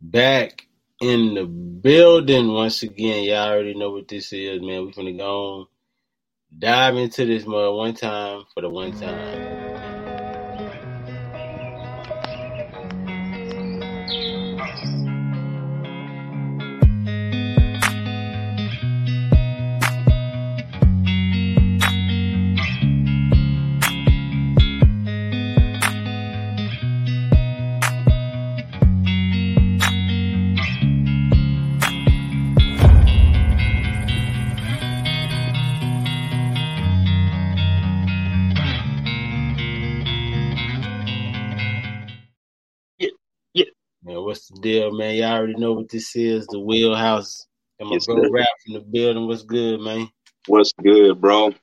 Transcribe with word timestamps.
Back 0.00 0.66
in 1.00 1.34
the 1.34 1.44
building 1.44 2.52
once 2.52 2.82
again. 2.82 3.24
Y'all 3.24 3.50
already 3.50 3.74
know 3.74 3.90
what 3.90 4.08
this 4.08 4.32
is, 4.32 4.60
man. 4.60 4.86
We 4.86 4.92
finna 4.92 5.18
go 5.18 5.60
on, 5.60 5.66
dive 6.58 6.96
into 6.96 7.26
this 7.26 7.46
mud 7.46 7.74
one 7.74 7.94
time 7.94 8.44
for 8.54 8.62
the 8.62 8.70
one 8.70 8.92
time. 8.92 9.69
Deal, 44.60 44.92
man? 44.92 45.16
Y'all 45.16 45.32
already 45.32 45.54
know 45.54 45.72
what 45.72 45.88
this 45.88 46.14
is. 46.16 46.46
The 46.46 46.60
wheelhouse. 46.60 47.46
And 47.78 47.88
my 47.88 47.94
Yes, 47.94 48.06
bro 48.06 48.28
rap 48.30 48.46
from 48.64 48.74
the 48.74 48.80
building. 48.80 49.26
What's 49.26 49.42
good, 49.42 49.80
man? 49.80 50.08
What's 50.46 50.72
good, 50.72 51.20
bro? 51.20 51.54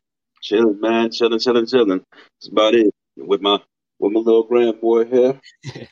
Chilling, 0.41 0.79
man. 0.79 1.11
Chilling, 1.11 1.39
chilling, 1.39 1.65
chilling. 1.65 2.03
That's 2.11 2.49
about 2.51 2.75
it. 2.75 2.93
With 3.15 3.41
my 3.41 3.59
with 3.99 4.13
my 4.13 4.19
little 4.19 4.43
grand 4.43 4.79
boy 4.79 5.05
here. 5.05 5.39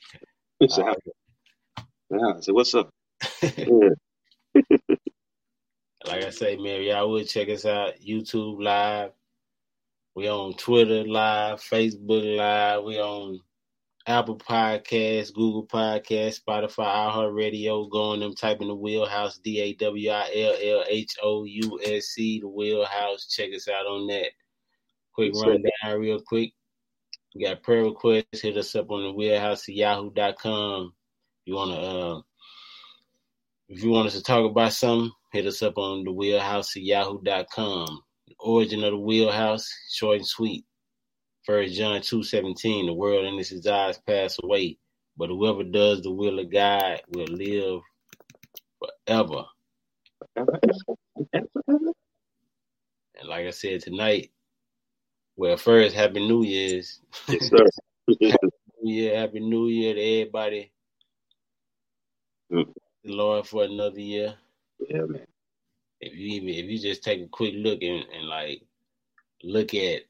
so, 0.67 0.83
All 0.83 0.95
yeah, 2.09 2.33
I 2.37 2.39
said, 2.41 2.53
what's 2.53 2.73
up? 2.75 2.89
like 6.07 6.23
I 6.23 6.29
say, 6.29 6.55
man, 6.55 6.83
y'all 6.83 7.09
would 7.11 7.27
check 7.27 7.49
us 7.49 7.65
out 7.65 7.93
YouTube 7.99 8.61
live. 8.61 9.11
We 10.15 10.29
on 10.29 10.53
Twitter 10.53 11.03
live, 11.03 11.59
Facebook 11.59 12.37
live. 12.37 12.83
We 12.83 12.99
on 12.99 13.39
Apple 14.07 14.37
Podcasts, 14.37 15.33
Google 15.33 15.65
Podcasts, 15.65 16.41
Spotify, 16.41 17.11
iHeartRadio. 17.11 17.89
Go 17.89 18.11
on 18.11 18.19
them, 18.19 18.35
type 18.35 18.61
in 18.61 18.67
the 18.67 18.75
Wheelhouse, 18.75 19.39
D 19.39 19.59
A 19.59 19.73
W 19.73 20.09
I 20.09 20.31
L 20.35 20.55
L 20.61 20.85
H 20.87 21.15
O 21.23 21.43
U 21.43 21.79
S 21.83 22.05
C, 22.07 22.39
the 22.39 22.47
Wheelhouse. 22.47 23.27
Check 23.27 23.49
us 23.55 23.67
out 23.67 23.85
on 23.85 24.07
that. 24.07 24.29
Quick 25.13 25.33
rundown, 25.33 25.99
real 25.99 26.21
quick. 26.21 26.51
We 27.33 27.45
got 27.45 27.63
prayer 27.63 27.83
requests. 27.83 28.41
Hit 28.41 28.57
us 28.57 28.75
up 28.75 28.91
on 28.91 29.03
the 29.03 29.11
Wheelhouse 29.13 29.67
at 29.67 29.75
yahoo.com. 29.75 30.93
You 31.45 31.55
wanna 31.55 31.73
uh 31.73 32.21
if 33.67 33.83
you 33.83 33.89
want 33.89 34.07
us 34.07 34.13
to 34.13 34.21
talk 34.21 34.49
about 34.49 34.73
something, 34.73 35.11
hit 35.31 35.47
us 35.47 35.63
up 35.63 35.77
on 35.77 36.03
the 36.03 36.11
wheelhouse 36.11 36.75
at 36.75 36.83
yahoo.com. 36.83 38.01
The 38.27 38.35
origin 38.39 38.83
of 38.83 38.91
the 38.91 38.99
wheelhouse, 38.99 39.67
short 39.91 40.17
and 40.17 40.27
sweet. 40.27 40.65
First 41.45 41.75
John 41.75 42.01
two 42.01 42.23
seventeen, 42.23 42.87
the 42.87 42.93
world 42.93 43.25
and 43.25 43.39
its 43.39 43.51
desires 43.51 43.99
pass 44.07 44.39
away, 44.43 44.77
but 45.15 45.29
whoever 45.29 45.63
does 45.63 46.01
the 46.01 46.11
will 46.11 46.39
of 46.39 46.51
God 46.51 47.01
will 47.09 47.27
live 47.27 47.81
forever. 48.79 49.43
And 53.17 53.29
like 53.29 53.45
I 53.45 53.51
said 53.51 53.81
tonight, 53.81 54.31
well 55.35 55.57
first 55.57 55.95
happy 55.95 56.27
New 56.27 56.43
Year's. 56.43 56.99
Yes, 57.27 57.49
sir. 57.49 57.65
New 58.07 58.93
Year, 58.93 59.19
happy 59.19 59.39
New 59.39 59.67
Year 59.67 59.93
to 59.93 60.01
everybody. 60.01 60.71
Mm. 62.51 62.73
The 63.03 63.11
Lord 63.13 63.47
for 63.47 63.63
another 63.63 63.99
year. 63.99 64.35
yeah, 64.89 65.01
man. 65.01 65.25
if 66.01 66.13
you 66.15 66.27
even 66.27 66.49
if 66.49 66.65
you 66.65 66.79
just 66.79 67.03
take 67.03 67.21
a 67.21 67.27
quick 67.27 67.53
look 67.55 67.81
and, 67.83 68.03
and 68.13 68.27
like 68.27 68.63
look 69.43 69.73
at 69.75 70.01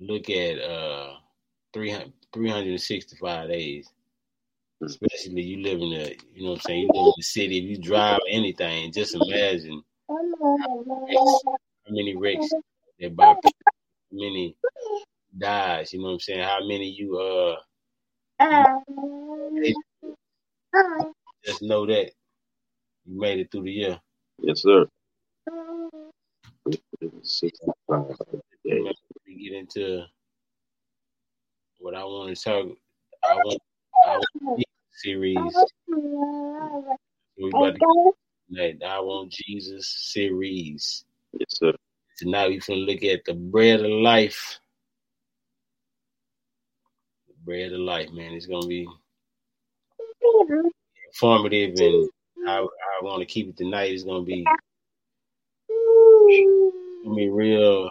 look 0.00 0.30
at 0.30 0.58
uh 0.60 1.14
300, 1.74 2.12
365 2.34 3.48
days 3.50 3.90
Mm. 4.82 4.86
especially 4.88 5.42
you 5.42 5.62
live 5.62 5.80
in 5.80 5.92
a 5.92 6.16
you 6.34 6.42
know 6.44 6.50
what 6.50 6.56
i'm 6.56 6.60
saying 6.62 6.80
you 6.82 6.86
live 6.92 7.06
in 7.08 7.14
the 7.16 7.22
city 7.22 7.58
if 7.58 7.64
you 7.64 7.78
drive 7.78 8.20
anything 8.30 8.92
just 8.92 9.14
imagine 9.14 9.82
how 11.86 11.92
many 11.92 12.16
wrecks 12.16 12.56
that 13.00 13.16
by 13.16 13.34
many 14.12 14.56
dies 15.38 15.92
you 15.92 16.00
know 16.00 16.06
what 16.06 16.12
i'm 16.14 16.20
saying 16.20 16.42
how 16.42 16.60
many 16.66 16.88
you 16.90 17.18
uh 17.18 17.56
just 21.44 21.62
know 21.62 21.86
that 21.86 22.12
you 23.06 23.20
made 23.20 23.40
it 23.40 23.50
through 23.52 23.64
the 23.64 23.72
year 23.72 24.00
Yes, 24.42 24.62
sir. 24.62 24.86
Sixty-five 27.22 28.16
days. 28.64 28.94
Know, 29.40 29.40
we 29.40 29.48
get 29.48 29.58
into 29.58 30.04
what 31.78 31.94
I 31.94 32.04
want 32.04 32.36
to 32.36 32.42
talk. 32.42 32.66
I 33.28 33.36
want, 33.36 33.58
I 34.06 34.16
want 34.16 34.64
series. 34.92 35.36
We 37.38 37.48
about 37.48 37.74
to 37.74 38.12
I 38.86 39.00
want 39.00 39.32
Jesus 39.32 40.10
series. 40.12 41.04
Yes, 41.32 41.46
sir. 41.50 41.72
Tonight 42.18 42.48
we 42.48 42.60
can 42.60 42.76
look 42.76 43.02
at 43.02 43.24
the 43.24 43.34
bread 43.34 43.80
of 43.80 43.90
life. 43.90 44.58
The 47.28 47.34
bread 47.44 47.72
of 47.72 47.80
life, 47.80 48.10
man. 48.12 48.32
It's 48.32 48.46
gonna 48.46 48.66
be 48.66 48.86
informative, 51.06 51.74
and 51.78 52.08
I 52.46 52.58
I 52.58 53.02
want 53.02 53.20
to 53.20 53.26
keep 53.26 53.48
it 53.48 53.56
tonight. 53.56 53.92
It's 53.92 54.04
gonna 54.04 54.22
be 54.22 54.44
gonna 57.04 57.16
be 57.16 57.30
real 57.30 57.90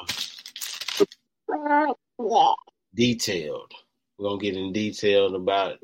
detailed. 2.95 3.71
We're 4.17 4.29
gonna 4.29 4.41
get 4.41 4.57
in 4.57 4.73
detailed 4.73 5.35
about 5.35 5.79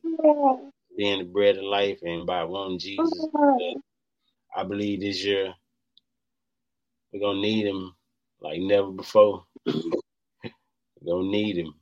being 0.98 1.20
the 1.20 1.26
bread 1.26 1.58
of 1.58 1.64
life 1.66 2.00
and 2.04 2.26
by 2.28 2.44
one 2.46 2.80
Jesus. 2.80 3.28
I 4.56 4.64
believe 4.64 5.02
this 5.02 5.24
year 5.26 5.54
we're 7.14 7.22
gonna 7.22 7.42
need 7.42 7.68
him 7.68 7.96
like 8.42 8.60
never 8.62 8.92
before. 8.92 9.46
we're 9.66 9.74
gonna 11.08 11.30
need 11.30 11.58
him 11.58 11.74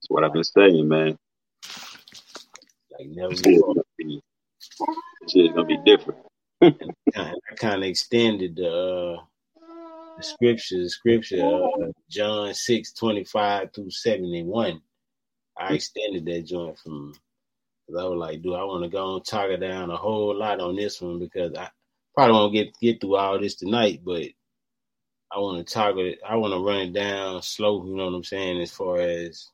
That's 0.00 0.10
what 0.10 0.24
I've 0.24 0.32
been 0.34 0.44
saying, 0.44 0.88
man. 0.88 1.18
like 2.98 3.08
never 3.08 3.36
before. 3.36 3.74
gonna 3.74 3.84
be, 3.98 4.22
this 5.22 5.34
year's 5.36 5.52
gonna 5.54 5.66
be 5.66 5.78
different. 5.84 6.20
I 7.16 7.34
kind 7.56 7.84
of 7.84 7.90
extended 7.90 8.56
the 8.56 8.70
uh, 9.20 9.22
the 10.16 10.22
scripture, 10.24 10.78
the 10.82 10.90
scripture, 10.90 11.44
uh, 11.82 11.88
John 12.10 12.54
six 12.54 12.92
twenty 12.92 13.24
five 13.24 13.70
through 13.74 13.90
seventy 13.90 14.42
one. 14.44 14.82
I 15.58 15.74
extended 15.74 16.24
that 16.26 16.46
joint 16.46 16.78
from 16.78 17.14
because 17.86 18.02
I 18.02 18.08
was 18.08 18.18
like, 18.18 18.42
do 18.42 18.54
I 18.54 18.64
want 18.64 18.84
to 18.84 18.90
go 18.90 19.16
and 19.16 19.24
talk 19.24 19.50
it 19.50 19.58
down 19.58 19.90
a 19.90 19.96
whole 19.96 20.36
lot 20.36 20.60
on 20.60 20.76
this 20.76 21.00
one 21.00 21.18
because 21.18 21.54
I 21.56 21.68
probably 22.14 22.32
won't 22.34 22.54
get 22.54 22.78
get 22.80 23.00
through 23.00 23.16
all 23.16 23.40
this 23.40 23.56
tonight, 23.56 24.00
but 24.04 24.24
I 25.32 25.38
want 25.38 25.66
to 25.66 25.74
talk 25.74 25.96
it. 25.98 26.20
I 26.28 26.36
want 26.36 26.54
to 26.54 26.60
run 26.60 26.80
it 26.88 26.92
down 26.92 27.42
slow. 27.42 27.84
You 27.86 27.96
know 27.96 28.06
what 28.06 28.14
I'm 28.14 28.24
saying? 28.24 28.60
As 28.60 28.70
far 28.70 28.98
as 29.00 29.48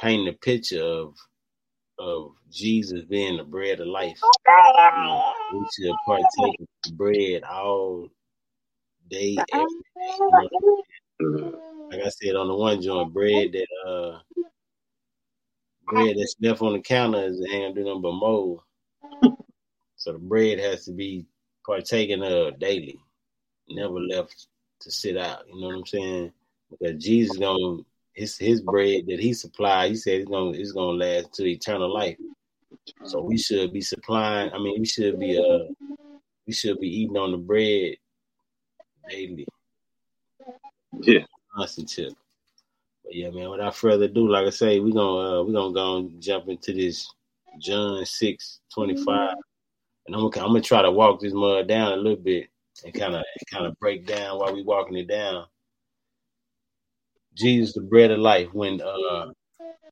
painting 0.00 0.28
a 0.28 0.32
picture 0.32 0.82
of 0.82 1.14
of 1.98 2.32
Jesus 2.50 3.04
being 3.04 3.36
the 3.36 3.44
bread 3.44 3.80
of 3.80 3.86
life. 3.86 4.20
We 5.52 5.66
should 5.76 5.94
partake 6.06 6.60
of 6.60 6.66
the 6.84 6.92
bread 6.92 7.44
all 7.44 8.08
day, 9.10 9.36
every 9.52 9.66
day. 9.96 10.48
You 11.20 11.60
like 11.90 12.00
I 12.06 12.08
said 12.08 12.36
on 12.36 12.48
the 12.48 12.54
one 12.54 12.80
joint, 12.80 13.12
bread 13.12 13.52
that 13.52 13.66
uh 13.88 14.18
bread 15.86 16.16
that's 16.18 16.36
left 16.40 16.62
on 16.62 16.72
the 16.74 16.80
counter 16.80 17.24
is 17.24 17.44
ain't 17.50 17.74
do 17.74 17.84
nothing 17.84 18.02
but 18.02 18.12
mold. 18.12 18.62
So 19.96 20.12
the 20.12 20.18
bread 20.18 20.58
has 20.60 20.84
to 20.86 20.92
be 20.92 21.26
partaken 21.66 22.22
of 22.22 22.58
daily, 22.58 22.98
never 23.68 24.00
left 24.00 24.46
to 24.80 24.90
sit 24.90 25.16
out. 25.16 25.46
You 25.46 25.60
know 25.60 25.66
what 25.68 25.76
I'm 25.76 25.86
saying? 25.86 26.32
Because 26.70 27.02
Jesus 27.02 27.36
gonna 27.36 27.82
his 28.12 28.38
his 28.38 28.60
bread 28.62 29.04
that 29.08 29.20
he 29.20 29.34
supplied, 29.34 29.90
he 29.90 29.96
said 29.96 30.20
it's 30.20 30.30
gonna 30.30 30.52
it's 30.52 30.72
gonna 30.72 30.92
last 30.92 31.34
to 31.34 31.46
eternal 31.46 31.92
life. 31.92 32.16
So 33.04 33.20
we 33.20 33.36
should 33.36 33.72
be 33.72 33.80
supplying. 33.80 34.52
I 34.52 34.58
mean, 34.58 34.78
we 34.78 34.86
should 34.86 35.18
be 35.18 35.38
uh 35.38 35.72
we 36.46 36.52
should 36.52 36.78
be 36.80 36.88
eating 36.88 37.16
on 37.16 37.32
the 37.32 37.38
bread 37.38 37.96
daily. 39.10 39.46
Yeah. 41.00 41.24
Constant 41.54 41.88
tip. 41.88 42.12
But 43.04 43.14
yeah, 43.14 43.30
man. 43.30 43.50
Without 43.50 43.76
further 43.76 44.04
ado, 44.04 44.28
like 44.28 44.46
I 44.46 44.50
say, 44.50 44.78
we 44.80 44.92
gonna 44.92 45.40
uh, 45.40 45.42
we 45.42 45.52
gonna 45.52 45.74
go 45.74 45.96
and 45.98 46.22
jump 46.22 46.48
into 46.48 46.72
this 46.72 47.12
John 47.58 48.04
six 48.04 48.60
twenty 48.72 48.96
five, 49.04 49.34
and 50.06 50.14
I'm 50.14 50.30
gonna 50.30 50.46
I'm 50.46 50.52
gonna 50.52 50.60
try 50.62 50.82
to 50.82 50.90
walk 50.90 51.20
this 51.20 51.32
mud 51.32 51.68
down 51.68 51.92
a 51.92 51.96
little 51.96 52.22
bit 52.22 52.48
and 52.84 52.94
kind 52.94 53.14
of 53.14 53.24
kind 53.50 53.66
of 53.66 53.78
break 53.80 54.06
down 54.06 54.38
while 54.38 54.54
we 54.54 54.62
walking 54.62 54.96
it 54.96 55.08
down. 55.08 55.46
Jesus, 57.34 57.74
the 57.74 57.80
bread 57.80 58.10
of 58.10 58.18
life. 58.18 58.48
When 58.52 58.80
uh 58.80 59.32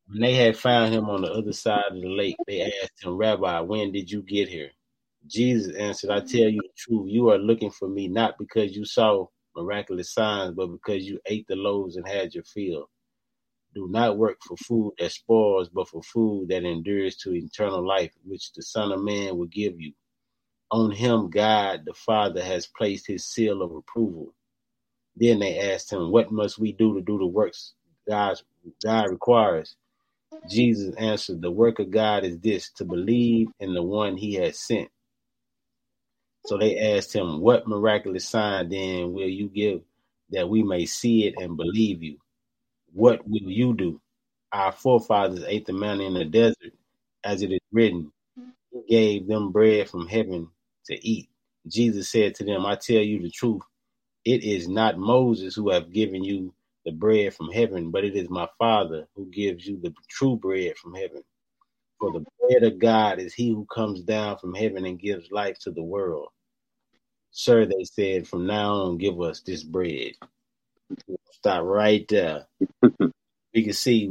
when 0.08 0.20
they 0.20 0.34
had 0.34 0.56
found 0.56 0.94
him 0.94 1.10
on 1.10 1.22
the 1.22 1.30
other 1.32 1.52
side 1.52 1.84
of 1.90 2.00
the 2.00 2.08
lake, 2.08 2.36
they 2.46 2.62
asked 2.62 3.02
him, 3.02 3.16
Rabbi, 3.16 3.60
when 3.60 3.92
did 3.92 4.10
you 4.10 4.22
get 4.22 4.48
here? 4.48 4.70
Jesus 5.28 5.76
answered, 5.76 6.10
I 6.10 6.20
tell 6.20 6.48
you 6.48 6.62
the 6.62 6.70
truth, 6.76 7.10
you 7.10 7.30
are 7.30 7.38
looking 7.38 7.70
for 7.70 7.88
me 7.88 8.08
not 8.08 8.38
because 8.38 8.76
you 8.76 8.84
saw 8.84 9.26
miraculous 9.56 10.12
signs, 10.14 10.54
but 10.54 10.69
because 10.69 11.04
you 11.04 11.20
ate 11.26 11.46
the 11.48 11.56
loaves 11.56 11.96
and 11.96 12.08
had 12.08 12.34
your 12.34 12.44
fill. 12.44 12.90
Do 13.75 13.88
not 13.90 14.19
work 14.19 14.38
for 14.46 14.56
food 14.56 14.94
that 14.98 15.12
spoils, 15.12 15.69
but 15.69 15.88
for 15.88 16.02
food 16.02 16.48
that 16.48 16.64
endures 16.64 17.16
to 17.19 17.34
eternal 17.34 17.86
life, 17.86 18.12
which 18.25 18.52
the 18.54 18.62
Son 18.62 18.92
of 18.92 19.02
Man 19.02 19.38
will 19.38 19.46
give 19.46 19.80
you. 19.80 19.92
On 20.72 20.90
him, 20.90 21.30
God 21.30 21.82
the 21.86 21.94
Father 21.94 22.42
has 22.44 22.66
placed 22.66 23.06
his 23.06 23.26
seal 23.26 23.62
of 23.62 23.72
approval. 23.75 24.34
Then 25.16 25.40
they 25.40 25.58
asked 25.72 25.92
him, 25.92 26.10
What 26.12 26.32
must 26.32 26.58
we 26.58 26.72
do 26.72 26.94
to 26.94 27.00
do 27.02 27.19
the 27.19 27.26
works 27.26 27.75
God, 28.08 28.40
God 28.84 29.10
requires? 29.10 29.76
Jesus 30.50 30.94
answered, 30.96 31.42
The 31.42 31.50
work 31.50 31.78
of 31.78 31.90
God 31.90 32.25
is 32.25 32.38
this 32.40 32.70
to 32.72 32.84
believe 32.84 33.48
in 33.60 33.75
the 33.75 33.82
one 33.82 34.16
he 34.16 34.34
has 34.34 34.60
sent. 34.60 34.88
So 36.48 36.56
they 36.56 36.78
asked 36.78 37.14
him, 37.14 37.40
What 37.40 37.68
miraculous 37.68 38.26
sign 38.26 38.70
then 38.70 39.12
will 39.12 39.28
you 39.28 39.50
give 39.50 39.82
that 40.30 40.48
we 40.48 40.62
may 40.62 40.86
see 40.86 41.26
it 41.26 41.34
and 41.36 41.58
believe 41.58 42.02
you? 42.02 42.16
What 42.94 43.20
will 43.28 43.42
you 43.42 43.74
do? 43.74 44.00
Our 44.52 44.72
forefathers 44.72 45.44
ate 45.46 45.66
the 45.66 45.74
manna 45.74 46.04
in 46.04 46.14
the 46.14 46.24
desert, 46.24 46.72
as 47.22 47.42
it 47.42 47.52
is 47.52 47.60
written, 47.70 48.10
He 48.72 48.82
gave 48.88 49.26
them 49.26 49.52
bread 49.52 49.90
from 49.90 50.08
heaven 50.08 50.48
to 50.86 51.06
eat. 51.06 51.28
Jesus 51.66 52.08
said 52.08 52.34
to 52.36 52.44
them, 52.44 52.64
I 52.64 52.76
tell 52.76 53.02
you 53.02 53.20
the 53.20 53.30
truth. 53.30 53.60
It 54.24 54.42
is 54.42 54.68
not 54.68 54.96
Moses 54.96 55.54
who 55.54 55.68
have 55.68 55.92
given 55.92 56.24
you 56.24 56.54
the 56.86 56.92
bread 56.92 57.34
from 57.34 57.52
heaven, 57.52 57.90
but 57.90 58.04
it 58.04 58.16
is 58.16 58.30
my 58.30 58.48
Father 58.58 59.06
who 59.14 59.26
gives 59.26 59.66
you 59.66 59.78
the 59.82 59.92
true 60.08 60.36
bread 60.36 60.78
from 60.78 60.94
heaven. 60.94 61.22
For 62.00 62.10
the 62.10 62.24
bread 62.40 62.62
of 62.62 62.78
God 62.78 63.18
is 63.18 63.34
he 63.34 63.50
who 63.50 63.66
comes 63.66 64.00
down 64.00 64.38
from 64.38 64.54
heaven 64.54 64.86
and 64.86 64.98
gives 64.98 65.30
life 65.30 65.58
to 65.58 65.70
the 65.70 65.82
world. 65.82 66.28
Sir, 67.30 67.66
they 67.66 67.84
said, 67.84 68.28
from 68.28 68.46
now 68.46 68.72
on, 68.75 68.98
give 68.98 69.20
us 69.20 69.40
this 69.40 69.62
bread. 69.62 70.12
Stop 71.32 71.64
right 71.64 72.06
there. 72.08 72.46
we 73.54 73.64
can 73.64 73.72
see 73.72 74.08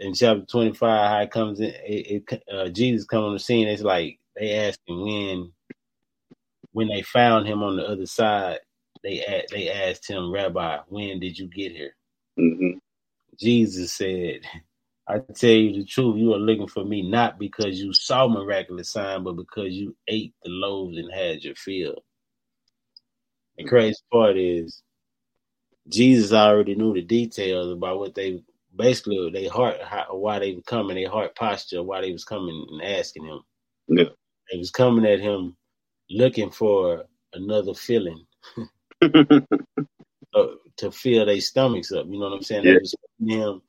in 0.00 0.14
chapter 0.14 0.44
25 0.46 0.80
how 0.80 1.20
it 1.20 1.30
comes 1.30 1.60
in. 1.60 1.72
It, 1.86 2.24
it, 2.30 2.44
uh, 2.52 2.68
Jesus 2.70 3.06
come 3.06 3.24
on 3.24 3.34
the 3.34 3.38
scene. 3.38 3.68
It's 3.68 3.82
like 3.82 4.18
they 4.36 4.54
asked 4.54 4.80
him 4.86 5.02
when, 5.02 5.52
when 6.72 6.88
they 6.88 7.02
found 7.02 7.46
him 7.46 7.62
on 7.62 7.76
the 7.76 7.86
other 7.86 8.06
side. 8.06 8.60
They 9.02 9.24
they 9.50 9.70
asked 9.70 10.08
him, 10.08 10.32
Rabbi, 10.32 10.78
when 10.88 11.20
did 11.20 11.38
you 11.38 11.48
get 11.48 11.72
here? 11.72 11.96
Mm-hmm. 12.38 12.78
Jesus 13.38 13.92
said, 13.94 14.40
I 15.08 15.18
tell 15.34 15.50
you 15.50 15.74
the 15.80 15.84
truth, 15.84 16.18
you 16.18 16.34
are 16.34 16.38
looking 16.38 16.68
for 16.68 16.84
me 16.84 17.02
not 17.02 17.38
because 17.38 17.80
you 17.80 17.92
saw 17.92 18.28
miraculous 18.28 18.90
sign, 18.92 19.24
but 19.24 19.36
because 19.36 19.72
you 19.72 19.96
ate 20.08 20.34
the 20.44 20.50
loaves 20.50 20.98
and 20.98 21.12
had 21.12 21.44
your 21.44 21.54
fill. 21.56 22.04
The 23.58 23.64
crazy 23.64 23.98
part 24.12 24.36
is 24.36 24.82
Jesus 25.88 26.32
already 26.32 26.74
knew 26.74 26.94
the 26.94 27.02
details 27.02 27.72
about 27.72 27.98
what 27.98 28.14
they 28.14 28.42
basically 28.74 29.30
their 29.30 29.50
heart 29.50 29.82
how, 29.82 30.06
why 30.10 30.38
they 30.38 30.54
were 30.54 30.62
coming, 30.62 30.96
their 30.96 31.10
heart 31.10 31.34
posture, 31.34 31.82
why 31.82 32.00
they 32.00 32.12
was 32.12 32.24
coming 32.24 32.66
and 32.70 32.82
asking 32.82 33.26
him. 33.26 33.40
Yeah. 33.88 34.04
They 34.50 34.58
was 34.58 34.70
coming 34.70 35.04
at 35.06 35.20
him 35.20 35.56
looking 36.10 36.50
for 36.50 37.04
another 37.32 37.74
feeling. 37.74 38.24
to 40.80 40.90
fill 40.90 41.26
their 41.26 41.40
stomachs 41.40 41.92
up. 41.92 42.06
You 42.06 42.18
know 42.18 42.30
what 42.30 42.36
I'm 42.36 42.42
saying? 42.42 42.64
Yeah. 42.64 42.74
They 42.74 42.78
was 42.78 42.94
him, 43.20 43.62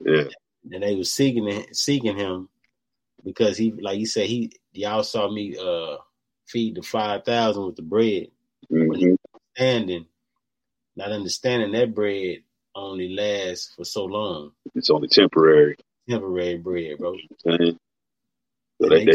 yeah, 0.00 0.24
and 0.72 0.82
they 0.82 0.94
was 0.94 1.12
seeking 1.12 1.66
seeking 1.72 2.16
him 2.16 2.48
because 3.24 3.56
he, 3.56 3.72
like 3.72 3.98
you 3.98 4.06
said, 4.06 4.26
he 4.26 4.52
y'all 4.72 5.02
saw 5.02 5.30
me 5.30 5.56
uh 5.56 5.96
feed 6.46 6.76
the 6.76 6.82
five 6.82 7.24
thousand 7.24 7.66
with 7.66 7.76
the 7.76 7.82
bread. 7.82 8.28
mm-hmm. 8.70 9.14
Understanding, 9.60 10.06
not 10.96 11.12
understanding 11.12 11.72
that 11.72 11.94
bread 11.94 12.38
only 12.74 13.14
lasts 13.14 13.74
for 13.76 13.84
so 13.84 14.06
long. 14.06 14.52
It's 14.74 14.88
only 14.88 15.08
temporary. 15.08 15.76
Temporary 16.08 16.56
bread, 16.56 16.96
bro. 16.98 17.14
So 17.44 18.88
they, 18.88 19.04
they, 19.04 19.12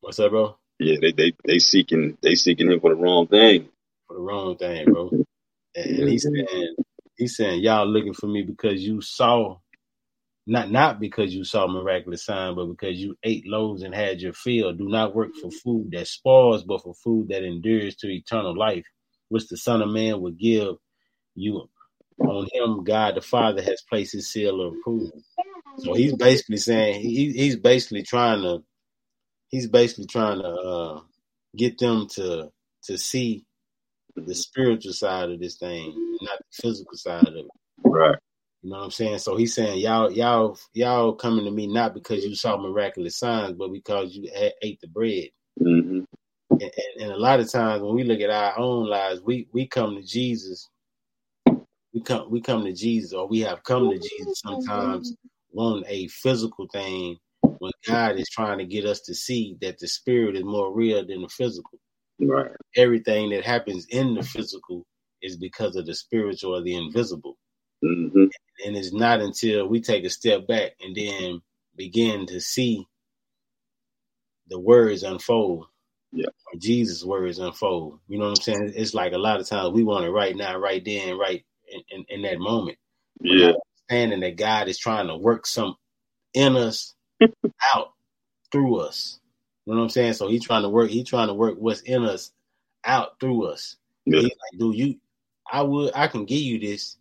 what's 0.00 0.18
up, 0.18 0.30
bro? 0.30 0.56
Yeah, 0.78 0.96
they 0.98 1.12
they 1.12 1.32
they 1.44 1.58
seeking 1.58 2.16
they 2.22 2.36
seeking 2.36 2.72
him 2.72 2.80
for 2.80 2.88
the 2.88 2.96
wrong 2.96 3.26
thing. 3.26 3.68
For 4.08 4.14
the 4.14 4.22
wrong 4.22 4.56
thing, 4.56 4.86
bro. 4.86 5.10
And 5.74 6.08
he's 6.08 6.26
mm-hmm. 6.26 6.46
saying, 6.46 6.74
he's 7.18 7.36
saying, 7.36 7.60
y'all 7.60 7.86
looking 7.86 8.14
for 8.14 8.28
me 8.28 8.40
because 8.40 8.82
you 8.82 9.02
saw, 9.02 9.58
not 10.46 10.70
not 10.70 11.00
because 11.00 11.34
you 11.34 11.44
saw 11.44 11.66
miraculous 11.66 12.24
sign, 12.24 12.54
but 12.54 12.64
because 12.64 12.96
you 12.96 13.14
ate 13.22 13.46
loaves 13.46 13.82
and 13.82 13.94
had 13.94 14.22
your 14.22 14.32
fill. 14.32 14.72
Do 14.72 14.88
not 14.88 15.14
work 15.14 15.32
for 15.34 15.50
food 15.50 15.90
that 15.92 16.06
spoils, 16.06 16.64
but 16.64 16.82
for 16.82 16.94
food 16.94 17.28
that 17.28 17.44
endures 17.44 17.94
to 17.96 18.08
eternal 18.08 18.56
life, 18.56 18.86
which 19.32 19.48
the 19.48 19.56
Son 19.56 19.80
of 19.80 19.88
Man 19.88 20.20
will 20.20 20.32
give 20.32 20.76
you. 21.34 21.68
On 22.18 22.46
him, 22.52 22.84
God 22.84 23.16
the 23.16 23.20
Father 23.22 23.62
has 23.62 23.82
placed 23.88 24.12
His 24.12 24.30
seal 24.30 24.60
of 24.60 24.74
approval. 24.74 25.10
So 25.78 25.94
he's 25.94 26.14
basically 26.14 26.58
saying 26.58 27.00
he, 27.00 27.32
he's 27.32 27.56
basically 27.56 28.02
trying 28.02 28.42
to 28.42 28.62
he's 29.48 29.66
basically 29.66 30.06
trying 30.06 30.40
to 30.40 30.48
uh, 30.48 31.00
get 31.56 31.78
them 31.78 32.06
to 32.10 32.50
to 32.84 32.98
see 32.98 33.44
the 34.14 34.34
spiritual 34.34 34.92
side 34.92 35.30
of 35.30 35.40
this 35.40 35.56
thing, 35.56 35.94
not 36.20 36.38
the 36.38 36.62
physical 36.62 36.96
side 36.96 37.26
of 37.26 37.34
it. 37.34 37.46
Right. 37.82 38.16
You 38.62 38.70
know 38.70 38.76
what 38.76 38.84
I'm 38.84 38.90
saying? 38.90 39.18
So 39.18 39.36
he's 39.36 39.54
saying 39.54 39.78
y'all, 39.78 40.12
y'all, 40.12 40.58
y'all 40.74 41.14
coming 41.14 41.46
to 41.46 41.50
me 41.50 41.66
not 41.66 41.94
because 41.94 42.24
you 42.24 42.34
saw 42.34 42.56
miraculous 42.56 43.16
signs, 43.16 43.54
but 43.54 43.72
because 43.72 44.14
you 44.14 44.30
ate 44.62 44.80
the 44.80 44.88
bread. 44.88 45.28
And, 46.62 46.70
and, 47.00 47.12
a 47.12 47.16
lot 47.16 47.40
of 47.40 47.50
times 47.50 47.82
when 47.82 47.94
we 47.94 48.04
look 48.04 48.20
at 48.20 48.30
our 48.30 48.58
own 48.58 48.88
lives, 48.88 49.20
we 49.20 49.48
we 49.52 49.66
come 49.66 49.96
to 49.96 50.02
Jesus. 50.02 50.68
We 51.92 52.02
come 52.04 52.30
we 52.30 52.40
come 52.40 52.64
to 52.64 52.72
Jesus, 52.72 53.12
or 53.12 53.26
we 53.26 53.40
have 53.40 53.62
come 53.64 53.90
to 53.90 53.98
Jesus 53.98 54.40
sometimes 54.40 55.14
want 55.50 55.84
a 55.88 56.08
physical 56.08 56.66
thing 56.72 57.18
when 57.58 57.72
God 57.86 58.18
is 58.18 58.28
trying 58.28 58.58
to 58.58 58.64
get 58.64 58.86
us 58.86 59.00
to 59.02 59.14
see 59.14 59.56
that 59.60 59.78
the 59.78 59.88
spirit 59.88 60.36
is 60.36 60.44
more 60.44 60.72
real 60.72 61.06
than 61.06 61.22
the 61.22 61.28
physical. 61.28 61.78
Right. 62.18 62.50
Everything 62.76 63.30
that 63.30 63.44
happens 63.44 63.86
in 63.90 64.14
the 64.14 64.22
physical 64.22 64.86
is 65.22 65.36
because 65.36 65.76
of 65.76 65.86
the 65.86 65.94
spiritual 65.94 66.56
or 66.56 66.62
the 66.62 66.74
invisible. 66.74 67.36
Mm-hmm. 67.84 68.24
And 68.64 68.76
it's 68.76 68.92
not 68.92 69.20
until 69.20 69.66
we 69.66 69.80
take 69.80 70.04
a 70.04 70.10
step 70.10 70.46
back 70.46 70.72
and 70.80 70.94
then 70.94 71.40
begin 71.76 72.26
to 72.26 72.40
see 72.40 72.86
the 74.48 74.58
words 74.58 75.02
unfold. 75.02 75.66
Yeah. 76.12 76.26
Jesus' 76.58 77.04
words 77.04 77.38
unfold. 77.38 78.00
You 78.06 78.18
know 78.18 78.24
what 78.24 78.38
I'm 78.38 78.42
saying? 78.42 78.72
It's 78.76 78.94
like 78.94 79.12
a 79.12 79.18
lot 79.18 79.40
of 79.40 79.48
times 79.48 79.72
we 79.72 79.82
want 79.82 80.04
it 80.04 80.10
right 80.10 80.36
now, 80.36 80.58
right 80.58 80.84
then, 80.84 81.16
right 81.18 81.44
in, 81.68 81.82
in, 81.90 82.04
in 82.08 82.22
that 82.22 82.38
moment. 82.38 82.78
Yeah. 83.20 83.52
Understanding 83.90 84.20
that 84.20 84.36
God 84.36 84.68
is 84.68 84.78
trying 84.78 85.08
to 85.08 85.16
work 85.16 85.46
some 85.46 85.76
in 86.34 86.56
us 86.56 86.94
out 87.74 87.92
through 88.50 88.80
us. 88.80 89.18
You 89.66 89.72
know 89.72 89.78
what 89.78 89.84
I'm 89.84 89.90
saying? 89.90 90.14
So 90.14 90.28
he's 90.28 90.44
trying 90.44 90.62
to 90.62 90.68
work. 90.68 90.90
He's 90.90 91.08
trying 91.08 91.28
to 91.28 91.34
work 91.34 91.56
what's 91.58 91.80
in 91.80 92.04
us 92.04 92.32
out 92.84 93.18
through 93.20 93.46
us. 93.46 93.76
Yeah. 94.04 94.20
He's 94.20 94.30
like, 94.30 94.58
dude, 94.58 94.76
you, 94.76 94.96
I 95.50 95.62
would, 95.62 95.92
I 95.94 96.08
can 96.08 96.24
give 96.24 96.40
you 96.40 96.58
this, 96.58 96.96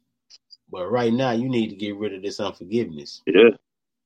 but 0.71 0.89
right 0.89 1.11
now 1.11 1.31
you 1.31 1.49
need 1.49 1.69
to 1.69 1.75
get 1.75 1.97
rid 1.97 2.13
of 2.13 2.21
this 2.21 2.39
unforgiveness. 2.39 3.21
Yeah. 3.25 3.33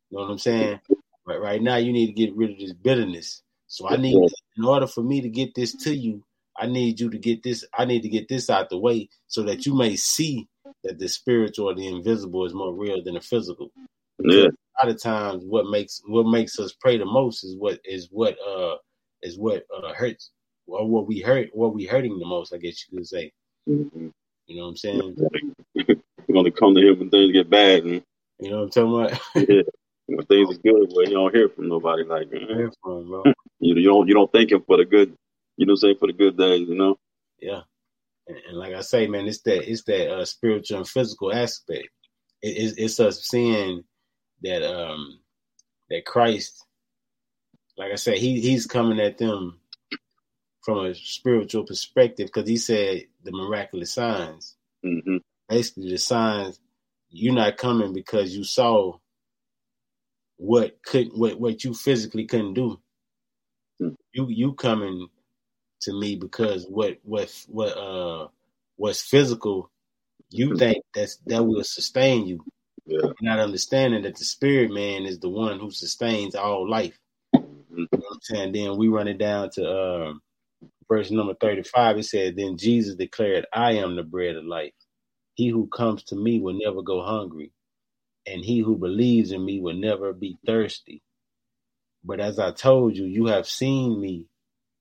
You 0.09 0.17
know 0.17 0.21
what 0.23 0.31
I'm 0.31 0.37
saying? 0.37 0.79
Right, 1.27 1.41
right 1.41 1.61
now 1.61 1.75
you 1.75 1.91
need 1.91 2.07
to 2.07 2.13
get 2.13 2.35
rid 2.35 2.51
of 2.51 2.59
this 2.59 2.73
bitterness. 2.73 3.41
So 3.75 3.89
I 3.89 3.97
need, 3.97 4.15
in 4.55 4.63
order 4.63 4.87
for 4.87 5.03
me 5.03 5.19
to 5.19 5.27
get 5.27 5.53
this 5.53 5.75
to 5.83 5.93
you, 5.93 6.23
I 6.57 6.65
need 6.65 6.97
you 6.97 7.09
to 7.09 7.17
get 7.17 7.43
this. 7.43 7.65
I 7.77 7.83
need 7.83 8.03
to 8.03 8.09
get 8.09 8.29
this 8.29 8.49
out 8.49 8.69
the 8.69 8.77
way 8.77 9.09
so 9.27 9.43
that 9.43 9.65
you 9.65 9.75
may 9.75 9.97
see 9.97 10.47
that 10.85 10.97
the 10.97 11.09
spiritual 11.09 11.69
or 11.69 11.75
the 11.75 11.85
invisible 11.85 12.45
is 12.45 12.53
more 12.53 12.73
real 12.73 13.03
than 13.03 13.15
the 13.15 13.19
physical. 13.19 13.73
Yeah. 14.19 14.45
A 14.81 14.85
lot 14.85 14.95
of 14.95 15.01
times, 15.01 15.43
what 15.43 15.65
makes 15.65 16.01
what 16.07 16.23
makes 16.23 16.57
us 16.57 16.73
pray 16.79 16.97
the 16.97 17.03
most 17.03 17.43
is 17.43 17.57
what 17.57 17.81
is 17.83 18.07
what 18.11 18.37
uh 18.47 18.75
is 19.23 19.37
what 19.37 19.65
uh 19.75 19.93
hurts 19.93 20.31
or 20.67 20.87
what 20.87 21.05
we 21.05 21.19
hurt 21.19 21.49
what 21.51 21.73
we 21.73 21.85
hurting 21.85 22.17
the 22.17 22.25
most. 22.25 22.53
I 22.53 22.57
guess 22.57 22.81
you 22.87 22.97
could 22.97 23.07
say. 23.07 23.33
Mm-hmm. 23.67 24.07
You 24.47 24.55
know 24.55 24.63
what 24.63 24.69
I'm 24.69 24.77
saying? 24.77 25.17
We're 25.75 26.33
gonna 26.33 26.51
come 26.51 26.75
to 26.75 26.81
him 26.81 26.99
when 26.99 27.09
things 27.09 27.33
get 27.33 27.49
bad, 27.49 27.83
and 27.83 28.03
You 28.39 28.51
know 28.51 28.59
what 28.61 28.77
I'm 28.77 29.09
talking 29.09 29.17
about? 29.35 29.49
Yeah. 29.49 29.63
When 30.07 30.25
things 30.27 30.55
are 30.55 30.59
good, 30.61 30.91
well, 30.93 31.05
you 31.07 31.13
don't 31.13 31.35
hear 31.35 31.49
from 31.49 31.69
nobody. 31.69 32.03
Like 32.03 32.27
eh, 32.33 32.39
Hear 32.47 32.71
from 32.83 33.23
you, 33.59 33.75
you 33.75 33.87
don't 33.89 34.07
you 34.07 34.13
don't 34.13 34.31
thank 34.31 34.51
him 34.51 34.63
for 34.67 34.77
the 34.77 34.85
good. 34.85 35.15
You 35.57 35.65
know, 35.65 35.71
what 35.71 35.77
I'm 35.77 35.77
saying 35.77 35.97
for 35.99 36.07
the 36.07 36.13
good 36.13 36.37
days. 36.37 36.67
You 36.67 36.75
know. 36.75 36.97
Yeah. 37.39 37.61
And, 38.27 38.37
and 38.49 38.57
like 38.57 38.73
I 38.73 38.81
say, 38.81 39.07
man, 39.07 39.27
it's 39.27 39.41
that 39.43 39.69
it's 39.69 39.83
that 39.85 40.11
uh, 40.11 40.25
spiritual 40.25 40.79
and 40.79 40.87
physical 40.87 41.33
aspect. 41.33 41.89
It, 42.41 42.49
it's, 42.57 42.77
it's 42.77 42.99
us 42.99 43.23
seeing 43.23 43.83
that 44.43 44.63
um 44.63 45.19
that 45.89 46.05
Christ, 46.05 46.65
like 47.77 47.91
I 47.91 47.95
said, 47.95 48.17
he 48.17 48.41
he's 48.41 48.67
coming 48.67 48.99
at 48.99 49.17
them 49.17 49.59
from 50.63 50.85
a 50.85 50.95
spiritual 50.95 51.65
perspective 51.65 52.27
because 52.27 52.49
he 52.49 52.57
said 52.57 53.03
the 53.23 53.31
miraculous 53.31 53.93
signs. 53.93 54.55
hmm 54.83 55.17
Basically, 55.49 55.91
the 55.91 55.97
signs 55.97 56.59
you're 57.09 57.33
not 57.35 57.57
coming 57.57 57.93
because 57.93 58.35
you 58.35 58.43
saw 58.43 58.97
what 60.37 60.81
could 60.83 61.09
what 61.13 61.39
what 61.39 61.63
you 61.63 61.73
physically 61.73 62.25
couldn't 62.25 62.53
do. 62.53 62.79
Hmm. 63.79 63.89
You 64.13 64.27
you 64.29 64.53
coming 64.53 65.07
to 65.81 65.99
me 65.99 66.15
because 66.15 66.65
what 66.67 66.97
what 67.03 67.31
what 67.47 67.77
uh 67.77 68.27
what's 68.77 69.01
physical 69.01 69.71
you 70.29 70.55
think 70.57 70.83
that's 70.93 71.17
that 71.27 71.43
will 71.45 71.63
sustain 71.63 72.27
you. 72.27 72.39
Yeah. 72.85 73.09
Not 73.21 73.39
understanding 73.39 74.03
that 74.03 74.15
the 74.15 74.25
spirit 74.25 74.71
man 74.71 75.05
is 75.05 75.19
the 75.19 75.29
one 75.29 75.59
who 75.59 75.71
sustains 75.71 76.35
all 76.35 76.69
life. 76.69 76.97
You 77.33 77.41
know 77.77 77.87
what 77.91 78.13
I'm 78.13 78.19
saying? 78.21 78.51
Then 78.53 78.77
we 78.77 78.87
run 78.87 79.07
it 79.07 79.17
down 79.17 79.49
to 79.51 79.69
um 79.69 80.21
verse 80.87 81.11
number 81.11 81.33
35. 81.35 81.97
It 81.97 82.03
said, 82.03 82.35
Then 82.35 82.57
Jesus 82.57 82.95
declared, 82.95 83.45
I 83.53 83.73
am 83.73 83.95
the 83.95 84.03
bread 84.03 84.35
of 84.35 84.45
life. 84.45 84.73
He 85.35 85.49
who 85.49 85.67
comes 85.67 86.03
to 86.05 86.15
me 86.15 86.39
will 86.39 86.57
never 86.57 86.81
go 86.81 87.01
hungry, 87.01 87.51
and 88.27 88.43
he 88.43 88.59
who 88.59 88.77
believes 88.77 89.31
in 89.31 89.43
me 89.45 89.59
will 89.59 89.75
never 89.75 90.13
be 90.13 90.37
thirsty. 90.45 91.01
But 92.03 92.19
as 92.19 92.39
I 92.39 92.51
told 92.51 92.95
you, 92.97 93.05
you 93.05 93.27
have 93.27 93.47
seen 93.47 93.99
me. 93.99 94.27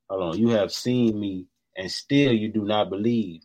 Hold 0.08 0.34
on, 0.34 0.38
you 0.38 0.50
have 0.50 0.72
seen 0.72 1.18
me, 1.18 1.46
and 1.76 1.90
still 1.90 2.32
you 2.32 2.48
do 2.52 2.64
not 2.64 2.90
believe. 2.90 3.42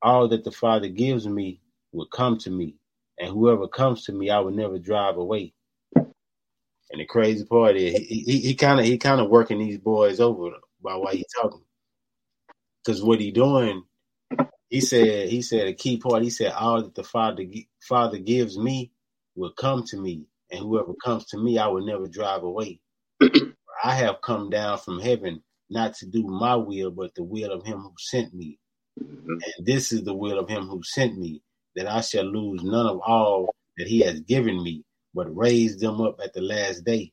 All 0.00 0.28
that 0.28 0.44
the 0.44 0.50
Father 0.50 0.88
gives 0.88 1.26
me 1.26 1.60
will 1.92 2.06
come 2.06 2.38
to 2.38 2.50
me, 2.50 2.76
and 3.18 3.28
whoever 3.28 3.68
comes 3.68 4.04
to 4.04 4.12
me, 4.12 4.30
I 4.30 4.40
will 4.40 4.52
never 4.52 4.78
drive 4.78 5.16
away. 5.16 5.52
And 5.94 7.00
the 7.00 7.06
crazy 7.06 7.44
part 7.44 7.76
is, 7.76 7.94
he 7.96 8.40
he 8.40 8.54
kind 8.54 8.80
of 8.80 8.86
he 8.86 8.98
kind 8.98 9.20
of 9.20 9.30
working 9.30 9.58
these 9.58 9.78
boys 9.78 10.20
over 10.20 10.50
by 10.82 10.96
why 10.96 11.14
he 11.14 11.26
talking, 11.40 11.64
because 12.84 13.02
what 13.02 13.20
he 13.20 13.30
doing, 13.30 13.84
he 14.68 14.80
said 14.80 15.28
he 15.28 15.42
said 15.42 15.68
a 15.68 15.74
key 15.74 15.98
part. 15.98 16.22
He 16.22 16.30
said 16.30 16.52
all 16.52 16.82
that 16.82 16.94
the 16.94 17.04
Father 17.04 17.44
Father 17.80 18.18
gives 18.18 18.58
me 18.58 18.91
will 19.36 19.52
come 19.52 19.84
to 19.88 19.98
me, 19.98 20.24
and 20.50 20.60
whoever 20.60 20.92
comes 21.04 21.26
to 21.26 21.38
me, 21.38 21.58
I 21.58 21.68
will 21.68 21.84
never 21.86 22.08
drive 22.08 22.42
away. 22.44 22.80
I 23.84 23.94
have 23.94 24.22
come 24.22 24.50
down 24.50 24.78
from 24.78 25.00
heaven 25.00 25.42
not 25.70 25.94
to 25.96 26.06
do 26.06 26.24
my 26.24 26.56
will, 26.56 26.90
but 26.90 27.14
the 27.14 27.24
will 27.24 27.52
of 27.52 27.64
him 27.64 27.80
who 27.80 27.92
sent 27.98 28.34
me. 28.34 28.58
hmm 28.98 29.34
And 29.58 29.66
this 29.66 29.92
is 29.92 30.04
the 30.04 30.14
will 30.14 30.38
of 30.38 30.48
him 30.48 30.66
who 30.68 30.82
sent 30.84 31.18
me, 31.18 31.42
that 31.76 31.86
I 31.88 32.02
shall 32.02 32.24
lose 32.24 32.62
none 32.64 32.86
of 32.86 33.00
all 33.06 33.54
that 33.78 33.88
he 33.88 34.00
has 34.00 34.20
given 34.20 34.62
me, 34.62 34.84
but 35.14 35.34
raise 35.36 35.78
them 35.78 36.00
up 36.00 36.20
at 36.22 36.34
the 36.34 36.42
last 36.42 36.84
day. 36.84 37.12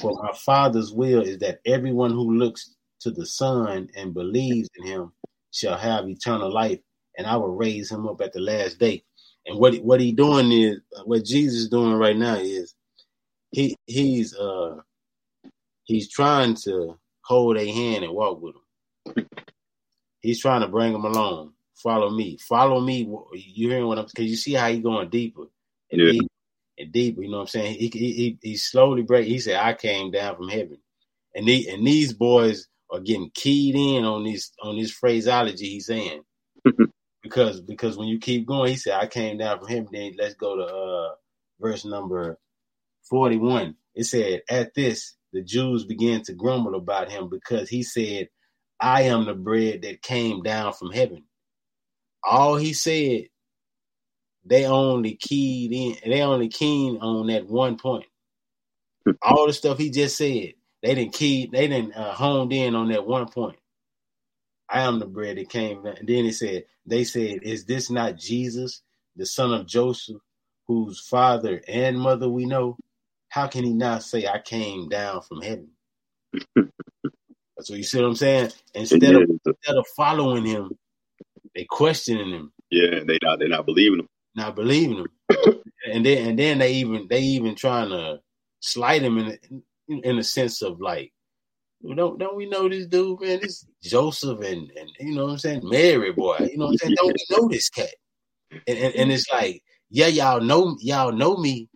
For 0.00 0.12
my 0.22 0.32
Father's 0.34 0.92
will 0.92 1.22
is 1.22 1.38
that 1.40 1.60
everyone 1.66 2.12
who 2.12 2.36
looks 2.38 2.74
to 3.00 3.10
the 3.10 3.26
Son 3.26 3.88
and 3.96 4.14
believes 4.14 4.68
in 4.76 4.86
him 4.86 5.12
shall 5.52 5.76
have 5.78 6.08
eternal 6.08 6.52
life, 6.52 6.80
and 7.18 7.26
I 7.26 7.36
will 7.36 7.54
raise 7.54 7.90
him 7.90 8.08
up 8.08 8.20
at 8.22 8.32
the 8.32 8.40
last 8.40 8.78
day. 8.78 9.04
And 9.46 9.58
what 9.58 9.74
what 9.76 10.00
he 10.00 10.12
doing 10.12 10.52
is 10.52 10.80
what 11.04 11.24
Jesus 11.24 11.60
is 11.62 11.68
doing 11.68 11.94
right 11.94 12.16
now 12.16 12.36
is 12.36 12.74
he 13.52 13.76
he's 13.86 14.34
uh 14.36 14.76
he's 15.84 16.10
trying 16.10 16.54
to 16.64 16.98
hold 17.22 17.56
a 17.58 17.66
hand 17.70 18.04
and 18.04 18.14
walk 18.14 18.40
with 18.42 18.54
them. 18.54 18.62
He's 20.20 20.40
trying 20.40 20.62
to 20.62 20.68
bring 20.68 20.92
them 20.92 21.04
along. 21.04 21.52
Follow 21.76 22.10
me. 22.10 22.38
Follow 22.38 22.80
me. 22.80 23.08
You 23.34 23.70
hearing 23.70 23.86
what 23.86 23.98
I'm? 23.98 24.04
Saying? 24.08 24.12
Because 24.16 24.30
you 24.30 24.36
see 24.36 24.54
how 24.54 24.68
he 24.70 24.80
going 24.80 25.10
deeper 25.10 25.44
and 25.92 26.00
Yeah. 26.00 26.06
deeper 26.06 26.28
and 26.78 26.92
deeper. 26.92 27.22
You 27.22 27.30
know 27.30 27.38
what 27.38 27.42
I'm 27.44 27.48
saying? 27.48 27.74
He 27.76 27.88
he 27.88 28.12
he, 28.12 28.38
he 28.42 28.56
slowly 28.56 29.02
break. 29.02 29.26
He 29.26 29.38
said, 29.40 29.56
"I 29.56 29.74
came 29.74 30.10
down 30.10 30.36
from 30.36 30.48
heaven," 30.48 30.78
and 31.34 31.46
the, 31.46 31.68
and 31.70 31.86
these 31.86 32.12
boys 32.14 32.68
are 32.90 33.00
getting 33.00 33.30
keyed 33.34 33.76
in 33.76 34.04
on 34.04 34.24
this 34.24 34.52
on 34.62 34.78
this 34.78 34.92
phraseology 34.92 35.68
he's 35.70 35.86
saying. 35.86 36.22
because 37.24 37.60
because 37.60 37.96
when 37.96 38.06
you 38.06 38.20
keep 38.20 38.46
going, 38.46 38.70
he 38.70 38.76
said, 38.76 38.94
"I 38.94 39.08
came 39.08 39.38
down 39.38 39.58
from 39.58 39.68
him." 39.68 39.88
Then 39.90 40.14
let's 40.16 40.34
go 40.34 40.56
to 40.56 40.62
uh 40.62 41.14
verse 41.60 41.84
number 41.84 42.38
forty 43.10 43.38
one. 43.38 43.74
It 43.96 44.04
said, 44.04 44.42
"At 44.48 44.74
this, 44.74 45.16
the 45.32 45.42
Jews 45.42 45.84
began 45.84 46.22
to 46.22 46.34
grumble 46.34 46.76
about 46.76 47.10
him 47.10 47.28
because 47.28 47.68
he 47.68 47.82
said." 47.82 48.28
I 48.80 49.02
am 49.02 49.24
the 49.24 49.34
bread 49.34 49.82
that 49.82 50.02
came 50.02 50.42
down 50.42 50.74
from 50.74 50.90
heaven. 50.90 51.24
All 52.22 52.56
he 52.56 52.72
said, 52.74 53.28
they 54.44 54.66
only 54.66 55.14
keyed 55.16 55.72
in, 55.72 56.10
they 56.10 56.20
only 56.22 56.48
keen 56.48 56.98
on 56.98 57.28
that 57.28 57.46
one 57.46 57.78
point. 57.78 58.06
All 59.22 59.46
the 59.46 59.52
stuff 59.52 59.78
he 59.78 59.90
just 59.90 60.16
said, 60.18 60.54
they 60.82 60.94
didn't 60.94 61.14
key, 61.14 61.48
they 61.50 61.68
didn't 61.68 61.94
uh, 61.94 62.12
honed 62.12 62.52
in 62.52 62.74
on 62.74 62.88
that 62.88 63.06
one 63.06 63.28
point. 63.28 63.56
I 64.70 64.82
am 64.82 64.98
the 64.98 65.06
bread 65.06 65.38
that 65.38 65.50
came. 65.50 65.86
And 65.86 66.08
then 66.08 66.24
he 66.24 66.32
said, 66.32 66.64
they 66.86 67.04
said, 67.04 67.40
is 67.42 67.64
this 67.66 67.90
not 67.90 68.16
Jesus, 68.18 68.82
the 69.16 69.26
son 69.26 69.52
of 69.54 69.66
Joseph, 69.66 70.20
whose 70.68 71.00
father 71.00 71.62
and 71.68 71.98
mother 72.00 72.28
we 72.28 72.46
know? 72.46 72.78
How 73.28 73.48
can 73.48 73.64
he 73.64 73.72
not 73.74 74.02
say, 74.04 74.26
I 74.26 74.40
came 74.40 74.88
down 74.88 75.22
from 75.22 75.42
heaven? 75.42 75.70
So 77.60 77.74
you 77.74 77.84
see 77.84 77.98
what 78.00 78.08
I'm 78.08 78.16
saying? 78.16 78.52
Instead 78.74 79.16
of 79.16 79.24
instead 79.46 79.76
of 79.76 79.86
following 79.96 80.44
him, 80.44 80.72
they 81.54 81.64
questioning 81.64 82.30
him, 82.30 82.52
yeah, 82.70 83.00
they 83.06 83.18
not 83.22 83.38
they 83.40 83.48
not 83.48 83.66
believing 83.66 84.00
him. 84.00 84.08
not 84.34 84.56
believing 84.56 84.98
him, 84.98 85.08
and 85.92 86.06
then 86.06 86.28
and 86.28 86.38
then 86.38 86.58
they 86.58 86.74
even 86.74 87.06
they 87.08 87.20
even 87.22 87.54
trying 87.54 87.90
to 87.90 88.20
slight 88.60 89.02
him 89.02 89.18
in 89.18 89.38
in 89.88 90.18
a 90.18 90.24
sense 90.24 90.62
of 90.62 90.80
like, 90.80 91.12
don't 91.92 92.18
don't 92.18 92.36
we 92.36 92.46
know 92.46 92.68
this 92.68 92.86
dude, 92.86 93.20
man? 93.20 93.40
This 93.42 93.66
Joseph 93.82 94.40
and 94.40 94.70
and 94.70 94.90
you 95.00 95.14
know 95.14 95.24
what 95.26 95.32
I'm 95.32 95.38
saying, 95.38 95.60
Mary 95.64 96.12
boy, 96.12 96.38
you 96.50 96.56
know 96.56 96.66
what 96.66 96.72
I'm 96.72 96.78
saying? 96.78 96.94
Don't 96.96 97.12
we 97.12 97.36
know 97.36 97.48
this 97.48 97.68
cat? 97.68 97.94
And 98.66 98.78
and, 98.78 98.94
and 98.94 99.12
it's 99.12 99.30
like, 99.30 99.62
yeah, 99.90 100.06
y'all 100.06 100.40
know 100.40 100.76
y'all 100.80 101.12
know 101.12 101.36
me, 101.36 101.68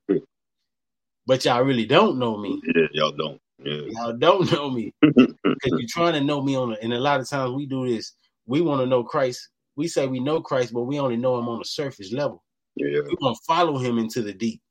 but 1.26 1.44
y'all 1.44 1.62
really 1.62 1.84
don't 1.84 2.18
know 2.18 2.38
me. 2.38 2.60
Yeah, 2.74 2.86
y'all 2.92 3.12
don't. 3.12 3.40
Yeah. 3.62 3.82
Y'all 3.88 4.16
don't 4.16 4.50
know 4.52 4.70
me 4.70 4.94
because 5.00 5.34
you're 5.62 5.88
trying 5.88 6.14
to 6.14 6.20
know 6.20 6.42
me 6.42 6.56
on. 6.56 6.72
A, 6.72 6.76
and 6.76 6.94
a 6.94 7.00
lot 7.00 7.20
of 7.20 7.28
times 7.28 7.52
we 7.52 7.66
do 7.66 7.88
this. 7.88 8.14
We 8.46 8.60
want 8.60 8.80
to 8.80 8.86
know 8.86 9.02
Christ. 9.04 9.48
We 9.76 9.88
say 9.88 10.06
we 10.06 10.20
know 10.20 10.40
Christ, 10.40 10.72
but 10.72 10.82
we 10.82 10.98
only 10.98 11.16
know 11.16 11.38
him 11.38 11.48
on 11.48 11.60
a 11.60 11.64
surface 11.64 12.12
level. 12.12 12.42
Yeah. 12.76 13.00
We 13.00 13.16
want 13.20 13.36
to 13.36 13.42
follow 13.46 13.78
him 13.78 13.98
into 13.98 14.22
the 14.22 14.32
deep. 14.32 14.62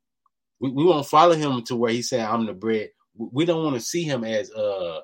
We, 0.60 0.72
we 0.72 0.84
want 0.86 1.04
to 1.04 1.10
follow 1.10 1.36
him 1.36 1.64
to 1.66 1.76
where 1.76 1.92
he 1.92 2.02
said, 2.02 2.22
"I'm 2.22 2.46
the 2.46 2.54
bread." 2.54 2.90
We 3.16 3.28
we 3.32 3.46
don't 3.46 3.64
want 3.64 3.76
to 3.76 3.82
see 3.82 4.04
him 4.04 4.24
as 4.24 4.50
uh 4.52 5.02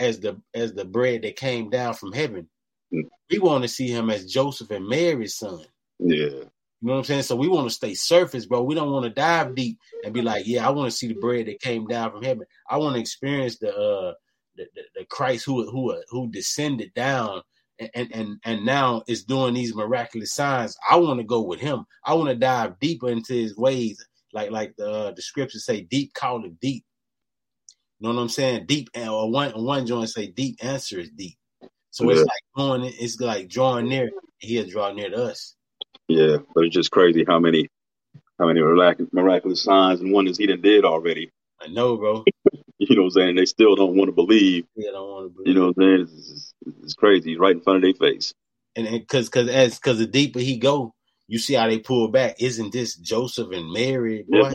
as 0.00 0.18
the 0.18 0.40
as 0.54 0.72
the 0.72 0.84
bread 0.84 1.22
that 1.22 1.36
came 1.36 1.70
down 1.70 1.94
from 1.94 2.12
heaven. 2.12 2.48
Mm. 2.92 3.04
We 3.30 3.38
want 3.38 3.62
to 3.62 3.68
see 3.68 3.88
him 3.88 4.10
as 4.10 4.26
Joseph 4.32 4.70
and 4.70 4.88
Mary's 4.88 5.36
son. 5.36 5.64
Yeah. 5.98 6.44
You 6.82 6.86
know 6.88 6.94
what 6.94 6.98
I'm 7.00 7.04
saying? 7.04 7.22
So 7.24 7.36
we 7.36 7.46
want 7.46 7.68
to 7.68 7.74
stay 7.74 7.92
surface, 7.92 8.46
bro. 8.46 8.62
We 8.62 8.74
don't 8.74 8.90
want 8.90 9.04
to 9.04 9.10
dive 9.10 9.54
deep 9.54 9.78
and 10.02 10.14
be 10.14 10.22
like, 10.22 10.46
yeah, 10.46 10.66
I 10.66 10.70
want 10.70 10.90
to 10.90 10.96
see 10.96 11.08
the 11.08 11.14
bread 11.14 11.46
that 11.46 11.60
came 11.60 11.86
down 11.86 12.10
from 12.10 12.22
heaven. 12.22 12.46
I 12.70 12.78
want 12.78 12.94
to 12.94 13.00
experience 13.00 13.58
the 13.58 13.76
uh 13.76 14.14
the, 14.56 14.66
the, 14.74 14.82
the 14.96 15.04
Christ 15.04 15.44
who 15.44 15.70
who 15.70 15.94
who 16.08 16.30
descended 16.30 16.92
down 16.94 17.42
and, 17.78 17.90
and 17.94 18.14
and 18.14 18.40
and 18.44 18.64
now 18.64 19.02
is 19.06 19.24
doing 19.24 19.54
these 19.54 19.74
miraculous 19.74 20.32
signs. 20.32 20.76
I 20.90 20.96
want 20.96 21.20
to 21.20 21.24
go 21.24 21.42
with 21.42 21.60
him. 21.60 21.84
I 22.04 22.14
want 22.14 22.30
to 22.30 22.34
dive 22.34 22.80
deeper 22.80 23.10
into 23.10 23.34
his 23.34 23.56
ways, 23.56 24.04
like 24.32 24.50
like 24.50 24.74
the 24.76 24.90
uh, 24.90 25.10
the 25.12 25.22
scriptures 25.22 25.66
say, 25.66 25.82
deep 25.82 26.14
call 26.14 26.44
it 26.46 26.58
deep. 26.60 26.84
Know 28.00 28.10
what 28.10 28.20
I'm 28.20 28.28
saying? 28.28 28.66
Deep 28.66 28.88
or 28.96 29.30
one 29.30 29.50
one 29.52 29.86
joint 29.86 30.08
say 30.08 30.28
deep 30.28 30.64
answer 30.64 31.00
is 31.00 31.10
deep. 31.10 31.36
So 31.90 32.08
it's 32.08 32.20
like 32.20 32.42
going, 32.56 32.84
it's 32.84 33.20
like 33.20 33.48
drawing 33.48 33.88
near. 33.88 34.10
He'll 34.38 34.68
draw 34.68 34.92
near 34.92 35.10
to 35.10 35.24
us. 35.24 35.54
Yeah. 36.08 36.38
But 36.54 36.64
it's 36.64 36.74
just 36.74 36.90
crazy 36.90 37.24
how 37.26 37.38
many 37.38 37.68
how 38.38 38.46
many 38.46 38.60
miraculous, 38.60 39.12
miraculous 39.12 39.62
signs 39.62 40.00
and 40.00 40.12
wonders 40.12 40.38
he 40.38 40.46
done 40.46 40.62
did 40.62 40.84
already. 40.84 41.30
I 41.60 41.68
know, 41.68 41.96
bro. 41.96 42.24
You 42.82 42.96
know 42.96 43.02
what 43.02 43.08
I'm 43.08 43.10
saying? 43.10 43.36
They 43.36 43.44
still 43.44 43.76
don't 43.76 43.94
want 43.94 44.08
to 44.08 44.12
believe. 44.12 44.64
Yeah, 44.74 44.92
don't 44.92 45.10
want 45.10 45.26
to 45.26 45.34
believe. 45.34 45.48
You 45.48 45.54
know 45.54 45.66
what 45.66 45.76
I'm 45.76 45.82
saying? 45.82 46.00
It's, 46.00 46.54
it's, 46.62 46.74
it's 46.82 46.94
crazy. 46.94 47.30
He's 47.30 47.38
right 47.38 47.54
in 47.54 47.60
front 47.60 47.76
of 47.76 47.82
their 47.82 47.92
face. 47.92 48.32
and 48.74 48.88
because 48.88 49.28
because 49.28 49.48
as 49.50 49.78
because 49.78 49.98
the 49.98 50.06
deeper 50.06 50.38
he 50.38 50.56
go, 50.56 50.94
you 51.28 51.38
see 51.38 51.52
how 51.54 51.68
they 51.68 51.78
pull 51.78 52.08
back. 52.08 52.40
Isn't 52.40 52.72
this 52.72 52.96
Joseph 52.96 53.52
and 53.52 53.70
Mary? 53.70 54.24
Boy, 54.26 54.54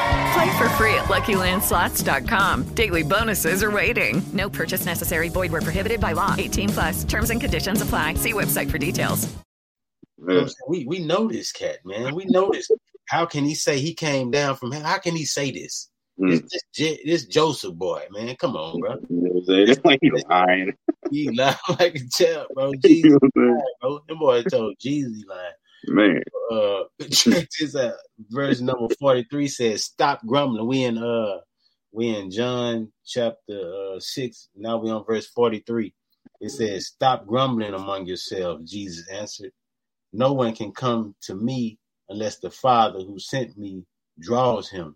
Play 0.33 0.57
for 0.57 0.69
free 0.77 0.93
at 0.93 1.05
LuckyLandSlots.com. 1.05 2.63
Daily 2.75 3.03
bonuses 3.03 3.63
are 3.63 3.71
waiting. 3.71 4.21
No 4.33 4.49
purchase 4.49 4.85
necessary. 4.85 5.29
Void 5.29 5.51
where 5.51 5.61
prohibited 5.61 5.99
by 5.99 6.13
law. 6.13 6.35
18 6.37 6.69
plus. 6.69 7.03
Terms 7.03 7.29
and 7.31 7.41
conditions 7.41 7.81
apply. 7.81 8.13
See 8.15 8.33
website 8.33 8.69
for 8.71 8.77
details. 8.77 9.27
We 10.67 10.85
we 10.85 10.99
know 10.99 11.27
this 11.27 11.51
cat, 11.51 11.79
man. 11.83 12.13
We 12.15 12.25
know 12.25 12.51
this. 12.51 12.69
How 13.09 13.25
can 13.25 13.43
he 13.43 13.55
say 13.55 13.79
he 13.79 13.93
came 13.93 14.29
down 14.31 14.55
from 14.55 14.71
hell? 14.71 14.83
How 14.83 14.99
can 14.99 15.15
he 15.15 15.25
say 15.25 15.51
this? 15.51 15.89
Mm. 16.19 16.29
This, 16.49 16.63
this, 16.77 16.99
this 17.03 17.25
Joseph 17.25 17.73
boy, 17.73 18.05
man. 18.11 18.35
Come 18.35 18.55
on, 18.55 18.79
bro. 18.79 18.91
You 19.09 19.17
know 19.17 19.29
what 19.31 19.39
I'm 19.39 19.45
saying? 19.45 19.69
It's 19.69 19.83
like 19.83 19.99
he's 20.01 20.23
lying. 20.29 20.73
He 21.09 21.29
lied 21.31 21.55
like 21.79 21.95
a 21.95 22.07
child, 22.09 22.47
bro. 22.53 22.71
Jesus, 22.83 23.03
You 23.03 23.09
know 23.11 23.19
what 23.21 23.31
I'm 23.35 23.41
saying? 23.41 23.55
lied, 23.55 23.63
bro. 23.81 23.99
Them 24.07 24.19
boy 24.19 24.43
told 24.43 24.75
Jesus 24.79 25.13
he 25.17 25.25
lied. 25.27 25.53
Man, 25.87 26.23
uh 26.51 26.83
this 26.99 27.75
out. 27.77 27.93
Verse 28.29 28.61
number 28.61 28.89
43 28.99 29.47
says, 29.49 29.85
Stop 29.85 30.25
grumbling. 30.25 30.67
We 30.67 30.83
in 30.85 30.97
uh 30.99 31.39
we 31.91 32.09
in 32.15 32.31
John 32.31 32.91
chapter 33.05 33.37
uh 33.95 33.99
six. 33.99 34.49
Now 34.55 34.77
we 34.77 34.91
on 34.91 35.05
verse 35.05 35.27
43. 35.27 35.93
It 36.41 36.51
says, 36.51 36.87
Stop 36.87 37.27
grumbling 37.27 37.73
among 37.73 38.07
yourselves, 38.07 38.71
Jesus 38.71 39.07
answered. 39.09 39.51
No 40.13 40.33
one 40.33 40.55
can 40.55 40.71
come 40.71 41.15
to 41.23 41.35
me 41.35 41.79
unless 42.09 42.39
the 42.39 42.51
Father 42.51 42.99
who 42.99 43.19
sent 43.19 43.57
me 43.57 43.85
draws 44.19 44.69
him, 44.69 44.95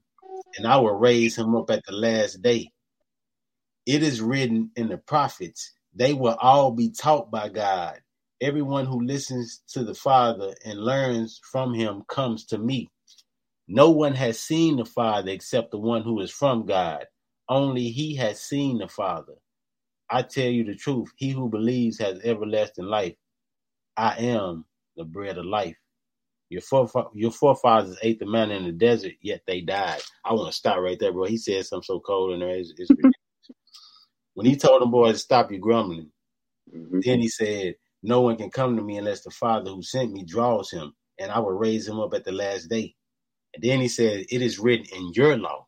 and 0.57 0.67
I 0.67 0.77
will 0.77 0.95
raise 0.97 1.37
him 1.37 1.55
up 1.55 1.71
at 1.71 1.83
the 1.85 1.93
last 1.93 2.41
day. 2.41 2.71
It 3.87 4.03
is 4.03 4.21
written 4.21 4.71
in 4.77 4.89
the 4.89 4.97
prophets, 4.97 5.73
they 5.95 6.13
will 6.13 6.37
all 6.41 6.71
be 6.71 6.91
taught 6.91 7.31
by 7.31 7.49
God. 7.49 7.99
Everyone 8.41 8.85
who 8.85 9.01
listens 9.01 9.61
to 9.69 9.83
the 9.83 9.95
Father 9.95 10.53
and 10.65 10.79
learns 10.79 11.39
from 11.51 11.73
him 11.73 12.03
comes 12.09 12.45
to 12.47 12.57
me. 12.57 12.89
No 13.67 13.89
one 13.91 14.13
has 14.13 14.39
seen 14.39 14.77
the 14.77 14.85
Father 14.85 15.31
except 15.31 15.71
the 15.71 15.79
one 15.79 16.03
who 16.03 16.19
is 16.21 16.31
from 16.31 16.65
God. 16.65 17.05
Only 17.49 17.89
he 17.89 18.15
has 18.15 18.41
seen 18.41 18.77
the 18.79 18.87
Father. 18.87 19.33
I 20.09 20.21
tell 20.21 20.47
you 20.49 20.63
the 20.63 20.75
truth, 20.75 21.09
he 21.15 21.29
who 21.31 21.49
believes 21.49 21.97
has 21.99 22.19
everlasting 22.23 22.85
life. 22.85 23.15
I 23.97 24.17
am 24.17 24.65
the 24.97 25.05
bread 25.05 25.37
of 25.37 25.45
life. 25.45 25.77
Your, 26.49 26.61
forefa- 26.61 27.09
your 27.13 27.31
forefathers 27.31 27.97
ate 28.03 28.19
the 28.19 28.25
manna 28.27 28.55
in 28.55 28.65
the 28.65 28.71
desert, 28.71 29.13
yet 29.21 29.41
they 29.47 29.61
died. 29.61 30.01
I 30.23 30.33
want 30.33 30.47
to 30.51 30.55
stop 30.55 30.77
right 30.79 30.97
there, 30.99 31.11
bro. 31.11 31.25
He 31.25 31.37
said 31.37 31.65
something 31.65 31.83
so 31.83 31.99
cold 31.99 32.33
in 32.33 32.41
there. 32.41 32.49
It's, 32.57 32.73
it's 32.77 32.91
when 34.35 34.45
he 34.45 34.55
told 34.55 34.81
them 34.81 34.91
boys 34.91 35.13
to 35.15 35.19
stop 35.19 35.51
your 35.51 35.59
grumbling, 35.59 36.11
Mhm. 36.75 37.03
then 37.03 37.19
he 37.21 37.29
said, 37.29 37.75
No 38.05 38.21
one 38.21 38.37
can 38.37 38.51
come 38.51 38.77
to 38.77 38.83
me 38.83 38.97
unless 38.97 39.23
the 39.23 39.31
Father 39.31 39.71
who 39.71 39.81
sent 39.81 40.13
me 40.13 40.23
draws 40.23 40.69
him, 40.69 40.93
and 41.19 41.31
I 41.31 41.39
will 41.39 41.53
raise 41.53 41.87
him 41.87 41.99
up 41.99 42.13
at 42.13 42.23
the 42.23 42.31
last 42.31 42.69
day. 42.69 42.93
And 43.55 43.63
then 43.63 43.81
he 43.81 43.87
said, 43.87 44.25
It 44.29 44.43
is 44.43 44.59
written 44.59 44.85
in 44.95 45.11
your 45.13 45.35
law. 45.37 45.65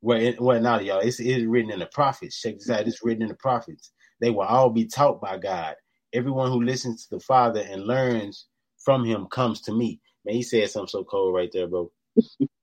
Well, 0.00 0.20
it, 0.20 0.40
well 0.40 0.60
not 0.60 0.84
y'all. 0.84 0.98
It's, 0.98 1.20
it 1.20 1.26
is 1.26 1.46
written 1.46 1.70
in 1.70 1.78
the 1.78 1.86
prophets. 1.86 2.40
Check 2.40 2.54
this 2.54 2.68
out. 2.68 2.88
It's 2.88 3.04
written 3.04 3.22
in 3.22 3.28
the 3.28 3.34
prophets. 3.36 3.92
They 4.20 4.30
will 4.30 4.42
all 4.42 4.70
be 4.70 4.86
taught 4.86 5.20
by 5.20 5.38
God. 5.38 5.76
Everyone 6.12 6.50
who 6.50 6.64
listens 6.64 7.06
to 7.06 7.16
the 7.16 7.20
Father 7.20 7.60
and 7.60 7.86
learns 7.86 8.46
from 8.84 9.04
him 9.04 9.26
comes 9.26 9.60
to 9.62 9.72
me. 9.72 10.00
Man, 10.24 10.34
he 10.34 10.42
said 10.42 10.68
something 10.70 10.88
so 10.88 11.04
cold 11.04 11.32
right 11.32 11.50
there, 11.52 11.68
bro. 11.68 11.92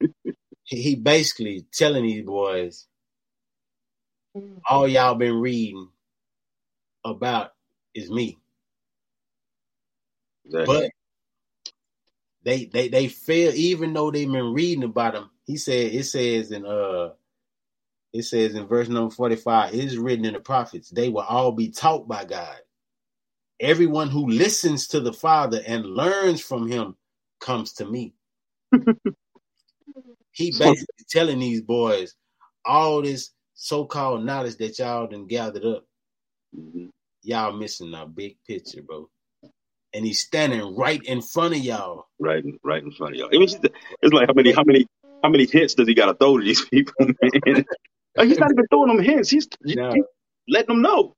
he, 0.64 0.82
he 0.82 0.96
basically 0.96 1.66
telling 1.72 2.04
these 2.04 2.26
boys, 2.26 2.86
mm. 4.36 4.60
all 4.70 4.90
y'all 4.90 5.16
been 5.16 5.40
reading 5.40 5.88
about 7.06 7.52
is 7.94 8.10
me. 8.12 8.40
Exactly. 10.46 10.66
But 10.66 10.92
they 12.44 12.66
they 12.66 12.88
they 12.88 13.08
fail 13.08 13.52
even 13.56 13.94
though 13.94 14.12
they've 14.12 14.32
been 14.32 14.54
reading 14.54 14.84
about 14.84 15.16
him. 15.16 15.30
He 15.46 15.58
said 15.58 15.94
it 15.94 16.06
says 16.06 16.52
in 16.52 16.66
uh 16.66 17.10
it 18.14 18.24
says 18.24 18.56
in 18.56 18.66
verse 18.66 18.88
number 18.88 19.14
45, 19.14 19.74
it 19.74 19.84
is 19.84 19.98
written 19.98 20.24
in 20.24 20.34
the 20.34 20.40
prophets, 20.40 20.90
they 20.90 21.10
will 21.10 21.22
all 21.24 21.52
be 21.52 21.70
taught 21.70 22.08
by 22.08 22.24
God. 22.24 22.58
Everyone 23.60 24.10
who 24.10 24.30
listens 24.30 24.88
to 24.88 25.02
the 25.02 25.12
Father 25.12 25.62
and 25.68 25.86
learns 25.86 26.40
from 26.40 26.66
him 26.66 26.96
comes 27.42 27.74
to 27.74 27.86
me. 27.86 28.14
he 30.32 30.52
basically 30.52 31.06
telling 31.10 31.40
these 31.40 31.62
boys 31.62 32.16
all 32.64 33.02
this 33.02 33.32
so-called 33.54 34.24
knowledge 34.24 34.56
that 34.58 34.80
y'all 34.80 35.08
done 35.08 35.28
gathered 35.28 35.66
up. 35.66 35.86
Mhm. 36.58 36.90
Y'all 37.24 37.52
missing 37.52 37.94
a 37.96 38.06
big 38.06 38.38
picture, 38.48 38.82
bro. 38.82 39.10
And 39.96 40.06
he's 40.06 40.20
standing 40.20 40.76
right 40.76 41.02
in 41.04 41.22
front 41.22 41.56
of 41.56 41.62
y'all. 41.62 42.08
right, 42.20 42.44
in, 42.44 42.60
right 42.64 42.84
in 42.84 42.92
front 42.92 43.14
of 43.14 43.20
y'all. 43.20 43.30
I 43.34 43.38
mean, 43.38 43.44
it's 43.44 44.14
like 44.14 44.28
how 44.28 44.34
many, 44.34 44.52
how 44.52 44.64
many, 44.66 44.86
how 45.24 45.30
many 45.30 45.46
hits 45.46 45.74
does 45.74 45.88
he 45.88 45.94
got 45.94 46.08
to 46.08 46.14
throw 46.16 46.38
to 46.38 46.44
these 46.44 46.66
people? 46.70 46.94
Like, 48.18 48.28
he's 48.28 48.38
not 48.38 48.52
even 48.52 48.66
throwing 48.70 48.96
them 48.96 49.04
hits. 49.04 49.30
He's, 49.30 49.48
No. 49.62 49.94
he's 49.94 50.04
letting 50.50 50.76
them 50.76 50.82
know. 50.82 51.16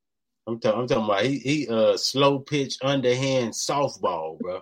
I'm, 0.47 0.59
talking. 0.59 0.81
I'm 0.81 0.87
talking 0.87 1.03
about 1.03 1.23
he 1.25 1.39
he 1.39 1.67
uh 1.67 1.97
slow 1.97 2.39
pitch 2.39 2.77
underhand 2.81 3.53
softball, 3.53 4.39
bro. 4.39 4.59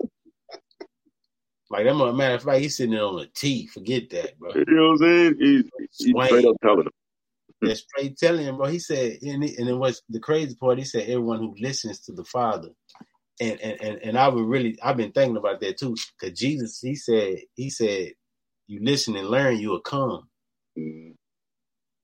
Like 1.70 1.86
that 1.86 1.94
matter 1.94 2.36
of 2.36 2.44
fact, 2.44 2.62
he's 2.62 2.78
sitting 2.78 2.94
there 2.94 3.04
on 3.04 3.20
a 3.22 3.28
tee. 3.28 3.68
Forget 3.68 4.10
that, 4.12 4.40
bro. 4.40 4.52
You 4.56 4.66
know 4.68 4.92
what 4.92 4.92
I'm 4.94 4.98
saying? 4.98 5.36
He's, 5.40 5.70
he's 5.98 6.16
straight 6.28 6.46
up 6.46 6.56
telling 6.64 6.86
them. 6.86 6.94
That's 7.62 7.82
straight 7.82 8.18
telling 8.18 8.46
him, 8.46 8.58
bro. 8.58 8.68
He 8.68 8.80
said, 8.80 9.18
and 9.22 9.44
it, 9.44 9.58
and 9.58 9.70
it 9.70 9.74
was 9.74 10.02
the 10.10 10.20
crazy 10.20 10.56
part. 10.56 10.78
He 10.78 10.86
said, 10.86 11.04
everyone 11.04 11.40
who 11.40 11.56
listens 11.60 12.00
to 12.02 12.14
the 12.14 12.24
Father, 12.24 12.70
and 13.40 13.60
and 13.60 13.82
and, 13.82 13.98
and 14.04 14.18
I 14.18 14.28
would 14.28 14.46
really, 14.46 14.78
I've 14.82 14.98
been 14.98 15.12
thinking 15.12 15.38
about 15.38 15.60
that 15.62 15.78
too, 15.78 15.96
because 16.20 16.38
Jesus, 16.38 16.80
he 16.82 16.96
said, 16.96 17.38
he 17.56 17.70
said, 17.70 18.14
you 18.68 18.80
listen 18.82 19.16
and 19.16 19.30
learn, 19.30 19.58
you 19.60 19.70
will 19.70 19.82
come. 19.82 20.28
Mm. 20.78 21.14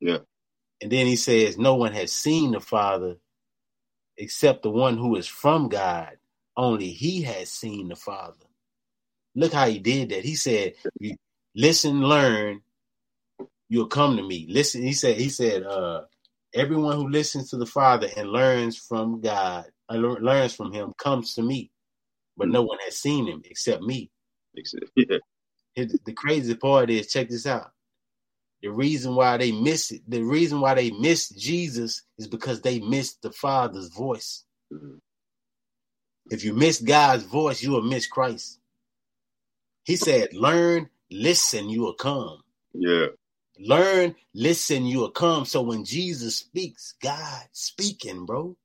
And 0.04 0.91
then 0.91 1.06
he 1.06 1.15
says, 1.15 1.58
no 1.58 1.76
one 1.76 1.94
has 1.94 2.12
seen 2.12 2.52
the 2.52 2.60
Father 2.60 3.17
except 4.17 4.63
the 4.63 4.70
one 4.70 4.98
who 4.98 5.15
is 5.15 5.28
from 5.28 5.70
God. 5.70 6.17
Only 6.58 6.89
he 6.89 7.22
has 7.22 7.50
seen 7.50 7.88
the 7.89 7.96
Father. 7.96 8.46
Look 9.36 9.54
how 9.54 9.67
he 9.67 9.80
did 9.80 10.10
that. 10.10 10.26
He 10.26 10.36
said, 10.36 10.74
listen, 11.56 12.02
learn, 12.02 12.62
you'll 13.70 13.88
come 13.88 14.17
to 14.17 14.24
me. 14.24 14.48
Listen, 14.50 14.82
he 14.82 14.94
said, 14.94 15.17
he 15.17 15.30
said, 15.30 15.63
uh, 15.63 16.02
everyone 16.54 16.98
who 16.98 17.10
listens 17.10 17.52
to 17.52 17.58
the 17.58 17.65
Father 17.65 18.10
and 18.17 18.30
learns 18.30 18.78
from 18.78 19.22
God, 19.22 19.65
learns 19.97 20.56
from 20.56 20.73
him, 20.73 20.93
comes 20.97 21.36
to 21.36 21.43
me. 21.43 21.71
But 22.38 22.49
no 22.49 22.63
one 22.63 22.80
has 22.86 22.97
seen 22.97 23.27
him 23.27 23.43
except 23.45 23.84
me. 23.84 24.12
Except- 24.56 24.86
Yeah. 24.97 25.86
The 26.06 26.13
crazy 26.13 26.56
part 26.56 26.89
is, 26.91 27.08
check 27.08 27.30
this 27.30 27.47
out. 27.47 27.71
The 28.63 28.69
reason 28.69 29.15
why 29.15 29.38
they 29.38 29.51
miss 29.54 29.91
it, 29.91 30.01
the 30.08 30.23
reason 30.23 30.62
why 30.62 30.75
they 30.75 30.91
miss 30.91 31.30
Jesus 31.30 32.04
is 32.19 32.27
because 32.27 32.62
they 32.62 32.80
missed 32.80 33.21
the 33.23 33.32
Father's 33.32 33.89
voice. 33.89 34.45
Mhm. 34.73 34.99
If 36.32 36.43
you 36.45 36.54
miss 36.54 36.82
God's 36.82 37.23
voice, 37.25 37.63
you 37.63 37.71
will 37.71 37.84
miss 37.84 38.08
Christ. 38.08 38.60
He 39.86 39.97
said, 39.97 40.34
Learn, 40.34 40.89
listen, 41.12 41.69
you 41.69 41.82
will 41.82 41.95
come. 41.95 42.41
Yeah. 42.73 43.08
Learn, 43.60 44.15
listen, 44.36 44.86
you 44.86 44.99
will 44.99 45.12
come. 45.12 45.45
So 45.45 45.62
when 45.63 45.86
Jesus 45.86 46.38
speaks, 46.38 46.95
God 47.01 47.43
speaking, 47.54 48.25
bro. 48.25 48.58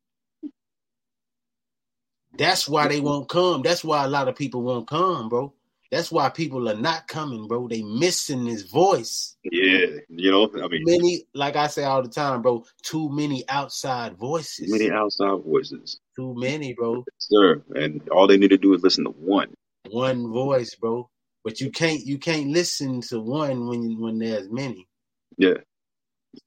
That's 2.38 2.68
why 2.68 2.88
they 2.88 3.01
won't 3.01 3.29
come. 3.29 3.62
That's 3.62 3.85
why 3.85 4.05
a 4.05 4.09
lot 4.09 4.29
of 4.29 4.37
people 4.37 4.62
won't 4.62 4.88
come, 4.88 5.29
bro. 5.29 5.53
That's 5.92 6.11
why 6.11 6.29
people 6.31 6.68
are 6.68 6.77
not 6.77 7.07
coming, 7.07 7.46
bro. 7.46 7.68
They 7.68 7.83
missing 7.83 8.44
his 8.46 8.62
voice. 8.64 9.37
Yeah. 9.44 9.87
You 10.09 10.31
know, 10.33 10.51
I 10.62 10.66
mean, 10.68 10.83
Many, 10.85 11.25
like 11.33 11.55
I 11.57 11.68
say 11.68 11.85
all 11.85 12.03
the 12.03 12.09
time, 12.09 12.42
bro, 12.42 12.64
too 12.83 13.09
many 13.11 13.44
outside 13.49 14.16
voices. 14.16 14.70
many 14.70 14.90
outside 14.90 15.42
voices. 15.44 16.01
Too 16.16 16.35
many, 16.37 16.75
bro. 16.75 17.05
Sir. 17.18 17.62
And 17.77 18.07
all 18.11 18.27
they 18.27 18.37
need 18.37 18.51
to 18.51 18.59
do 18.59 18.75
is 18.75 18.83
listen 18.83 19.05
to 19.05 19.11
one. 19.11 19.55
One 19.90 20.33
voice, 20.33 20.75
bro. 20.75 21.09
But 21.44 21.61
you 21.61 21.70
can't 21.70 22.05
you 22.05 22.18
can't 22.18 22.49
listen 22.49 23.01
to 23.03 23.20
one 23.20 23.68
when 23.68 24.01
when 24.01 24.18
there's 24.18 24.51
many. 24.51 24.88
Yeah. 25.38 25.59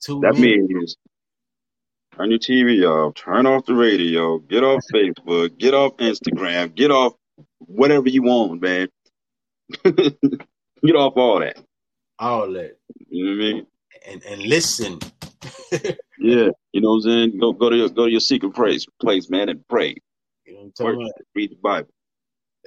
Too 0.03 0.19
That 0.21 0.33
many. 0.33 0.57
means 0.59 0.97
turn 2.19 2.31
your 2.31 2.39
TV 2.39 2.85
off, 2.85 3.15
turn 3.15 3.45
off 3.45 3.65
the 3.65 3.73
radio, 3.73 4.39
get 4.39 4.63
off 4.63 4.81
Facebook, 4.93 5.57
get 5.57 5.73
off 5.73 5.95
Instagram, 5.97 6.75
get 6.75 6.91
off 6.91 7.13
whatever 7.59 8.09
you 8.09 8.23
want, 8.23 8.61
man. 8.61 8.87
get 9.83 10.95
off 10.95 11.13
all 11.15 11.39
that. 11.39 11.57
all 12.17 12.51
that. 12.51 12.77
You 13.09 13.25
know 13.25 13.31
what 13.31 13.49
I 13.49 13.53
mean? 13.53 13.67
And 14.07 14.23
and 14.23 14.43
listen. 14.43 14.99
Yeah. 16.21 16.49
You 16.73 16.81
know 16.81 16.89
what 16.89 16.95
I'm 16.95 17.01
saying? 17.03 17.39
Go 17.39 17.53
go 17.53 17.69
to 17.69 17.77
your 17.77 17.87
go 17.87 18.03
to 18.03 18.11
your 18.11 18.19
secret 18.19 18.53
place 18.53 18.85
place, 18.99 19.29
man, 19.29 19.47
and 19.47 19.65
pray. 19.69 19.95
You 20.45 20.53
know 20.53 20.59
what 20.59 20.65
I'm 20.65 20.71
talking 20.73 21.01
about? 21.01 21.25
read 21.33 21.51
the 21.51 21.55
Bible. 21.63 21.89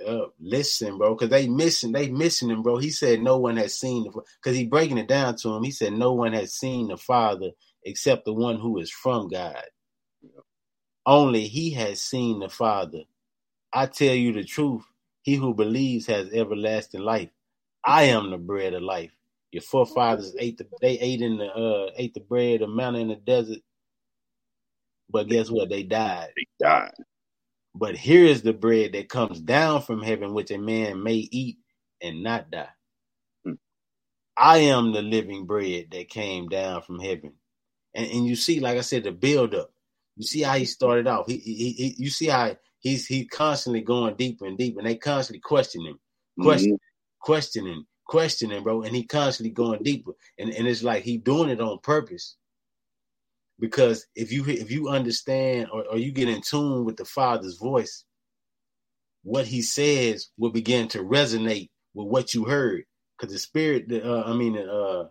Uh, 0.06 0.28
listen, 0.40 0.96
bro, 0.96 1.14
because 1.14 1.28
they 1.28 1.46
missing, 1.48 1.92
they 1.92 2.08
missing 2.08 2.48
him, 2.48 2.62
bro. 2.62 2.78
He 2.78 2.88
said 2.88 3.20
no 3.20 3.36
one 3.36 3.58
has 3.58 3.78
seen 3.78 4.04
the, 4.04 4.22
because 4.42 4.56
he 4.56 4.66
breaking 4.66 4.96
it 4.96 5.06
down 5.06 5.36
to 5.36 5.50
him. 5.50 5.62
He 5.62 5.70
said 5.70 5.92
no 5.92 6.14
one 6.14 6.32
has 6.32 6.54
seen 6.54 6.88
the 6.88 6.96
Father 6.96 7.50
except 7.84 8.24
the 8.24 8.32
one 8.32 8.58
who 8.58 8.78
is 8.78 8.90
from 8.90 9.28
God. 9.28 9.62
Only 11.06 11.48
he 11.48 11.72
has 11.72 12.02
seen 12.02 12.40
the 12.40 12.48
Father. 12.48 13.02
I 13.72 13.86
tell 13.86 14.14
you 14.14 14.32
the 14.32 14.44
truth. 14.44 14.84
He 15.22 15.36
who 15.36 15.54
believes 15.54 16.06
has 16.06 16.30
everlasting 16.32 17.00
life. 17.02 17.30
I 17.84 18.04
am 18.04 18.30
the 18.30 18.38
bread 18.38 18.74
of 18.74 18.82
life. 18.82 19.12
Your 19.52 19.62
forefathers 19.62 20.34
ate 20.38 20.58
the 20.58 20.66
they 20.80 20.98
ate 20.98 21.20
in 21.20 21.38
the 21.38 21.46
uh 21.46 21.90
ate 21.96 22.14
the 22.14 22.20
bread 22.20 22.62
of 22.62 22.70
manna 22.70 22.98
in 22.98 23.08
the 23.08 23.16
desert. 23.16 23.60
But 25.10 25.28
guess 25.28 25.50
what? 25.50 25.68
They 25.68 25.82
died. 25.82 26.30
They 26.36 26.46
died. 26.60 26.92
But 27.74 27.96
here 27.96 28.24
is 28.26 28.42
the 28.42 28.52
bread 28.52 28.92
that 28.92 29.08
comes 29.08 29.40
down 29.40 29.82
from 29.82 30.02
heaven, 30.02 30.34
which 30.34 30.50
a 30.50 30.58
man 30.58 31.02
may 31.02 31.28
eat 31.30 31.58
and 32.02 32.22
not 32.22 32.50
die. 32.50 32.68
Hmm. 33.44 33.54
I 34.36 34.58
am 34.58 34.92
the 34.92 35.02
living 35.02 35.46
bread 35.46 35.86
that 35.92 36.08
came 36.08 36.48
down 36.48 36.82
from 36.82 37.00
heaven. 37.00 37.34
And, 37.94 38.06
and 38.06 38.26
you 38.26 38.36
see, 38.36 38.60
like 38.60 38.78
I 38.78 38.82
said, 38.82 39.04
the 39.04 39.12
build 39.12 39.54
up. 39.54 39.70
You 40.16 40.24
see 40.24 40.42
how 40.42 40.54
he 40.54 40.64
started 40.64 41.06
off. 41.06 41.26
He, 41.26 41.38
he, 41.38 41.72
he 41.72 41.94
you 41.98 42.10
see 42.10 42.26
how 42.26 42.56
he's 42.80 43.06
he 43.06 43.26
constantly 43.26 43.80
going 43.80 44.16
deeper 44.16 44.46
and 44.46 44.58
deeper, 44.58 44.80
and 44.80 44.88
they 44.88 44.96
constantly 44.96 45.40
questioning 45.40 45.86
him, 45.88 46.00
question, 46.40 46.78
questioning, 47.20 47.84
questioning, 48.06 48.62
bro, 48.62 48.82
and 48.82 48.94
he 48.94 49.04
constantly 49.04 49.52
going 49.52 49.82
deeper, 49.82 50.12
and 50.38 50.50
and 50.50 50.68
it's 50.68 50.82
like 50.82 51.02
he 51.02 51.16
doing 51.16 51.48
it 51.48 51.60
on 51.60 51.78
purpose. 51.78 52.36
Because 53.58 54.06
if 54.14 54.32
you 54.32 54.44
if 54.46 54.70
you 54.70 54.88
understand 54.88 55.68
or, 55.72 55.84
or 55.86 55.96
you 55.96 56.12
get 56.12 56.28
in 56.28 56.42
tune 56.42 56.84
with 56.84 56.96
the 56.96 57.04
Father's 57.04 57.56
voice, 57.56 58.04
what 59.22 59.46
He 59.46 59.62
says 59.62 60.28
will 60.36 60.50
begin 60.50 60.88
to 60.88 60.98
resonate 60.98 61.70
with 61.94 62.08
what 62.08 62.34
you 62.34 62.44
heard. 62.44 62.84
Because 63.16 63.32
the 63.32 63.38
Spirit, 63.38 63.88
the, 63.88 64.04
uh, 64.04 64.24
I 64.26 64.34
mean, 64.34 64.58
uh, 64.58 65.04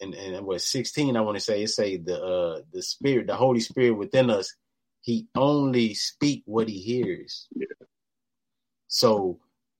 and 0.00 0.14
and 0.14 0.46
what 0.46 0.62
sixteen, 0.62 1.16
I 1.16 1.22
want 1.22 1.36
to 1.36 1.42
say, 1.44 1.62
it 1.64 1.68
say 1.70 1.98
the 1.98 2.22
uh 2.22 2.62
the 2.72 2.82
Spirit, 2.82 3.28
the 3.28 3.36
Holy 3.36 3.60
Spirit 3.60 3.92
within 3.92 4.30
us, 4.30 4.54
He 5.02 5.28
only 5.36 5.94
speak 5.94 6.42
what 6.46 6.68
He 6.68 6.78
hears. 6.80 7.48
Yeah. 7.54 7.66
So 8.88 9.38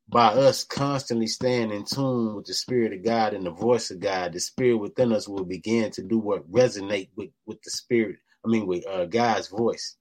by 0.09 0.29
us 0.29 0.65
constantly 0.65 1.27
staying 1.27 1.71
in 1.73 1.85
tune 1.85 2.35
with 2.37 2.47
the 2.47 2.55
spirit 2.55 2.93
of 2.93 3.05
God 3.05 3.35
and 3.35 3.47
the 3.47 3.51
voice 3.51 3.91
of 3.91 4.01
God, 4.01 4.33
the 4.35 4.41
spirit 4.41 4.77
within 4.77 5.13
us 5.13 5.29
will 5.29 5.45
begin 5.45 5.91
to 5.93 6.03
do 6.03 6.19
what 6.19 6.51
resonate 6.51 7.09
with 7.17 7.31
with 7.47 7.63
the 7.63 7.71
spirit. 7.71 8.17
I 8.45 8.49
mean, 8.49 8.67
with 8.67 8.87
uh, 8.87 9.07
God's 9.07 9.49
voice. 9.49 9.97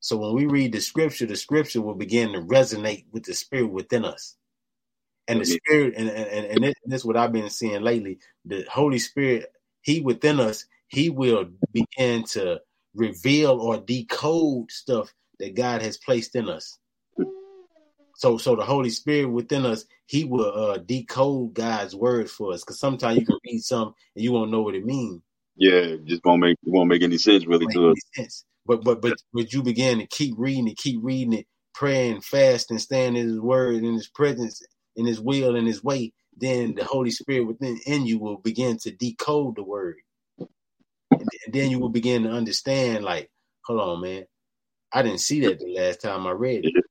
So 0.00 0.16
when 0.18 0.34
we 0.34 0.46
read 0.46 0.72
the 0.72 0.80
scripture, 0.80 1.26
the 1.26 1.36
scripture 1.36 1.82
will 1.82 1.94
begin 1.94 2.32
to 2.32 2.40
resonate 2.40 3.06
with 3.12 3.24
the 3.24 3.34
spirit 3.34 3.70
within 3.70 4.04
us. 4.04 4.36
And 5.28 5.40
the 5.40 5.44
spirit, 5.44 5.94
and 5.96 6.08
and, 6.08 6.46
and, 6.46 6.64
this, 6.64 6.74
and 6.82 6.92
this 6.92 7.02
is 7.02 7.04
what 7.04 7.16
I've 7.16 7.32
been 7.32 7.50
seeing 7.50 7.82
lately. 7.82 8.18
The 8.46 8.64
Holy 8.70 8.98
Spirit, 8.98 9.52
He 9.82 10.00
within 10.00 10.40
us, 10.40 10.64
He 10.88 11.10
will 11.10 11.46
begin 11.72 12.24
to 12.28 12.60
reveal 12.94 13.60
or 13.60 13.78
decode 13.78 14.70
stuff 14.70 15.12
that 15.38 15.54
God 15.54 15.82
has 15.82 15.98
placed 15.98 16.34
in 16.34 16.48
us. 16.48 16.78
So, 18.16 18.36
so 18.36 18.56
the 18.56 18.64
Holy 18.64 18.90
Spirit 18.90 19.26
within 19.26 19.64
us, 19.64 19.84
He 20.06 20.24
will 20.24 20.70
uh, 20.70 20.78
decode 20.78 21.54
God's 21.54 21.94
word 21.94 22.30
for 22.30 22.52
us. 22.52 22.62
Because 22.62 22.80
sometimes 22.80 23.18
you 23.18 23.26
can 23.26 23.38
read 23.44 23.60
something 23.60 23.94
and 24.16 24.24
you 24.24 24.32
won't 24.32 24.50
know 24.50 24.62
what 24.62 24.74
it 24.74 24.84
means. 24.84 25.22
Yeah, 25.56 25.72
it 25.72 26.04
just 26.06 26.24
won't 26.24 26.40
make 26.40 26.56
it 26.64 26.70
won't 26.70 26.88
make 26.88 27.02
any 27.02 27.18
sense 27.18 27.46
really 27.46 27.66
to 27.66 27.94
us. 28.18 28.44
But 28.66 28.82
but 28.82 29.00
but 29.02 29.14
but 29.32 29.52
you 29.52 29.62
begin 29.62 29.98
to 29.98 30.06
keep 30.06 30.34
reading 30.36 30.68
it, 30.68 30.76
keep 30.76 31.00
reading 31.02 31.32
it, 31.32 31.46
praying, 31.74 32.20
fasting, 32.22 32.78
staying 32.78 33.16
in 33.16 33.28
His 33.28 33.40
Word, 33.40 33.76
in 33.76 33.94
His 33.94 34.08
presence, 34.08 34.62
in 34.98 35.06
His 35.06 35.20
will, 35.20 35.56
and 35.56 35.66
His 35.66 35.82
way. 35.82 36.12
Then 36.36 36.74
the 36.74 36.84
Holy 36.84 37.10
Spirit 37.10 37.46
within 37.46 37.80
in 37.86 38.06
you 38.06 38.18
will 38.18 38.36
begin 38.36 38.76
to 38.78 38.90
decode 38.90 39.56
the 39.56 39.64
Word, 39.64 39.96
and, 40.38 41.28
then 41.50 41.70
you 41.70 41.78
will 41.78 41.88
begin 41.88 42.24
to 42.24 42.30
understand. 42.30 43.04
Like, 43.04 43.30
hold 43.64 43.80
on, 43.80 44.02
man, 44.02 44.26
I 44.92 45.02
didn't 45.02 45.20
see 45.20 45.40
that 45.40 45.58
the 45.58 45.74
last 45.74 46.02
time 46.02 46.26
I 46.26 46.32
read 46.32 46.66
it. 46.66 46.84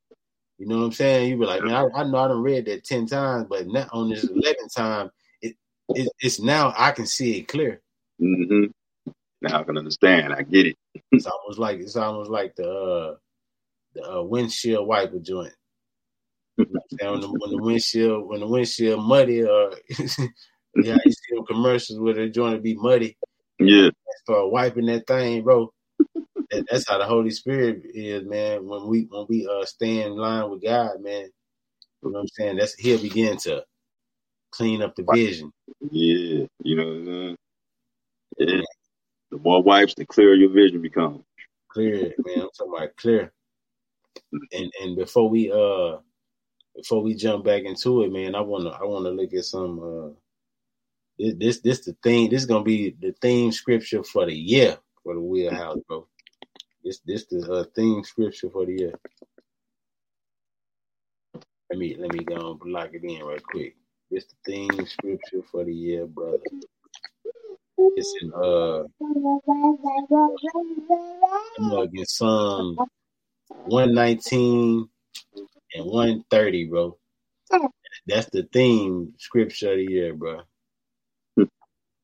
You 0.57 0.65
know 0.65 0.79
what 0.79 0.85
I'm 0.85 0.91
saying? 0.91 1.29
You 1.29 1.37
be 1.37 1.45
like, 1.45 1.63
man, 1.63 1.75
I, 1.75 1.99
I 1.99 2.03
know 2.03 2.17
I 2.17 2.27
done 2.27 2.41
read 2.41 2.65
that 2.65 2.83
ten 2.83 3.05
times, 3.05 3.45
but 3.47 3.67
now 3.67 3.87
on 3.91 4.09
this 4.09 4.23
eleventh 4.23 4.73
time, 4.73 5.11
it, 5.41 5.55
it 5.89 6.09
it's 6.19 6.39
now 6.39 6.73
I 6.75 6.91
can 6.91 7.05
see 7.05 7.37
it 7.37 7.47
clear. 7.47 7.81
Mm-hmm. 8.19 8.71
Now 9.41 9.59
I 9.59 9.63
can 9.63 9.77
understand. 9.77 10.33
I 10.33 10.41
get 10.41 10.65
it. 10.65 10.75
It's 11.11 11.27
almost 11.27 11.59
like 11.59 11.79
it's 11.79 11.95
almost 11.95 12.31
like 12.31 12.55
the 12.55 12.69
uh, 12.69 13.15
the 13.93 14.11
uh, 14.11 14.23
windshield 14.23 14.87
wiper 14.87 15.19
joint. 15.19 15.23
You 15.23 15.23
know 15.23 15.43
what 15.43 15.45
I'm 15.45 15.45
saying? 15.45 15.53
When, 16.57 17.21
the, 17.21 17.35
when 17.39 17.51
the 17.51 17.61
windshield 17.61 18.27
when 18.27 18.39
the 18.39 18.47
windshield 18.47 19.03
muddy 19.03 19.43
or 19.43 19.71
yeah, 20.75 20.97
you 21.05 21.11
see 21.11 21.35
them 21.35 21.45
commercials 21.45 21.99
where 21.99 22.13
the 22.13 22.29
to 22.29 22.57
be 22.59 22.75
muddy. 22.75 23.17
Yeah. 23.59 23.89
Start 24.23 24.51
wiping 24.51 24.87
that 24.87 25.07
thing, 25.07 25.43
bro. 25.43 25.71
That, 26.51 26.65
that's 26.69 26.87
how 26.87 26.97
the 26.97 27.05
Holy 27.05 27.31
Spirit 27.31 27.81
is, 27.85 28.25
man. 28.25 28.65
When 28.65 28.87
we 28.87 29.07
when 29.09 29.25
we 29.29 29.47
uh 29.47 29.65
stay 29.65 30.03
in 30.03 30.15
line 30.15 30.49
with 30.49 30.63
God, 30.63 31.01
man. 31.01 31.29
You 32.03 32.11
know 32.11 32.19
what 32.19 32.19
I'm 32.21 32.27
saying? 32.27 32.57
That's 32.57 32.75
he'll 32.75 33.01
begin 33.01 33.37
to 33.39 33.63
clean 34.51 34.81
up 34.81 34.95
the 34.95 35.05
vision. 35.11 35.51
Yeah. 35.91 36.45
You 36.63 36.75
know 36.75 36.85
what 36.85 36.93
I'm 36.93 37.05
saying? 37.05 37.37
Yeah. 38.37 38.61
The 39.31 39.37
more 39.37 39.61
wipes, 39.61 39.93
the 39.95 40.05
clearer 40.05 40.35
your 40.35 40.49
vision 40.49 40.81
becomes. 40.81 41.23
clear, 41.69 42.13
man. 42.25 42.41
I'm 42.41 42.49
talking 42.57 42.73
about 42.75 42.95
clear. 42.97 43.31
And 44.51 44.71
and 44.81 44.95
before 44.95 45.29
we 45.29 45.51
uh 45.51 45.97
before 46.77 47.01
we 47.01 47.15
jump 47.15 47.43
back 47.43 47.63
into 47.63 48.03
it, 48.03 48.11
man, 48.11 48.35
I 48.35 48.41
wanna 48.41 48.69
I 48.69 48.83
wanna 48.83 49.09
look 49.09 49.33
at 49.33 49.45
some 49.45 49.79
uh 49.79 50.09
this 51.17 51.33
this 51.35 51.59
this 51.61 51.85
the 51.85 51.93
thing 52.03 52.29
this 52.29 52.43
is 52.43 52.47
gonna 52.47 52.63
be 52.63 52.95
the 53.01 53.13
theme 53.19 53.51
scripture 53.51 54.03
for 54.03 54.27
the 54.27 54.35
year 54.35 54.77
for 55.03 55.15
the 55.15 55.19
wheelhouse, 55.19 55.79
bro. 55.87 56.07
This 56.83 56.99
this 57.05 57.25
the 57.25 57.39
uh, 57.51 57.63
theme 57.75 58.03
scripture 58.03 58.49
for 58.51 58.65
the 58.65 58.73
year. 58.73 58.93
Let 61.71 61.79
me 61.79 61.95
let 61.99 62.13
me 62.13 62.23
go 62.23 62.59
and 62.61 62.71
lock 62.71 62.93
it 62.93 63.03
in 63.03 63.25
right 63.25 63.43
quick. 63.43 63.75
This 64.11 64.25
the 64.25 64.35
theme 64.45 64.85
scripture 64.85 65.41
for 65.51 65.65
the 65.65 65.73
year, 65.73 66.05
brother. 66.05 66.37
It's 67.79 68.13
in 68.21 68.31
uh 68.33 68.83
I'm 71.59 71.91
get 71.91 72.09
Psalm 72.09 72.77
119 73.65 74.89
and 75.77 75.85
130, 75.85 76.65
bro. 76.65 76.97
That's 78.05 78.29
the 78.31 78.43
theme 78.51 79.13
scripture 79.17 79.71
of 79.71 79.77
the 79.77 79.85
year, 79.85 80.13
bro. 80.13 80.41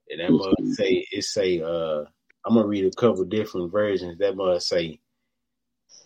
And 0.10 0.20
that 0.20 0.32
must 0.32 0.76
say 0.76 1.06
it 1.12 1.24
say 1.24 1.62
uh 1.62 2.04
I'm 2.46 2.56
gonna 2.56 2.68
read 2.68 2.86
a 2.86 2.92
couple 2.92 3.24
different 3.26 3.72
versions. 3.72 4.18
That 4.20 4.36
must 4.36 4.68
say 4.68 5.00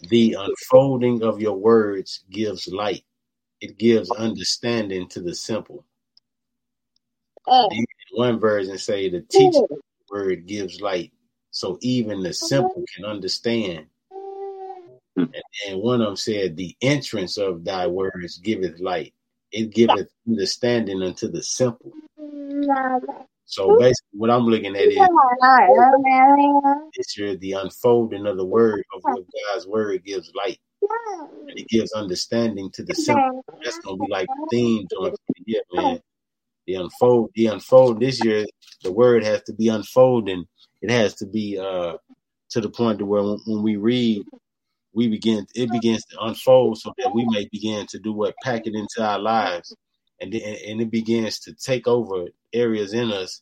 the 0.10 0.38
unfolding 0.40 1.24
of 1.24 1.42
your 1.42 1.58
words 1.58 2.24
gives 2.30 2.68
light. 2.68 3.04
It 3.60 3.78
gives 3.78 4.12
understanding 4.12 5.08
to 5.10 5.22
the 5.22 5.34
simple. 5.34 5.84
Then 7.72 7.86
One 8.14 8.40
version 8.40 8.78
say 8.78 9.10
the 9.10 9.22
teaching 9.22 9.66
word 10.10 10.46
gives 10.46 10.80
light, 10.80 11.12
so 11.52 11.78
even 11.82 12.22
the 12.22 12.34
simple 12.34 12.84
can 12.96 13.06
understand. 13.06 13.88
And, 15.18 15.44
and 15.70 15.82
one 15.82 16.02
of 16.02 16.08
them 16.08 16.16
said, 16.16 16.58
The 16.58 16.76
entrance 16.82 17.38
of 17.38 17.64
thy 17.64 17.88
words 17.88 18.38
giveth 18.40 18.80
light. 18.80 19.14
It 19.52 19.74
giveth 19.74 20.10
understanding 20.28 21.02
unto 21.04 21.28
the 21.30 21.44
simple. 21.44 21.92
So 23.46 23.72
basically, 23.72 24.20
what 24.20 24.30
I'm 24.30 24.46
looking 24.46 24.76
at 24.76 24.84
is 24.84 24.98
this 26.98 27.18
year 27.18 27.36
the 27.38 27.54
unfolding 27.54 28.28
of 28.28 28.38
the 28.38 28.46
word 28.46 28.84
of 28.96 29.02
what 29.06 29.24
God's 29.54 29.68
word 29.68 30.04
gives 30.06 30.32
light. 30.36 30.60
And 31.50 31.60
it 31.60 31.68
gives 31.70 31.94
understanding 31.94 32.72
to 32.74 32.84
the 32.84 32.94
simple. 32.96 33.24
That's 33.64 33.80
gonna 33.80 33.98
be 33.98 34.08
like 34.10 34.28
the 34.28 34.58
theme 34.58 34.88
the 34.90 35.44
year, 35.46 35.62
man. 35.74 36.00
The 36.68 36.76
unfold, 36.76 37.32
the 37.36 37.48
unfold 37.48 38.00
this 38.00 38.24
year, 38.24 38.46
the 38.84 38.92
word 38.92 39.24
has 39.24 39.42
to 39.44 39.54
be 39.54 39.70
unfolding. 39.70 40.46
It 40.82 40.92
has 40.92 41.16
to 41.16 41.26
be 41.26 41.58
uh 41.58 41.98
to 42.52 42.62
the 42.62 42.70
point 42.70 43.00
to 43.00 43.06
where 43.06 43.24
when, 43.24 43.40
when 43.46 43.64
we 43.64 43.78
read, 43.78 44.26
we 44.94 45.08
begin 45.08 45.46
it 45.56 45.72
begins 45.72 46.04
to 46.06 46.20
unfold 46.22 46.80
so 46.80 46.94
that 46.98 47.14
we 47.14 47.26
may 47.26 47.48
begin 47.52 47.86
to 47.88 48.00
do 48.00 48.14
what 48.14 48.36
pack 48.44 48.66
it 48.68 48.76
into 48.76 49.04
our 49.04 49.20
lives, 49.20 49.76
and 50.22 50.34
then, 50.34 50.42
and 50.68 50.82
it 50.82 50.92
begins 50.92 51.40
to 51.40 51.54
take 51.54 51.88
over 51.88 52.28
areas 52.54 52.94
in 52.94 53.12
us 53.12 53.42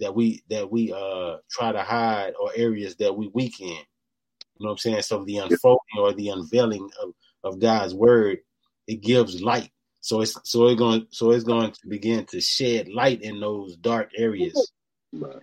that 0.00 0.14
we 0.14 0.42
that 0.50 0.70
we 0.70 0.92
uh 0.92 1.36
try 1.50 1.72
to 1.72 1.82
hide 1.82 2.34
or 2.40 2.50
areas 2.54 2.96
that 2.96 3.16
we 3.16 3.28
weaken. 3.34 3.68
You 3.68 4.66
know 4.66 4.68
what 4.68 4.70
I'm 4.72 4.78
saying? 4.78 5.02
So 5.02 5.24
the 5.24 5.38
unfolding 5.38 5.98
or 5.98 6.12
the 6.12 6.28
unveiling 6.28 6.90
of, 7.02 7.12
of 7.42 7.60
God's 7.60 7.94
word, 7.94 8.38
it 8.86 9.00
gives 9.00 9.42
light. 9.42 9.70
So 10.00 10.20
it's 10.20 10.36
so 10.44 10.66
it's 10.68 10.78
going 10.78 11.06
so 11.10 11.30
it's 11.30 11.44
going 11.44 11.72
to 11.72 11.88
begin 11.88 12.26
to 12.26 12.40
shed 12.40 12.88
light 12.88 13.22
in 13.22 13.40
those 13.40 13.76
dark 13.76 14.10
areas, 14.16 14.72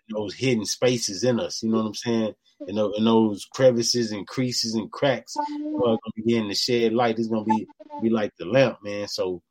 those 0.10 0.36
hidden 0.36 0.66
spaces 0.66 1.24
in 1.24 1.40
us. 1.40 1.64
You 1.64 1.70
know 1.70 1.78
what 1.78 1.88
I'm 1.88 1.96
saying? 1.96 2.34
And, 2.68 2.78
those, 2.78 2.94
in 2.98 3.06
those 3.06 3.46
crevices 3.46 4.12
and 4.12 4.28
creases 4.28 4.76
and 4.76 4.92
cracks, 4.92 5.36
going 5.36 5.98
to 5.98 6.12
begin 6.16 6.48
to 6.48 6.56
shed 6.56 6.94
light. 6.94 7.18
It's 7.18 7.28
going 7.28 7.46
to 7.46 7.56
be 7.56 7.68
be 8.02 8.10
like 8.10 8.32
the 8.38 8.46
lamp, 8.46 8.80
man. 8.84 9.08
So 9.08 9.42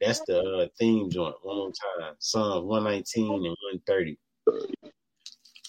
that's 0.00 0.20
the 0.26 0.40
uh, 0.40 0.66
theme 0.78 1.10
joint. 1.10 1.34
One 1.42 1.56
more 1.56 1.72
time, 2.00 2.14
Psalms 2.18 2.64
119 2.64 3.24
and 3.24 3.56
130. 3.86 4.18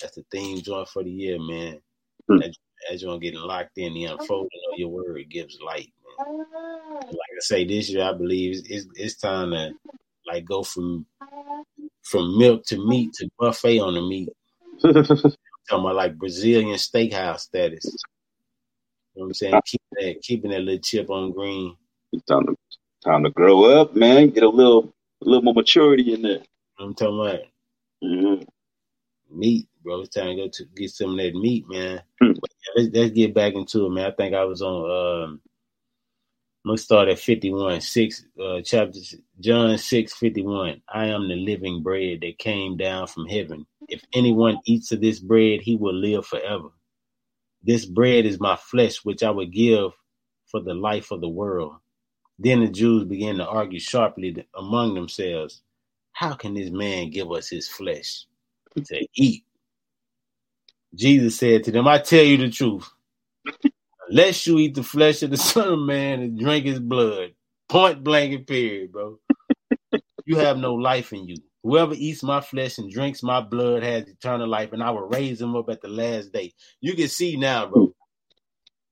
That's 0.01 0.15
the 0.15 0.25
theme 0.32 0.62
joint 0.62 0.88
for 0.88 1.04
the 1.04 1.12
year, 1.12 1.38
man. 1.39 1.80
As, 2.43 2.58
as 2.91 3.01
you're 3.01 3.19
getting 3.19 3.41
locked 3.41 3.77
in, 3.77 3.93
the 3.93 4.06
unfolding 4.06 4.49
of 4.71 4.80
your 4.80 4.89
word 4.89 5.30
gives 5.30 5.60
light, 5.62 5.91
Like 6.17 7.13
I 7.13 7.39
say, 7.39 7.65
this 7.65 7.89
year 7.89 8.04
I 8.04 8.13
believe 8.13 8.62
it's, 8.65 8.88
it's 8.95 9.17
time 9.17 9.51
to 9.51 9.71
like 10.25 10.45
go 10.45 10.63
from 10.63 11.06
from 12.03 12.37
milk 12.37 12.63
to 12.65 12.77
meat 12.87 13.13
to 13.13 13.29
buffet 13.39 13.79
on 13.79 13.93
the 13.93 14.01
meat. 14.01 14.29
I'm 14.83 14.93
talking 14.93 15.35
about 15.71 15.95
like 15.95 16.17
Brazilian 16.17 16.75
steakhouse 16.75 17.41
status. 17.41 17.85
You 19.15 19.21
know 19.21 19.23
what 19.23 19.25
I'm 19.27 19.33
saying? 19.33 19.61
Keep 19.65 19.81
that, 19.93 20.21
keeping 20.21 20.51
that 20.51 20.61
little 20.61 20.79
chip 20.81 21.09
on 21.09 21.31
green. 21.31 21.75
It's 22.13 22.23
time 22.25 22.45
to 22.47 22.55
time 23.03 23.23
to 23.23 23.29
grow 23.29 23.65
up, 23.65 23.95
man. 23.95 24.29
Get 24.29 24.43
a 24.43 24.49
little 24.49 24.93
a 25.21 25.25
little 25.25 25.43
more 25.43 25.53
maturity 25.53 26.13
in 26.13 26.21
there. 26.21 26.39
I'm 26.79 26.93
talking 26.95 27.19
about 27.19 27.39
Mhm. 28.03 28.47
meat, 29.29 29.67
bro. 29.83 30.01
It's 30.01 30.09
time 30.15 30.27
to 30.27 30.35
go 30.35 30.47
to 30.49 30.65
get 30.75 30.89
some 30.91 31.11
of 31.11 31.17
that 31.17 31.35
meat, 31.35 31.65
man. 31.69 32.01
Hmm. 32.21 32.31
Let's, 32.75 32.89
let's 32.93 33.11
get 33.11 33.33
back 33.33 33.53
into 33.53 33.85
it, 33.85 33.89
man. 33.89 34.11
I 34.11 34.15
think 34.15 34.33
I 34.33 34.43
was 34.45 34.61
on. 34.61 35.23
Um, 35.23 35.41
let's 36.63 36.84
start 36.84 37.10
at 37.10 37.19
fifty-one, 37.19 37.82
six, 37.82 38.26
uh, 38.41 38.62
chapter 38.63 39.00
John 39.39 39.78
six 39.78 40.13
fifty-one. 40.13 40.82
I 40.88 41.08
am 41.08 41.28
the 41.28 41.36
living 41.36 41.84
bread 41.84 42.19
that 42.21 42.38
came 42.38 42.78
down 42.78 43.08
from 43.08 43.28
heaven. 43.28 43.65
If 43.88 44.04
anyone 44.13 44.60
eats 44.65 44.91
of 44.91 45.02
this 45.02 45.19
bread, 45.19 45.62
he 45.62 45.76
will 45.76 45.95
live 45.95 46.26
forever. 46.26 46.69
This 47.63 47.86
bread 47.86 48.26
is 48.26 48.39
my 48.39 48.56
flesh, 48.56 49.04
which 49.04 49.24
I 49.24 49.32
will 49.32 49.45
give 49.45 49.91
for 50.47 50.62
the 50.62 50.74
life 50.74 51.12
of 51.12 51.21
the 51.21 51.30
world. 51.30 51.76
Then 52.39 52.62
the 52.62 52.69
Jews 52.69 53.04
began 53.06 53.38
to 53.38 53.47
argue 53.47 53.80
sharply 53.80 54.45
among 54.56 54.95
themselves. 54.95 55.62
How 56.12 56.34
can 56.34 56.54
this 56.54 56.69
man 56.69 57.10
give 57.10 57.32
us 57.32 57.50
his 57.50 57.67
flesh 57.67 58.26
to 58.76 59.08
eat? 59.15 59.43
Jesus 60.93 61.38
said 61.38 61.63
to 61.65 61.71
them, 61.71 61.88
I 61.88 62.00
tell 62.00 62.24
you 62.24 62.38
the 62.38 62.50
truth. 62.50 62.89
Unless 64.12 64.45
you 64.45 64.60
eat 64.60 64.76
the 64.76 64.84
flesh 64.84 65.24
of 65.24 65.30
the 65.30 65.38
Son 65.38 65.69
of 65.69 65.80
Man 65.80 66.21
and 66.21 66.38
drink 66.38 66.65
his 66.65 66.82
blood, 66.82 67.32
point 67.69 68.04
blank 68.04 68.34
and 68.34 68.45
period, 68.45 68.91
bro. 68.91 69.17
You 70.26 70.36
have 70.36 70.58
no 70.58 70.74
life 70.74 71.13
in 71.13 71.30
you. 71.30 71.38
Whoever 71.63 71.93
eats 71.93 72.21
my 72.21 72.41
flesh 72.41 72.78
and 72.78 72.91
drinks 72.91 73.24
my 73.24 73.39
blood 73.39 73.84
has 73.84 74.10
eternal 74.10 74.50
life, 74.50 74.74
and 74.74 74.84
I 74.84 74.89
will 74.89 75.08
raise 75.08 75.39
him 75.39 75.56
up 75.56 75.69
at 75.69 75.82
the 75.82 75.88
last 75.88 76.34
day. 76.34 76.52
You 76.82 76.93
can 76.93 77.08
see 77.08 77.38
now, 77.38 77.67
bro. 77.67 77.93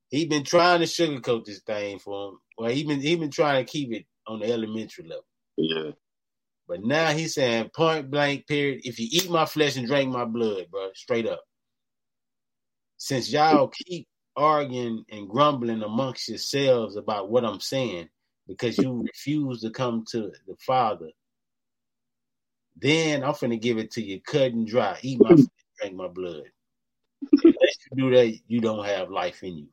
He 0.09 0.25
been 0.25 0.45
trying 0.45 0.79
to 0.79 0.85
sugarcoat 0.85 1.43
this 1.43 1.59
thing 1.59 1.99
for 1.99 2.29
him. 2.29 2.39
Well, 2.57 2.71
he 2.71 2.85
been 2.85 3.01
he 3.01 3.17
been 3.17 3.29
trying 3.29 3.65
to 3.65 3.69
keep 3.69 3.91
it 3.91 4.05
on 4.25 4.39
the 4.39 4.49
elementary 4.49 5.03
level. 5.03 5.25
Yeah. 5.57 5.91
But 6.65 6.81
now 6.85 7.11
he's 7.11 7.33
saying 7.33 7.71
point 7.75 8.09
blank 8.09 8.47
period. 8.47 8.81
If 8.85 8.99
you 8.99 9.07
eat 9.11 9.29
my 9.29 9.45
flesh 9.45 9.75
and 9.75 9.85
drink 9.85 10.11
my 10.11 10.23
blood, 10.23 10.67
bro, 10.71 10.91
straight 10.95 11.27
up. 11.27 11.41
Since 12.97 13.31
y'all 13.33 13.69
keep 13.69 14.07
arguing 14.35 15.05
and 15.11 15.29
grumbling 15.29 15.83
amongst 15.83 16.29
yourselves 16.29 16.95
about 16.95 17.29
what 17.29 17.45
I'm 17.45 17.59
saying 17.59 18.09
because 18.47 18.79
you 18.79 19.03
refuse 19.05 19.61
to 19.61 19.69
come 19.69 20.05
to 20.11 20.31
the 20.47 20.55
Father, 20.65 21.09
then 22.81 23.23
I'm 23.23 23.33
finna 23.33 23.61
give 23.61 23.77
it 23.77 23.91
to 23.91 24.01
you 24.03 24.21
cut 24.21 24.53
and 24.53 24.67
dry. 24.67 24.97
Eat 25.01 25.19
my 25.19 25.35
drink 25.79 25.95
my 25.95 26.07
blood. 26.07 26.43
Unless 27.43 27.77
you 27.91 27.97
do 27.97 28.15
that, 28.15 28.39
you 28.47 28.61
don't 28.61 28.85
have 28.85 29.09
life 29.09 29.43
in 29.43 29.57
you. 29.57 29.67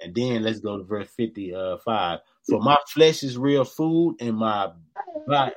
And 0.00 0.14
then 0.14 0.42
let's 0.42 0.58
go 0.58 0.78
to 0.78 0.84
verse 0.84 1.08
55. 1.16 1.78
Uh, 1.86 2.18
For 2.48 2.60
my 2.60 2.76
flesh 2.88 3.22
is 3.22 3.38
real 3.38 3.64
food, 3.64 4.16
and 4.20 4.36
my 4.36 4.72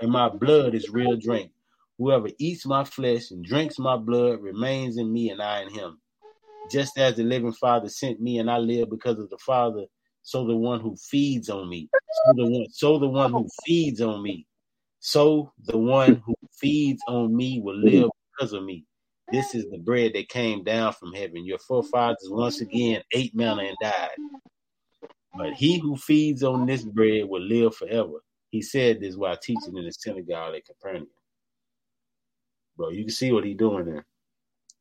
and 0.02 0.12
my 0.12 0.30
blood 0.30 0.76
is 0.76 0.90
real 0.90 1.18
drink. 1.18 1.52
Whoever 1.98 2.30
eats 2.38 2.66
my 2.66 2.84
flesh 2.84 3.32
and 3.32 3.44
drinks 3.44 3.80
my 3.80 3.98
blood 3.98 4.42
remains 4.42 4.98
in 4.98 5.12
me, 5.12 5.30
and 5.32 5.42
I 5.42 5.62
in 5.62 5.70
him. 5.74 6.00
Just 6.72 6.98
as 6.98 7.16
the 7.16 7.24
living 7.24 7.54
Father 7.54 7.90
sent 7.90 8.20
me, 8.20 8.40
and 8.40 8.50
I 8.50 8.58
live 8.58 8.90
because 8.90 9.20
of 9.20 9.30
the 9.30 9.38
Father, 9.38 9.86
so 10.24 10.46
the 10.46 10.56
one 10.56 10.80
who 10.80 10.96
feeds 10.96 11.50
on 11.50 11.70
me, 11.70 11.90
so 12.24 12.34
the 12.34 12.46
one, 12.46 12.66
so 12.72 13.00
the 13.00 13.08
one 13.08 13.32
who 13.32 13.48
feeds 13.64 14.02
on 14.02 14.24
me, 14.24 14.48
so 15.00 15.54
the 15.66 15.78
one 15.78 16.24
who 16.26 16.36
feeds 16.52 17.02
on 17.08 17.36
me 17.36 17.62
will 17.62 17.78
live 17.78 18.10
because 18.32 18.54
of 18.54 18.64
me. 18.64 18.86
This 19.32 19.54
is 19.54 19.66
the 19.70 19.78
bread 19.78 20.14
that 20.14 20.30
came 20.30 20.64
down 20.64 20.94
from 20.94 21.14
heaven. 21.14 21.46
Your 21.46 21.60
forefathers 21.60 22.28
once 22.30 22.62
again 22.62 23.04
ate 23.12 23.36
manna 23.36 23.64
and 23.64 23.78
died. 23.82 24.10
But 25.38 25.54
he 25.54 25.80
who 25.80 25.96
feeds 25.98 26.44
on 26.44 26.66
this 26.66 26.84
bread 26.84 27.26
will 27.28 27.42
live 27.42 27.76
forever. 27.76 28.24
He 28.50 28.62
said 28.62 29.02
this 29.02 29.16
while 29.16 29.38
teaching 29.38 29.78
in 29.78 29.86
the 29.86 29.92
synagogue 29.92 30.56
at 30.56 30.66
Capernaum. 30.66 31.08
Bro, 32.78 32.90
you 32.90 33.04
can 33.04 33.14
see 33.14 33.32
what 33.32 33.46
he's 33.46 33.58
doing 33.58 33.86
there. 33.86 34.06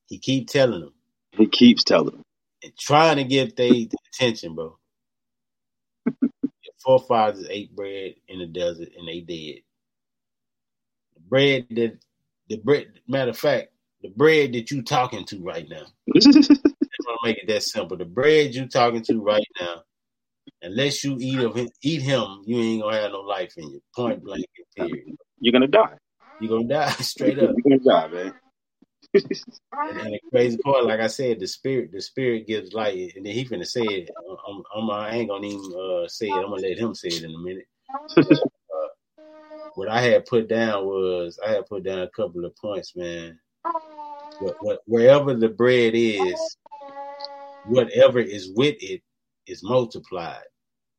He 0.06 0.18
keep 0.18 0.48
telling 0.48 0.80
them 0.80 0.93
He 1.36 1.46
keeps 1.48 1.84
telling 1.84 2.12
them. 2.16 2.22
and 2.62 2.72
trying 2.78 3.16
to 3.18 3.24
get 3.24 3.56
their 3.56 3.86
attention, 4.14 4.54
bro. 4.54 4.78
Your 6.64 6.74
forefathers 6.84 7.46
ate 7.50 7.74
bread 7.76 8.14
in 8.28 8.40
the 8.40 8.46
desert 8.46 8.90
and 8.98 9.08
they 9.08 9.20
dead. 9.20 9.62
The 11.14 11.20
bread 11.28 11.66
that 11.70 11.98
the 12.48 12.58
bread 12.58 12.88
matter 13.08 13.30
of 13.30 13.38
fact, 13.38 13.68
the 14.02 14.10
bread 14.10 14.52
that 14.54 14.70
you 14.70 14.82
talking 14.82 15.24
to 15.26 15.42
right 15.42 15.68
now. 15.68 15.86
To 17.02 17.16
make 17.24 17.38
it 17.38 17.48
that 17.48 17.62
simple. 17.62 17.96
The 17.96 18.06
bread 18.06 18.54
you 18.54 18.68
talking 18.68 19.02
to 19.04 19.20
right 19.22 19.46
now, 19.60 19.82
unless 20.62 21.04
you 21.04 21.16
eat 21.20 21.42
of 21.42 21.54
him, 21.56 21.68
eat 21.82 22.02
him, 22.02 22.42
you 22.46 22.58
ain't 22.58 22.82
gonna 22.82 22.96
have 22.96 23.12
no 23.12 23.20
life 23.20 23.54
in 23.58 23.70
you. 23.70 23.82
Point 23.96 24.24
blank 24.24 24.44
period. 24.76 25.16
You're 25.40 25.52
gonna 25.52 25.68
die. 25.68 25.96
You're 26.38 26.56
gonna 26.58 26.68
die 26.68 26.90
straight 27.00 27.38
up. 27.38 27.54
You're 27.64 27.78
gonna 27.78 28.08
die, 28.08 28.14
man. 28.14 28.34
And, 29.14 30.12
the 30.12 30.20
crazy 30.30 30.58
part, 30.58 30.84
like 30.84 31.00
I 31.00 31.06
said, 31.06 31.40
the 31.40 31.46
spirit, 31.46 31.92
the 31.92 32.00
spirit 32.00 32.46
gives 32.46 32.72
light, 32.72 33.14
and 33.16 33.26
then 33.26 33.32
he 33.32 33.44
finna 33.44 33.66
say 33.66 33.82
it. 33.84 34.10
I'm, 34.48 34.62
I'm, 34.74 34.90
I 34.90 35.10
ain't 35.14 35.28
gonna 35.30 35.46
even 35.46 35.72
uh, 35.74 36.08
say 36.08 36.28
it. 36.28 36.36
I'm 36.36 36.50
gonna 36.50 36.62
let 36.62 36.78
him 36.78 36.94
say 36.94 37.08
it 37.08 37.22
in 37.22 37.34
a 37.34 37.38
minute. 37.38 37.66
Uh, 37.90 38.88
what 39.74 39.88
I 39.88 40.00
had 40.00 40.26
put 40.26 40.48
down 40.48 40.84
was 40.84 41.38
I 41.44 41.50
had 41.50 41.66
put 41.66 41.84
down 41.84 42.00
a 42.00 42.08
couple 42.08 42.44
of 42.44 42.56
points, 42.56 42.94
man. 42.96 43.38
What, 44.40 44.56
what, 44.60 44.80
wherever 44.86 45.34
the 45.34 45.48
bread 45.48 45.92
is, 45.94 46.56
whatever 47.66 48.18
is 48.20 48.50
with 48.54 48.76
it 48.80 49.02
is 49.46 49.62
multiplied. 49.62 50.44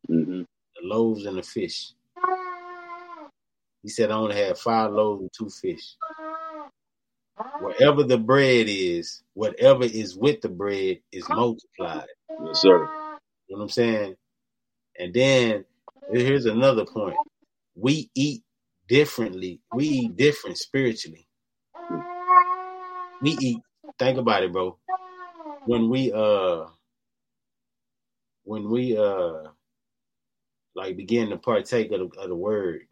hmm 0.08 0.42
The 0.42 0.88
loaves 0.88 1.26
and 1.26 1.38
the 1.38 1.44
fish. 1.44 1.92
He 3.84 3.90
said 3.90 4.10
I 4.10 4.16
only 4.16 4.36
had 4.36 4.58
five 4.58 4.92
loaves 4.92 5.22
and 5.22 5.32
two 5.32 5.50
fish. 5.50 5.96
Wherever 7.62 8.04
the 8.04 8.18
bread 8.18 8.68
is, 8.70 9.24
whatever 9.34 9.84
is 9.84 10.16
with 10.16 10.42
the 10.42 10.50
bread 10.50 11.00
is 11.12 11.30
multiplied. 11.30 12.08
Yes, 12.46 12.62
sir. 12.62 12.80
You 13.48 13.56
know 13.56 13.60
what 13.60 13.64
I'm 13.64 13.70
saying? 13.70 14.16
And 15.00 15.14
then 15.14 15.66
here's 16.12 16.46
another 16.46 16.86
point. 16.86 17.18
We 17.76 18.10
eat 18.16 18.44
differently. 18.88 19.62
We 19.72 19.86
eat 19.86 20.18
different 20.18 20.58
spiritually. 20.58 21.28
We 23.22 23.32
eat, 23.32 23.64
think 24.00 24.18
about 24.20 24.44
it, 24.44 24.54
bro. 24.54 24.78
When 25.66 25.90
we 25.90 26.12
uh 26.14 26.66
when 28.44 28.70
we 28.70 28.98
uh 28.98 29.44
like 30.76 30.98
begin 30.98 31.30
to 31.30 31.38
partake 31.38 31.92
of 31.92 32.00
the, 32.12 32.20
of 32.20 32.30
the 32.30 32.36
word, 32.36 32.88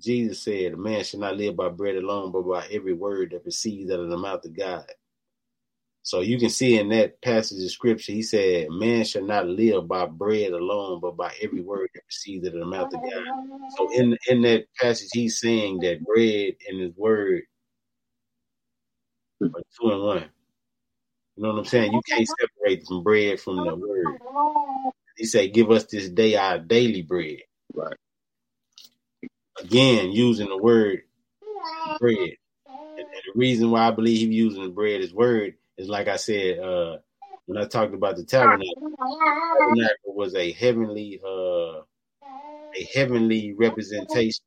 Jesus 0.00 0.42
said, 0.42 0.74
A 0.74 0.76
man 0.76 1.04
should 1.04 1.20
not 1.20 1.36
live 1.36 1.56
by 1.56 1.68
bread 1.68 1.96
alone, 1.96 2.32
but 2.32 2.42
by 2.42 2.66
every 2.70 2.92
word 2.94 3.30
that 3.32 3.42
proceeds 3.42 3.90
out 3.90 4.00
of 4.00 4.10
the 4.10 4.16
mouth 4.16 4.44
of 4.44 4.56
God. 4.56 4.86
So 6.02 6.20
you 6.20 6.38
can 6.38 6.48
see 6.48 6.78
in 6.78 6.88
that 6.90 7.20
passage 7.20 7.62
of 7.62 7.70
scripture, 7.70 8.12
he 8.12 8.22
said, 8.22 8.68
Man 8.70 9.04
shall 9.04 9.24
not 9.24 9.46
live 9.46 9.86
by 9.88 10.06
bread 10.06 10.52
alone, 10.52 11.00
but 11.00 11.16
by 11.16 11.32
every 11.42 11.60
word 11.60 11.90
that 11.94 12.04
proceeds 12.04 12.46
out 12.46 12.54
of 12.54 12.60
the 12.60 12.66
mouth 12.66 12.92
of 12.92 13.00
God. 13.02 13.24
So 13.76 13.88
in 13.92 14.16
in 14.28 14.42
that 14.42 14.66
passage, 14.80 15.08
he's 15.12 15.38
saying 15.40 15.80
that 15.80 16.04
bread 16.04 16.54
and 16.68 16.80
his 16.80 16.96
word 16.96 17.42
are 19.42 19.62
two 19.80 19.92
in 19.92 20.00
one. 20.00 20.30
You 21.36 21.42
know 21.42 21.50
what 21.50 21.58
I'm 21.58 21.64
saying? 21.66 21.92
You 21.92 22.00
can't 22.08 22.28
separate 22.40 22.86
from 22.86 23.02
bread 23.02 23.40
from 23.40 23.56
the 23.56 23.76
word. 23.76 24.18
He 25.16 25.24
said, 25.26 25.52
Give 25.52 25.70
us 25.70 25.84
this 25.84 26.08
day 26.08 26.36
our 26.36 26.58
daily 26.58 27.02
bread. 27.02 27.38
Right. 27.74 27.96
Again, 29.60 30.12
using 30.12 30.48
the 30.48 30.58
word 30.58 31.02
bread. 31.98 32.16
And, 32.16 32.98
and 32.98 33.22
the 33.26 33.32
reason 33.34 33.70
why 33.70 33.88
I 33.88 33.90
believe 33.90 34.18
he's 34.18 34.36
using 34.36 34.62
the 34.64 34.70
bread 34.70 35.00
as 35.00 35.12
word 35.12 35.54
is 35.76 35.88
like 35.88 36.08
I 36.08 36.16
said, 36.16 36.58
uh, 36.58 36.98
when 37.46 37.58
I 37.58 37.66
talked 37.66 37.94
about 37.94 38.16
the 38.16 38.24
tabernacle, 38.24 38.92
tabernacle 39.58 40.14
was 40.14 40.34
a 40.34 40.52
heavenly 40.52 41.20
uh 41.24 41.82
a 42.76 42.84
heavenly 42.94 43.54
representation 43.54 44.44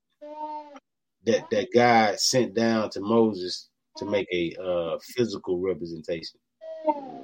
that 1.25 1.49
that 1.51 1.69
God 1.73 2.19
sent 2.19 2.53
down 2.53 2.89
to 2.91 3.01
Moses 3.01 3.69
to 3.97 4.05
make 4.05 4.27
a 4.31 4.55
uh 4.61 4.97
physical 5.15 5.59
representation. 5.59 6.39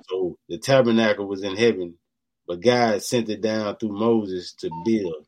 So 0.10 0.38
the 0.50 0.58
tabernacle 0.58 1.28
was 1.28 1.44
in 1.44 1.56
heaven, 1.56 1.96
but 2.48 2.62
God 2.62 3.02
sent 3.04 3.30
it 3.30 3.42
down 3.42 3.78
through 3.78 3.98
Moses 3.98 4.54
to 4.60 4.70
build. 4.86 5.26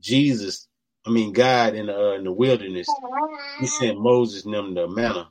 Jesus, 0.00 0.67
I 1.08 1.12
mean 1.12 1.32
God 1.34 1.74
in 1.76 1.86
the, 1.88 1.98
uh, 1.98 2.14
in 2.14 2.24
the 2.24 2.32
wilderness, 2.32 3.00
he 3.58 3.66
sent 3.66 4.00
Moses 4.00 4.46
and 4.46 4.54
them 4.54 4.74
the 4.74 4.88
manna. 4.88 5.30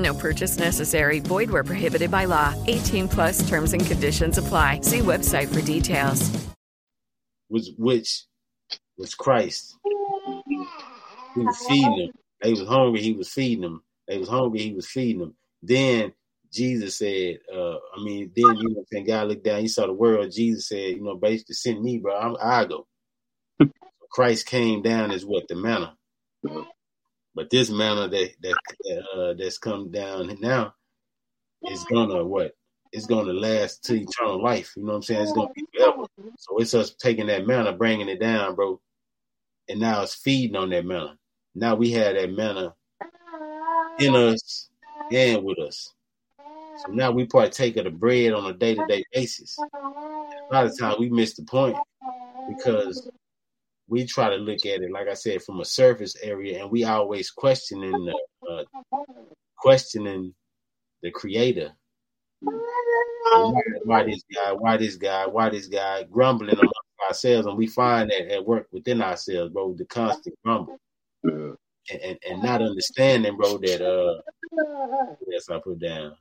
No 0.00 0.14
purchase 0.14 0.58
necessary. 0.58 1.20
Void 1.20 1.50
where 1.50 1.64
prohibited 1.64 2.10
by 2.10 2.24
law. 2.24 2.54
18 2.66 3.08
plus 3.08 3.46
terms 3.48 3.72
and 3.72 3.84
conditions 3.84 4.38
apply. 4.38 4.80
See 4.82 5.00
website 5.00 5.52
for 5.52 5.60
details. 5.60 6.30
Was 7.48 7.70
which 7.76 8.24
was 8.96 9.14
Christ. 9.14 9.76
He 11.34 11.44
was 11.44 11.66
feeding 11.66 11.96
them. 11.96 12.10
They 12.42 12.50
was 12.50 12.68
hungry. 12.68 13.00
He 13.00 13.12
was 13.12 13.28
feeding 13.28 13.62
them. 13.62 13.82
They 14.08 14.18
was 14.18 14.28
hungry. 14.28 14.60
He 14.60 14.72
was 14.72 14.86
feeding 14.86 15.20
them. 15.20 15.34
Then 15.62 16.12
Jesus 16.52 16.98
said, 16.98 17.38
uh, 17.52 17.74
I 17.74 18.02
mean, 18.02 18.30
then 18.34 18.56
you 18.56 18.68
know, 18.68 18.74
what 18.76 18.88
saying 18.88 19.06
God 19.06 19.28
looked 19.28 19.44
down. 19.44 19.60
He 19.60 19.68
saw 19.68 19.86
the 19.86 19.92
world. 19.92 20.32
Jesus 20.32 20.68
said, 20.68 20.90
you 20.90 21.02
know, 21.02 21.16
basically 21.16 21.54
send 21.54 21.82
me, 21.82 21.98
bro. 21.98 22.16
I'm, 22.16 22.36
I 22.42 22.64
go. 22.64 22.86
Christ 24.10 24.46
came 24.46 24.82
down 24.82 25.10
as 25.10 25.24
what 25.24 25.46
the 25.48 25.54
manna. 25.54 25.94
But 27.34 27.50
this 27.50 27.70
manna 27.70 28.08
that 28.08 28.30
that 28.42 29.04
uh, 29.14 29.34
that's 29.34 29.58
come 29.58 29.90
down 29.90 30.36
now 30.40 30.74
is 31.62 31.84
gonna 31.84 32.24
what? 32.24 32.52
It's 32.92 33.06
gonna 33.06 33.32
last 33.32 33.84
to 33.84 33.94
eternal 33.94 34.42
life. 34.42 34.72
You 34.76 34.82
know 34.82 34.90
what 34.92 34.96
I'm 34.96 35.02
saying? 35.02 35.22
It's 35.22 35.32
gonna 35.32 35.48
be 35.54 35.64
forever. 35.76 36.04
So 36.38 36.58
it's 36.58 36.74
us 36.74 36.94
taking 36.94 37.26
that 37.26 37.46
manna, 37.46 37.72
bringing 37.72 38.08
it 38.08 38.20
down, 38.20 38.56
bro, 38.56 38.80
and 39.68 39.80
now 39.80 40.02
it's 40.02 40.14
feeding 40.14 40.56
on 40.56 40.70
that 40.70 40.84
manna. 40.84 41.16
Now 41.54 41.76
we 41.76 41.90
have 41.92 42.14
that 42.14 42.32
manna 42.32 42.74
in 43.98 44.14
us 44.14 44.68
and 45.12 45.44
with 45.44 45.58
us. 45.58 45.94
So 46.84 46.92
now 46.92 47.10
we 47.10 47.26
partake 47.26 47.76
of 47.76 47.84
the 47.84 47.90
bread 47.90 48.32
on 48.32 48.50
a 48.50 48.54
day 48.54 48.74
to 48.74 48.86
day 48.86 49.04
basis. 49.12 49.58
A 49.58 50.52
lot 50.52 50.66
of 50.66 50.78
times 50.78 50.98
we 50.98 51.10
miss 51.10 51.34
the 51.34 51.44
point 51.44 51.76
because 52.48 53.08
we 53.90 54.06
try 54.06 54.30
to 54.30 54.36
look 54.36 54.64
at 54.64 54.82
it, 54.82 54.92
like 54.92 55.08
I 55.08 55.14
said, 55.14 55.42
from 55.42 55.60
a 55.60 55.64
surface 55.64 56.16
area, 56.22 56.62
and 56.62 56.70
we 56.70 56.84
always 56.84 57.30
questioning 57.30 57.90
the 57.90 58.16
uh, 58.48 58.64
questioning 59.58 60.32
the 61.02 61.10
creator. 61.10 61.72
Why, 62.40 63.62
why 63.84 64.04
this 64.04 64.22
guy? 64.32 64.52
Why 64.52 64.76
this 64.76 64.96
guy? 64.96 65.26
Why 65.26 65.50
this 65.50 65.66
guy? 65.66 66.04
Grumbling 66.04 66.54
among 66.54 66.70
ourselves, 67.06 67.48
and 67.48 67.58
we 67.58 67.66
find 67.66 68.10
that 68.10 68.32
at 68.32 68.46
work 68.46 68.68
within 68.70 69.02
ourselves, 69.02 69.52
bro, 69.52 69.74
the 69.74 69.84
constant 69.86 70.36
grumble, 70.44 70.78
and, 71.24 71.56
and, 71.90 72.18
and 72.28 72.42
not 72.42 72.62
understanding, 72.62 73.36
bro, 73.36 73.58
that 73.58 73.84
uh, 73.84 74.20
yes, 75.26 75.50
I 75.50 75.58
put 75.58 75.80
down. 75.80 76.14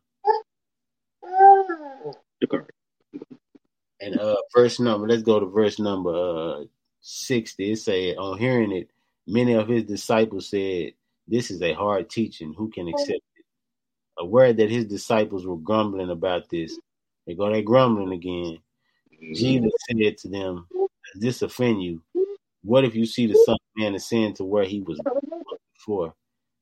And 4.02 4.18
uh, 4.18 4.38
verse 4.56 4.80
number, 4.80 5.08
let's 5.08 5.24
go 5.24 5.40
to 5.40 5.46
verse 5.46 5.78
number 5.78 6.10
uh 6.16 6.64
60, 7.02 7.72
it 7.72 7.78
said, 7.78 8.18
On 8.18 8.38
hearing 8.38 8.72
it, 8.72 8.90
many 9.28 9.54
of 9.54 9.68
his 9.68 9.84
disciples 9.84 10.50
said, 10.50 10.94
This 11.28 11.52
is 11.52 11.62
a 11.62 11.74
hard 11.74 12.10
teaching. 12.10 12.54
Who 12.54 12.70
can 12.70 12.88
accept 12.88 13.12
it? 13.12 13.46
Aware 14.18 14.54
that 14.54 14.70
his 14.70 14.86
disciples 14.86 15.46
were 15.46 15.58
grumbling 15.58 16.10
about 16.10 16.50
this, 16.50 16.78
they 17.26 17.36
go 17.36 17.52
they 17.52 17.62
grumbling 17.62 18.12
again. 18.12 18.60
Jesus 19.34 19.72
mm-hmm. 19.92 20.02
said 20.02 20.18
to 20.20 20.28
them, 20.30 20.68
Does 21.14 21.22
this 21.22 21.42
offend 21.42 21.84
you? 21.84 22.02
What 22.64 22.84
if 22.84 22.96
you 22.96 23.06
see 23.06 23.28
the 23.28 23.42
Son 23.46 23.56
of 23.56 23.60
Man 23.78 23.96
ascend 23.96 24.36
to 24.38 24.44
where 24.44 24.66
he 24.66 24.82
was 24.82 25.00
before? 25.74 26.14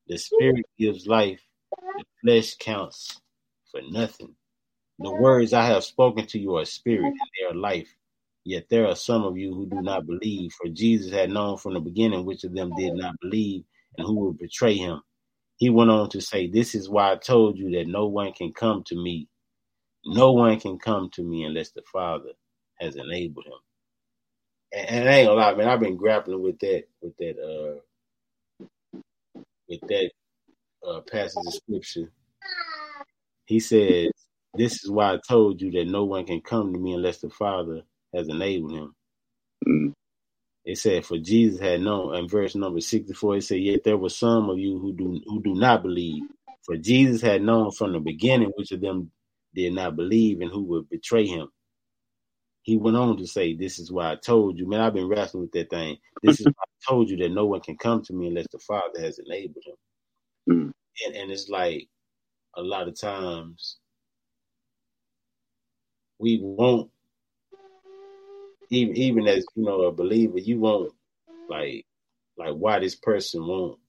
The 0.08 0.18
Spirit 0.18 0.66
gives 0.78 1.08
life, 1.08 1.42
the 1.72 2.04
flesh 2.22 2.56
counts 2.56 3.20
for 3.72 3.82
nothing. 3.90 4.36
The 5.00 5.12
words 5.12 5.54
I 5.54 5.66
have 5.66 5.84
spoken 5.84 6.26
to 6.28 6.40
you 6.40 6.58
are 6.58 6.66
spirit 6.66 7.06
and 7.06 7.20
they 7.40 7.46
are 7.46 7.54
life. 7.54 7.96
Yet 8.48 8.70
there 8.70 8.88
are 8.88 8.96
some 8.96 9.26
of 9.26 9.38
you 9.38 9.54
who 9.54 9.66
do 9.66 9.82
not 9.82 10.08
believe, 10.08 10.54
for 10.54 10.70
Jesus 10.70 11.12
had 11.12 11.30
known 11.30 11.58
from 11.58 11.74
the 11.74 11.82
beginning 11.82 12.24
which 12.24 12.46
of 12.46 12.54
them 12.54 12.72
did 12.78 12.94
not 12.94 13.20
believe 13.20 13.66
and 13.98 14.08
who 14.08 14.14
would 14.22 14.38
betray 14.38 14.78
him. 14.78 15.02
He 15.58 15.70
went 15.70 15.92
on 15.92 16.10
to 16.12 16.22
say, 16.22 16.48
This 16.48 16.74
is 16.74 16.88
why 16.88 17.12
I 17.12 17.18
told 17.18 17.58
you 17.58 17.70
that 17.72 17.88
no 17.90 18.08
one 18.08 18.32
can 18.32 18.54
come 18.54 18.86
to 18.86 18.96
me. 18.96 19.28
No 20.06 20.32
one 20.32 20.62
can 20.62 20.80
come 20.80 21.10
to 21.16 21.24
me 21.24 21.44
unless 21.44 21.72
the 21.72 21.82
Father 21.92 22.30
has 22.80 22.96
enabled 22.96 23.48
him. 23.48 23.60
And, 24.72 24.90
and 24.92 25.10
I 25.10 25.14
ain't 25.16 25.28
gonna 25.28 25.42
lie, 25.42 25.54
man, 25.54 25.68
I've 25.68 25.82
been 25.82 25.98
grappling 25.98 26.42
with 26.42 26.58
that, 26.60 26.86
with 27.02 27.18
that, 27.18 27.38
uh, 27.38 27.82
with 29.68 29.82
that 29.90 30.12
uh, 30.88 31.02
passage 31.02 31.44
of 31.46 31.54
scripture. 31.54 32.14
He 33.46 33.60
says, 33.60 34.10
This 34.54 34.86
is 34.86 34.90
why 34.90 35.16
I 35.16 35.20
told 35.28 35.62
you 35.62 35.70
that 35.72 35.88
no 35.88 36.06
one 36.06 36.26
can 36.26 36.40
come 36.40 36.72
to 36.72 36.80
me 36.80 36.94
unless 36.94 37.18
the 37.18 37.30
Father 37.30 37.84
has 38.18 38.28
enabled 38.28 38.74
him. 38.74 38.96
Mm. 39.68 39.94
It 40.66 40.78
said, 40.78 41.06
"For 41.06 41.18
Jesus 41.18 41.60
had 41.60 41.82
known." 41.82 42.16
In 42.16 42.28
verse 42.28 42.56
number 42.56 42.82
sixty-four, 42.82 43.38
it 43.38 43.44
said, 43.44 43.62
"Yet 43.62 43.84
there 43.84 43.98
were 43.98 44.10
some 44.10 44.50
of 44.50 44.60
you 44.60 44.80
who 44.80 44.94
do 44.94 45.22
who 45.26 45.42
do 45.42 45.56
not 45.56 45.84
believe. 45.84 46.24
For 46.64 46.76
Jesus 46.76 47.22
had 47.22 47.42
known 47.42 47.72
from 47.72 47.94
the 47.94 48.00
beginning 48.02 48.52
which 48.58 48.74
of 48.74 48.82
them 48.82 49.12
did 49.56 49.74
not 49.74 49.96
believe 49.96 50.42
and 50.42 50.52
who 50.52 50.64
would 50.64 50.90
betray 50.90 51.26
him." 51.26 51.48
He 52.64 52.76
went 52.76 52.98
on 52.98 53.16
to 53.18 53.26
say, 53.26 53.54
"This 53.54 53.80
is 53.80 53.94
why 53.94 54.12
I 54.12 54.16
told 54.16 54.60
you, 54.60 54.68
man. 54.68 54.82
I've 54.82 54.94
been 54.94 55.08
wrestling 55.08 55.44
with 55.44 55.54
that 55.54 55.70
thing. 55.70 55.98
This 56.22 56.42
is 56.42 56.48
why 56.48 56.64
I 56.64 56.90
told 56.92 57.10
you 57.10 57.16
that 57.18 57.30
no 57.30 57.46
one 57.46 57.62
can 57.62 57.78
come 57.78 58.04
to 58.04 58.14
me 58.14 58.28
unless 58.28 58.48
the 58.52 58.60
Father 58.60 59.00
has 59.00 59.20
enabled 59.20 59.64
him." 59.66 59.76
Mm. 60.50 60.74
And 61.06 61.16
and 61.16 61.32
it's 61.32 61.48
like 61.48 61.88
a 62.56 62.62
lot 62.62 62.90
of 62.90 63.00
times 63.00 63.78
we 66.20 66.40
won't 66.42 66.92
even 68.70 68.96
even 68.98 69.28
as 69.28 69.46
you 69.56 69.64
know 69.64 69.82
a 69.84 69.92
believer, 69.92 70.40
you 70.40 70.60
won't 70.60 70.94
like 71.50 71.86
like 72.38 72.54
why 72.54 72.80
this 72.80 72.96
person 72.96 73.46
won't 73.46 73.80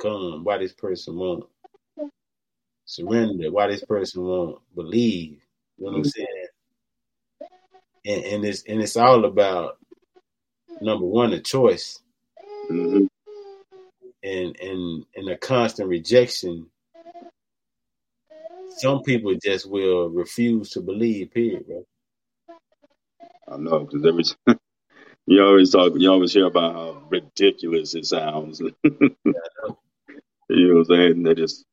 come, 0.00 0.44
why 0.44 0.58
this 0.58 0.72
person 0.72 1.16
won't 1.16 1.44
surrender, 2.84 3.50
why 3.50 3.68
this 3.68 3.84
person 3.84 4.22
won't 4.22 4.60
believe. 4.74 5.40
You 5.78 5.86
know 5.86 5.92
what 5.92 5.96
I'm 5.98 6.04
saying? 6.04 6.46
And 8.06 8.24
and 8.24 8.44
it's 8.44 8.62
and 8.64 8.80
it's 8.80 8.96
all 8.96 9.24
about 9.24 9.78
number 10.80 11.06
one, 11.06 11.32
a 11.32 11.40
choice. 11.40 12.00
Mm-hmm. 12.70 13.06
And 14.22 14.56
and 14.60 15.04
and 15.14 15.28
a 15.28 15.36
constant 15.36 15.88
rejection. 15.88 16.66
Some 18.76 19.02
people 19.02 19.34
just 19.42 19.70
will 19.70 20.08
refuse 20.10 20.70
to 20.70 20.80
believe, 20.80 21.30
period, 21.32 21.66
bro. 21.66 21.86
I 23.48 23.56
know 23.56 23.80
because 23.80 24.06
every 24.06 24.24
time 24.24 24.58
you 25.26 25.44
always 25.44 25.70
talk, 25.70 25.92
you 25.96 26.10
always 26.10 26.32
hear 26.32 26.46
about 26.46 26.74
how 26.74 27.02
ridiculous 27.08 27.94
it 27.94 28.06
sounds. 28.06 28.60
you 28.84 28.90
know 30.48 30.74
what 30.74 30.78
I'm 30.78 30.84
saying? 30.86 31.22
They 31.22 31.34
just, 31.34 31.64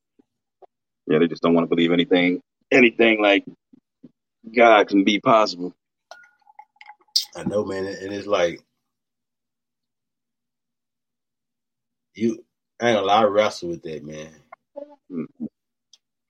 yeah, 1.08 1.20
they 1.20 1.28
just 1.28 1.42
don't 1.42 1.54
want 1.54 1.70
to 1.70 1.76
believe 1.76 1.92
anything, 1.92 2.42
anything 2.72 3.22
like 3.22 3.46
God 4.56 4.88
can 4.88 5.04
be 5.04 5.20
possible. 5.20 5.74
I 7.36 7.44
know, 7.44 7.64
man, 7.64 7.86
and 7.88 8.14
it's 8.14 8.28
like 8.28 8.62
you. 12.16 12.44
I 12.82 12.90
ain't 12.90 12.98
gonna 12.98 13.08
lie, 13.08 13.22
I 13.22 13.26
wrestle 13.26 13.70
with 13.70 13.84
that, 13.84 14.04
man. 14.04 14.30
Mm. 15.12 15.28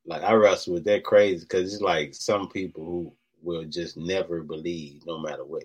Like 0.05 0.23
I 0.23 0.33
wrestle 0.33 0.73
with 0.73 0.83
that 0.85 1.03
crazy 1.03 1.45
because 1.45 1.73
it's 1.73 1.81
like 1.81 2.13
some 2.13 2.49
people 2.49 2.83
who 2.83 3.13
will 3.41 3.65
just 3.65 3.97
never 3.97 4.41
believe 4.43 5.05
no 5.05 5.19
matter 5.19 5.43
what. 5.43 5.63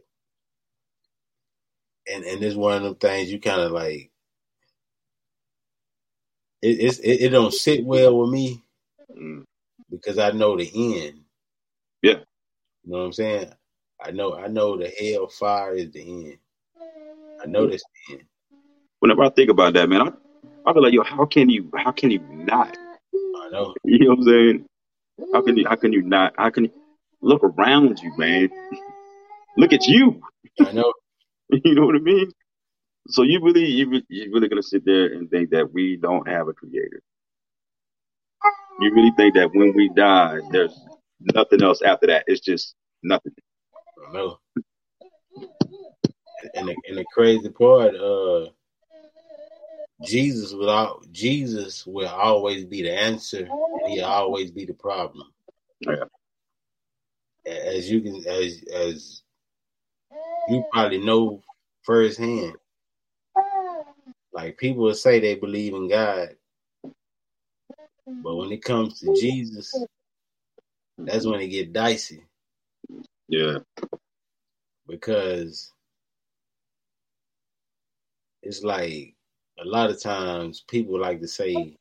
And 2.08 2.24
and 2.24 2.42
it's 2.42 2.56
one 2.56 2.76
of 2.76 2.82
them 2.82 2.94
things 2.96 3.32
you 3.32 3.40
kind 3.40 3.60
of 3.60 3.72
like. 3.72 4.10
It, 6.62 6.80
it's 6.80 6.98
it, 7.00 7.22
it 7.22 7.28
don't 7.30 7.52
sit 7.52 7.84
well 7.84 8.18
with 8.18 8.30
me 8.30 8.62
Mm. 9.16 9.44
because 9.90 10.18
I 10.18 10.32
know 10.32 10.56
the 10.56 10.70
end. 10.74 11.20
Yeah. 12.02 12.18
You 12.84 12.92
know 12.92 12.98
what 12.98 13.04
I'm 13.04 13.12
saying? 13.12 13.52
I 14.04 14.10
know 14.10 14.36
I 14.36 14.48
know 14.48 14.76
the 14.76 14.88
hell 14.88 15.28
fire 15.28 15.74
is 15.74 15.90
the 15.92 16.02
end. 16.02 16.38
I 17.42 17.46
know 17.46 17.66
this 17.66 17.82
the 18.08 18.14
end. 18.14 18.24
Whenever 19.00 19.22
I 19.24 19.30
think 19.30 19.50
about 19.50 19.74
that, 19.74 19.88
man, 19.88 20.02
I, 20.02 20.10
I 20.68 20.72
feel 20.72 20.82
like, 20.82 20.92
yo, 20.92 21.02
how 21.04 21.26
can 21.26 21.48
you, 21.48 21.70
how 21.76 21.92
can 21.92 22.10
you 22.10 22.18
not? 22.20 22.76
I 23.14 23.48
know. 23.50 23.74
You 23.84 23.98
know 24.00 24.10
what 24.10 24.18
I'm 24.18 24.24
saying? 24.24 24.66
How 25.32 25.42
can 25.42 25.56
you, 25.56 25.66
how 25.68 25.76
can 25.76 25.92
you 25.92 26.02
not? 26.02 26.34
How 26.36 26.50
can 26.50 26.64
you 26.64 26.72
look 27.26 27.42
around 27.42 27.98
you, 28.00 28.12
man? 28.16 28.48
Look 29.56 29.72
at 29.72 29.86
you. 29.86 30.22
I 30.60 30.72
know. 30.72 30.92
you 31.50 31.74
know 31.74 31.84
what 31.84 31.96
I 31.96 31.98
mean? 31.98 32.30
So 33.08 33.22
you 33.22 33.40
really, 33.42 33.66
you 33.66 33.90
re- 33.90 34.06
you 34.08 34.30
really 34.32 34.48
gonna 34.48 34.62
sit 34.62 34.84
there 34.84 35.12
and 35.12 35.30
think 35.30 35.50
that 35.50 35.72
we 35.72 35.96
don't 35.96 36.26
have 36.28 36.48
a 36.48 36.52
creator? 36.52 37.02
You 38.80 38.94
really 38.94 39.12
think 39.16 39.34
that 39.34 39.54
when 39.54 39.74
we 39.74 39.88
die, 39.90 40.38
there's 40.50 40.78
nothing 41.20 41.62
else 41.62 41.82
after 41.82 42.06
that? 42.08 42.24
It's 42.26 42.40
just 42.40 42.74
nothing. 43.02 43.32
I 44.08 44.12
know. 44.12 44.38
And 46.54 46.68
the, 46.68 46.76
and 46.88 46.98
the 46.98 47.04
crazy 47.12 47.48
part, 47.48 47.94
uh, 47.96 48.50
Jesus 50.02 50.52
will 50.52 50.70
al- 50.70 51.02
Jesus 51.10 51.86
will 51.86 52.08
always 52.08 52.64
be 52.64 52.82
the 52.82 52.92
answer, 52.92 53.48
and 53.48 53.92
he'll 53.92 54.04
always 54.04 54.50
be 54.50 54.64
the 54.64 54.74
problem. 54.74 55.32
Yeah. 55.80 56.04
As 57.46 57.90
you 57.90 58.00
can, 58.02 58.16
as 58.28 58.64
as 58.74 59.22
you 60.48 60.64
probably 60.72 60.98
know 61.04 61.42
firsthand, 61.82 62.56
like 64.32 64.58
people 64.58 64.84
will 64.84 64.94
say 64.94 65.20
they 65.20 65.36
believe 65.36 65.74
in 65.74 65.88
God, 65.88 66.30
but 68.08 68.36
when 68.36 68.52
it 68.52 68.64
comes 68.64 69.00
to 69.00 69.14
Jesus, 69.20 69.74
that's 70.98 71.26
when 71.26 71.40
it 71.40 71.48
get 71.48 71.72
dicey 71.72 72.22
Yeah. 73.28 73.58
because 74.88 75.72
it's 78.42 78.62
like 78.64 79.14
a 79.60 79.64
lot 79.66 79.90
of 79.90 80.00
times 80.02 80.64
people 80.68 81.00
like 81.00 81.20
to 81.20 81.28
say, 81.28 81.76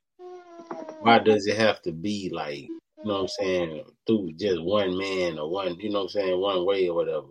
why 1.02 1.20
does 1.20 1.48
it 1.48 1.58
have 1.58 1.82
to 1.84 1.92
be 1.92 2.30
like, 2.34 2.70
you 3.06 3.12
know 3.12 3.18
what 3.18 3.22
I'm 3.22 3.46
saying, 3.46 3.84
through 4.08 4.34
just 4.34 4.64
one 4.64 4.98
man 4.98 5.38
or 5.38 5.48
one, 5.48 5.80
you 5.80 5.92
know 5.92 6.00
what 6.00 6.04
I'm 6.06 6.10
saying, 6.10 6.42
one 6.42 6.66
way 6.66 6.90
or 6.90 6.96
whatever. 6.96 7.28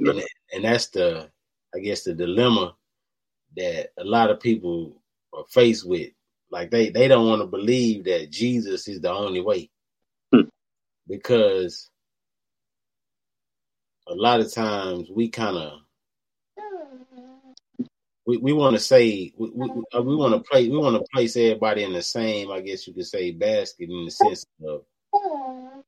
And, 0.00 0.20
and 0.52 0.64
that's 0.64 0.88
the, 0.88 1.30
I 1.72 1.78
guess, 1.78 2.02
the 2.02 2.12
dilemma 2.12 2.74
that 3.56 3.90
a 3.98 4.02
lot 4.02 4.30
of 4.30 4.40
people 4.40 5.00
are 5.32 5.44
faced 5.48 5.86
with. 5.88 6.10
Like 6.50 6.72
they, 6.72 6.90
they 6.90 7.06
don't 7.06 7.28
want 7.28 7.40
to 7.40 7.46
believe 7.46 8.02
that 8.06 8.32
Jesus 8.32 8.88
is 8.88 9.00
the 9.00 9.12
only 9.12 9.40
way 9.40 9.70
hmm. 10.32 10.48
because 11.06 11.88
a 14.08 14.14
lot 14.14 14.40
of 14.40 14.52
times 14.52 15.08
we 15.08 15.28
kind 15.28 15.56
of 15.56 15.82
we, 18.28 18.36
we 18.36 18.52
want 18.52 18.74
to 18.76 18.78
say 18.78 19.32
we, 19.38 19.50
we, 19.54 19.70
uh, 19.94 20.02
we 20.02 20.14
want 20.14 20.34
to 20.34 20.50
play 20.50 20.68
we 20.68 20.76
want 20.76 20.94
to 20.96 21.10
place 21.14 21.34
everybody 21.34 21.82
in 21.82 21.94
the 21.94 22.02
same 22.02 22.50
I 22.50 22.60
guess 22.60 22.86
you 22.86 22.92
could 22.92 23.06
say 23.06 23.30
basket 23.30 23.88
in 23.88 24.04
the 24.04 24.10
sense 24.10 24.44
of 24.62 24.82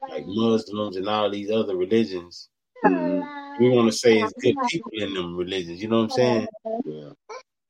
like 0.09 0.25
Muslims 0.27 0.97
and 0.97 1.07
all 1.07 1.31
these 1.31 1.51
other 1.51 1.77
religions. 1.77 2.49
We 2.83 3.69
want 3.69 3.93
to 3.93 3.93
say 3.93 4.21
it's 4.21 4.33
good 4.41 4.57
people 4.69 4.91
in 4.95 5.13
them 5.13 5.37
religions. 5.37 5.83
You 5.83 5.89
know 5.89 5.99
what 5.99 6.05
I'm 6.05 6.11
saying? 6.11 6.49
Yeah. 6.87 7.11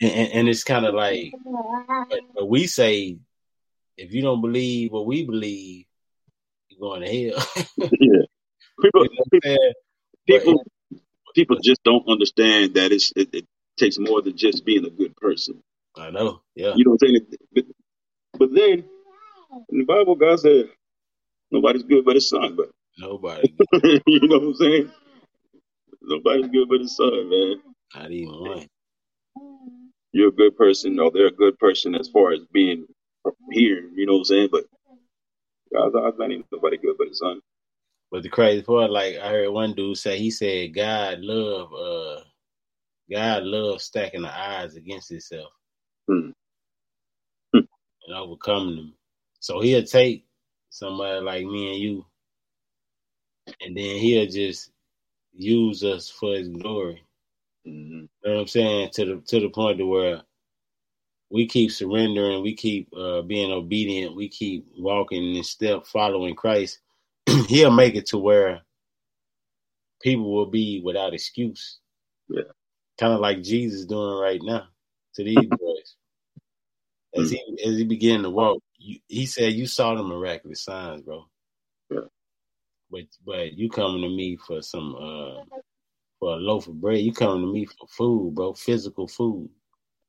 And, 0.03 0.13
and, 0.13 0.33
and 0.33 0.49
it's 0.49 0.63
kind 0.63 0.87
of 0.87 0.95
like, 0.95 1.33
but, 2.09 2.21
but 2.37 2.49
we 2.49 2.69
say 2.69 3.19
if 3.97 4.15
you 4.15 4.23
don't 4.23 4.41
believe 4.41 4.93
what 4.93 5.05
we 5.05 5.27
believe, 5.27 5.87
you're 6.69 6.81
going 6.81 7.03
to 7.03 7.09
hell. 7.09 7.45
yeah. 7.77 8.23
People, 8.81 9.05
You 9.05 9.11
know 9.11 9.25
what 9.33 9.65
people, 10.27 10.65
people 11.35 11.57
just 11.63 11.83
don't 11.83 12.09
understand 12.09 12.75
that 12.75 12.93
it's, 12.93 13.13
it, 13.17 13.35
it 13.35 13.47
takes 13.81 13.99
more 13.99 14.23
than 14.23 14.37
just 14.37 14.65
being 14.65 14.87
a 14.87 14.91
good 14.91 15.17
person. 15.17 15.63
I 15.97 16.11
know. 16.11 16.43
Yeah. 16.55 16.75
You 16.77 16.85
know 16.85 16.93
what 16.93 17.03
I'm 17.03 17.09
saying? 17.09 17.27
But, 17.55 17.65
but 18.39 18.55
then 18.55 18.85
in 19.71 19.79
the 19.79 19.85
Bible, 19.85 20.15
God 20.15 20.41
said 20.41 20.71
nobody's 21.51 21.83
good 21.83 22.05
but 22.05 22.15
his 22.15 22.29
son. 22.29 22.57
But 22.57 22.71
Nobody. 22.99 23.55
you 24.07 24.29
know 24.29 24.39
what 24.39 24.49
I'm 24.49 24.55
saying? 24.55 24.91
Nobody's 26.03 26.49
good 26.49 26.69
but 26.69 26.81
his 26.81 26.97
son, 26.97 27.31
man. 27.31 27.63
Not 27.95 28.11
even 28.11 28.41
one. 28.41 28.67
You're 30.13 30.29
a 30.29 30.33
good 30.33 30.57
person, 30.57 30.99
or 30.99 31.11
they're 31.11 31.29
a 31.29 31.33
good 31.33 31.59
person 31.59 31.95
as 31.95 32.09
far 32.09 32.33
as 32.33 32.41
being 32.53 32.87
here. 33.53 33.89
You 33.95 34.07
know 34.07 34.15
what 34.15 34.19
I'm 34.21 34.25
saying? 34.25 34.49
But 34.53 34.65
God's 35.73 35.95
God's 35.95 36.19
not 36.19 36.31
even 36.31 36.45
nobody 36.53 36.77
good 36.79 36.97
but 36.99 37.09
his 37.09 37.19
son. 37.19 37.41
But 38.11 38.25
the 38.25 38.29
crazy 38.29 38.63
part, 38.63 38.91
like 38.91 39.17
I 39.17 39.29
heard 39.31 39.51
one 39.51 39.75
dude 39.75 39.97
say, 39.97 40.19
he 40.19 40.31
said 40.31 40.75
God 40.75 41.21
love 41.21 41.73
uh 41.73 42.23
God 43.11 43.45
loves 43.45 43.85
stacking 43.85 44.23
the 44.23 44.31
odds 44.31 44.77
against 44.77 45.11
himself 45.11 45.53
Hmm. 46.09 46.31
and 48.07 48.17
overcoming 48.17 48.77
them. 48.77 48.95
So 49.41 49.61
he'll 49.61 49.85
take 49.85 50.27
somebody 50.71 51.21
like 51.21 51.47
me 51.47 51.73
and 51.75 51.81
you, 51.83 52.07
and 53.63 53.77
then 53.77 53.97
he'll 53.99 54.29
just 54.29 54.71
use 55.35 55.85
us 55.85 56.11
for 56.11 56.35
his 56.35 56.49
glory. 56.49 57.05
Mhm. 57.67 58.09
You 58.25 58.31
know 58.31 58.37
what 58.37 58.43
I'm 58.43 58.49
saying? 58.49 58.91
To 58.95 59.07
the 59.07 59.23
to 59.29 59.41
the 59.41 59.51
point 59.51 59.79
to 59.79 59.87
where 59.87 60.23
we 61.31 61.47
keep 61.47 61.73
surrendering, 61.73 62.43
we 62.43 62.55
keep 62.55 62.89
uh, 62.97 63.23
being 63.23 63.53
obedient, 63.53 64.17
we 64.17 64.29
keep 64.29 64.67
walking 64.79 65.37
in 65.37 65.45
step, 65.45 65.87
following 65.87 66.35
Christ. 66.37 66.81
He'll 67.49 67.71
make 67.73 67.97
it 67.97 68.07
to 68.09 68.19
where 68.19 68.63
people 70.03 70.33
will 70.35 70.47
be 70.51 70.83
without 70.85 71.15
excuse. 71.15 71.79
Yeah. 72.29 72.43
Kind 73.01 73.15
of 73.15 73.21
like 73.21 73.43
Jesus 73.43 73.87
doing 73.87 74.19
right 74.21 74.41
now 74.43 74.69
to 75.15 75.25
these 75.25 75.47
boys. 75.59 75.97
As 77.17 77.31
he 77.31 77.43
as 77.67 77.77
he 77.79 77.85
began 77.85 78.23
to 78.23 78.31
walk, 78.31 78.63
you, 78.77 78.99
he 79.09 79.25
said, 79.25 79.55
"You 79.55 79.67
saw 79.67 79.95
the 79.95 80.03
miraculous 80.03 80.63
signs, 80.63 81.03
bro." 81.03 81.25
Yeah. 81.91 82.01
But 82.91 83.05
but 83.25 83.55
you 83.55 83.71
coming 83.71 84.03
to 84.03 84.09
me 84.09 84.37
for 84.37 84.61
some 84.61 84.95
uh 84.95 85.43
for 86.19 86.35
a 86.35 86.37
loaf 86.37 86.69
of 86.69 86.79
bread. 86.79 86.99
You 87.01 87.13
coming 87.15 87.41
to 87.47 87.51
me 87.51 87.65
for 87.65 87.87
food, 87.89 88.35
bro, 88.35 88.53
physical 88.53 89.09
food. 89.09 89.49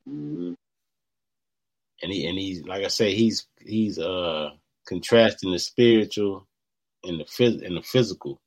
Mhm. 0.08 0.56
And 2.04 2.12
he 2.12 2.28
and 2.28 2.38
he's 2.38 2.62
like 2.64 2.84
I 2.84 2.90
say, 2.90 3.16
he's 3.16 3.48
he's 3.60 4.00
uh 4.00 4.50
contrasting 4.86 5.54
the 5.54 5.60
spiritual 5.60 6.46
and 7.06 7.22
the 7.22 7.24
phys- 7.24 7.66
and 7.66 7.78
the 7.78 7.84
physical. 7.84 8.42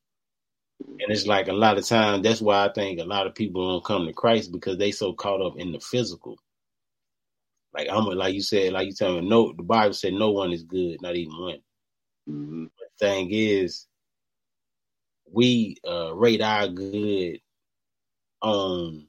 And 0.79 1.11
it's 1.11 1.25
like 1.27 1.47
a 1.47 1.53
lot 1.53 1.77
of 1.77 1.85
times 1.85 2.23
that's 2.23 2.41
why 2.41 2.65
I 2.65 2.71
think 2.73 2.99
a 2.99 3.03
lot 3.05 3.27
of 3.27 3.35
people 3.35 3.67
don't 3.67 3.83
come 3.85 4.05
to 4.05 4.13
Christ 4.13 4.51
because 4.51 4.77
they 4.77 4.91
so 4.91 5.13
caught 5.13 5.41
up 5.41 5.57
in 5.57 5.71
the 5.71 5.79
physical. 5.79 6.37
Like 7.73 7.87
I'm 7.89 8.05
like 8.05 8.33
you 8.33 8.41
said, 8.41 8.73
like 8.73 8.87
you 8.87 8.93
tell 8.93 9.19
me, 9.19 9.27
no 9.27 9.53
the 9.53 9.63
Bible 9.63 9.93
said 9.93 10.13
no 10.13 10.31
one 10.31 10.51
is 10.53 10.63
good, 10.63 11.01
not 11.01 11.15
even 11.15 11.37
one. 11.37 11.59
Mhm. 12.29 12.69
The 12.79 12.87
thing 12.99 13.29
is, 13.31 13.87
we 15.31 15.77
uh 15.87 16.13
rate 16.15 16.41
our 16.41 16.67
good 16.67 17.39
on 18.41 19.07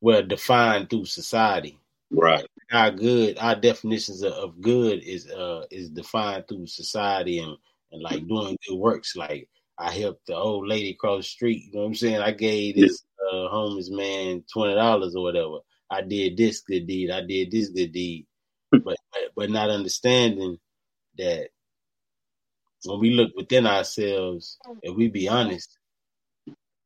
well 0.00 0.22
defined 0.22 0.90
through 0.90 1.04
society. 1.06 1.78
Right. 2.10 2.44
Our 2.72 2.90
good, 2.90 3.38
our 3.38 3.54
definitions 3.54 4.22
of, 4.22 4.32
of 4.32 4.60
good 4.60 5.02
is 5.02 5.28
uh 5.30 5.64
is 5.70 5.90
defined 5.90 6.48
through 6.48 6.66
society 6.66 7.38
and 7.38 7.56
and 7.92 8.02
like 8.02 8.26
doing 8.26 8.56
good 8.66 8.76
works. 8.76 9.16
Like 9.16 9.48
I 9.80 9.92
helped 9.92 10.26
the 10.28 10.36
old 10.36 10.68
lady 10.68 10.92
across 10.92 11.20
the 11.20 11.30
street. 11.30 11.64
You 11.66 11.74
know 11.74 11.80
what 11.82 11.86
I'm 11.88 11.96
saying? 11.96 12.20
I 12.20 12.32
gave 12.32 12.76
this 12.76 13.02
uh, 13.32 13.48
homeless 13.48 13.90
man 13.90 14.44
twenty 14.52 14.74
dollars 14.74 15.16
or 15.16 15.24
whatever. 15.24 15.60
I 15.90 16.02
did 16.02 16.36
this 16.36 16.62
good 16.62 16.86
deed. 16.86 17.10
I 17.10 17.22
did 17.22 17.50
this 17.50 17.70
good 17.70 17.92
deed. 17.92 18.26
but, 18.72 18.84
but 18.84 19.22
but 19.36 19.50
not 19.50 19.70
understanding 19.70 20.58
that 21.18 21.48
when 22.84 23.00
we 23.00 23.10
look 23.12 23.32
within 23.36 23.66
ourselves, 23.66 24.58
if 24.82 24.96
we 24.96 25.08
be 25.08 25.28
honest, 25.28 25.78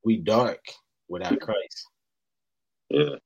we 0.05 0.19
dark 0.19 0.61
without 1.09 1.41
Christ. 1.41 1.89
Yeah. 2.91 3.17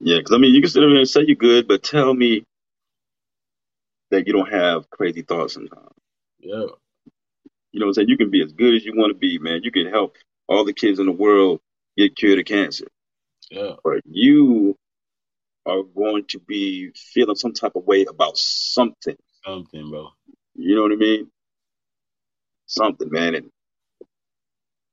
Yeah, 0.00 0.18
because 0.18 0.34
I 0.34 0.38
mean, 0.38 0.54
you 0.54 0.62
can 0.62 0.70
sit 0.70 0.80
there 0.80 0.90
and 0.96 1.08
say 1.08 1.22
you're 1.26 1.36
good, 1.36 1.68
but 1.68 1.82
tell 1.82 2.14
me 2.14 2.44
that 4.10 4.26
you 4.26 4.32
don't 4.34 4.52
have 4.52 4.90
crazy 4.90 5.22
thoughts 5.22 5.54
sometimes. 5.54 5.88
Yeah. 6.40 6.66
You 7.76 7.80
know 7.80 7.88
what 7.88 7.90
I'm 7.90 7.94
saying? 7.94 8.08
You 8.08 8.16
can 8.16 8.30
be 8.30 8.42
as 8.42 8.52
good 8.52 8.74
as 8.74 8.86
you 8.86 8.94
want 8.96 9.10
to 9.10 9.18
be, 9.18 9.38
man. 9.38 9.60
You 9.62 9.70
can 9.70 9.86
help 9.88 10.16
all 10.48 10.64
the 10.64 10.72
kids 10.72 10.98
in 10.98 11.04
the 11.04 11.12
world 11.12 11.60
get 11.98 12.16
cured 12.16 12.38
of 12.38 12.46
cancer. 12.46 12.86
Yeah. 13.50 13.72
But 13.84 14.00
you 14.06 14.78
are 15.66 15.82
going 15.82 16.24
to 16.28 16.38
be 16.38 16.90
feeling 16.96 17.36
some 17.36 17.52
type 17.52 17.76
of 17.76 17.84
way 17.84 18.06
about 18.08 18.38
something. 18.38 19.14
Something, 19.44 19.90
bro. 19.90 20.08
You 20.54 20.74
know 20.74 20.84
what 20.84 20.92
I 20.92 20.96
mean? 20.96 21.30
Something, 22.64 23.10
man. 23.10 23.34
And 23.34 23.50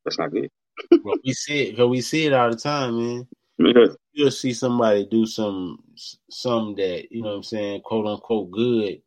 that's 0.04 0.20
not 0.20 0.34
good. 0.34 0.50
Well, 1.06 1.16
we 1.24 1.32
see 1.32 1.68
it 1.68 1.72
because 1.72 1.88
we 1.88 2.02
see 2.02 2.26
it 2.26 2.34
all 2.34 2.50
the 2.50 2.58
time, 2.58 2.98
man. 2.98 3.28
Yeah. 3.60 3.94
You'll 4.12 4.32
see 4.32 4.52
somebody 4.52 5.06
do 5.06 5.26
some 5.26 5.82
some 6.30 6.76
that 6.76 7.08
you 7.12 7.22
know 7.22 7.30
what 7.30 7.36
I'm 7.36 7.44
saying, 7.44 7.82
quote 7.86 8.08
unquote 8.08 8.52
good, 8.52 9.02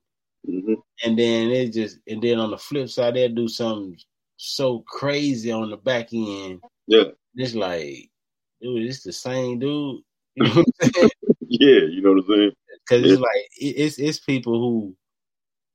hmm 0.46 0.74
and 1.04 1.18
then 1.18 1.50
it 1.50 1.72
just 1.74 1.98
and 2.08 2.22
then 2.22 2.38
on 2.40 2.50
the 2.52 2.58
flip 2.58 2.88
side 2.90 3.16
they'll 3.16 3.34
do 3.34 3.48
something 3.48 3.98
so 4.38 4.80
crazy 4.88 5.52
on 5.52 5.70
the 5.70 5.76
back 5.78 6.08
end. 6.14 6.62
Yeah. 6.88 7.04
It's 7.36 7.54
like, 7.54 8.10
dude, 8.62 8.84
it's 8.84 9.02
the 9.04 9.12
same 9.12 9.58
dude. 9.60 10.02
You 10.36 10.44
know 10.44 10.54
what 10.54 10.68
yeah, 11.48 11.80
you 11.90 12.02
know 12.02 12.12
what 12.12 12.24
I'm 12.24 12.28
saying? 12.28 12.52
Because 12.88 13.04
Yeah. 13.04 13.12
it's 13.12 13.20
like 13.20 13.48
it- 13.60 13.76
it's 13.78 13.98
it's 13.98 14.20
people 14.20 14.60
who 14.60 14.96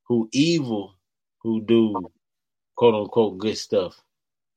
who 0.08 0.28
evil 0.32 0.96
who 1.42 1.62
do 1.62 2.12
quote 2.76 2.94
unquote 2.94 3.38
good 3.38 3.58
stuff. 3.58 4.00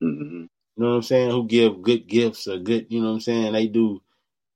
hmm 0.00 0.44
You 0.76 0.84
know 0.84 0.90
what 0.90 0.96
I'm 0.96 1.02
saying? 1.02 1.30
Who 1.30 1.46
give 1.46 1.82
good 1.82 2.06
gifts 2.08 2.48
or 2.48 2.58
good, 2.58 2.86
you 2.90 3.00
know 3.00 3.08
what 3.08 3.14
I'm 3.14 3.20
saying? 3.20 3.52
They 3.54 3.68
do 3.68 4.02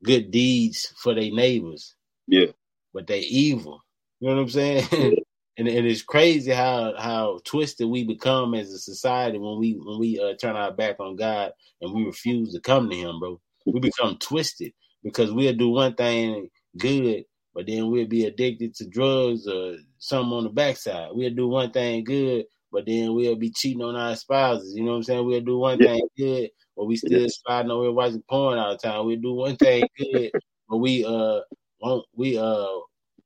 good 0.05 0.31
deeds 0.31 0.93
for 0.99 1.15
their 1.15 1.31
neighbors, 1.33 1.97
Yeah. 2.29 2.53
but 2.95 3.07
they 3.09 3.21
evil. 3.21 3.83
You 4.21 4.29
know 4.31 4.37
what 4.37 4.43
I'm 4.43 4.49
saying? 4.51 5.17
And 5.61 5.69
and 5.69 5.87
it's 5.87 6.03
crazy 6.03 6.51
how 6.53 6.95
how 6.99 7.39
twisted 7.45 7.87
we 7.87 8.03
become 8.03 8.55
as 8.55 8.73
a 8.73 8.79
society 8.79 9.39
when 9.39 9.59
we 9.59 9.75
when 9.75 9.99
we 10.01 10.19
uh, 10.19 10.35
turn 10.41 10.57
our 10.57 10.73
back 10.73 10.99
on 11.01 11.17
God 11.17 11.53
and 11.83 11.93
we 11.93 12.05
refuse 12.05 12.55
to 12.55 12.61
come 12.61 12.89
to 12.89 12.97
Him, 12.97 13.21
bro. 13.21 13.39
We 13.67 13.79
become 13.79 14.17
twisted 14.19 14.73
because 15.05 15.33
we'll 15.33 15.55
do 15.55 15.69
one 15.69 15.95
thing 15.95 16.49
good, 16.79 17.25
but 17.55 17.67
then 17.67 17.91
we'll 17.91 18.07
be 18.07 18.25
addicted 18.25 18.75
to 18.77 18.89
drugs 18.89 19.47
or 19.47 19.77
something 19.99 20.33
on 20.33 20.45
the 20.45 20.51
backside. 20.51 21.11
We'll 21.13 21.35
do 21.35 21.49
one 21.49 21.71
thing 21.73 22.05
good, 22.05 22.47
but 22.73 22.87
then 22.87 23.15
we'll 23.15 23.37
be 23.37 23.51
cheating 23.51 23.83
on 23.83 23.97
our 23.97 24.17
spouses. 24.17 24.75
You 24.75 24.85
know 24.85 24.93
what 24.93 24.97
I'm 24.97 25.03
saying? 25.03 25.27
We'll 25.27 25.43
do 25.43 25.59
one 25.59 25.79
Yeah. 25.79 25.89
thing 25.89 26.09
good, 26.17 26.51
but 26.75 26.87
we 26.87 26.97
still 26.97 27.29
sliding 27.29 27.71
over 27.71 27.85
here 27.85 27.93
watching 27.93 28.23
porn 28.31 28.59
all 28.59 28.73
the 28.73 28.79
time. 28.79 29.05
We'll 29.05 29.21
do 29.21 29.35
one 29.35 29.57
thing 29.59 29.85
good, 29.99 30.33
but 30.71 30.79
we 30.79 31.05
uh 31.05 31.41
won't 31.83 32.07
we 32.17 32.39
uh 32.39 32.67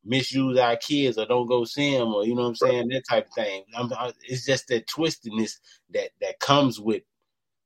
misuse 0.04 0.58
our 0.58 0.76
kids 0.76 1.18
or 1.18 1.26
don't 1.26 1.46
go 1.46 1.64
see 1.64 1.96
them 1.96 2.08
or 2.14 2.24
you 2.24 2.34
know 2.34 2.42
what 2.42 2.48
I'm 2.48 2.54
saying 2.56 2.88
that 2.88 3.04
type 3.08 3.26
of 3.26 3.34
thing. 3.34 3.64
I'm, 3.76 3.92
I, 3.92 4.12
it's 4.24 4.44
just 4.44 4.68
that 4.68 4.86
twistedness 4.86 5.52
that 5.92 6.10
that 6.20 6.38
comes 6.40 6.80
with 6.80 7.02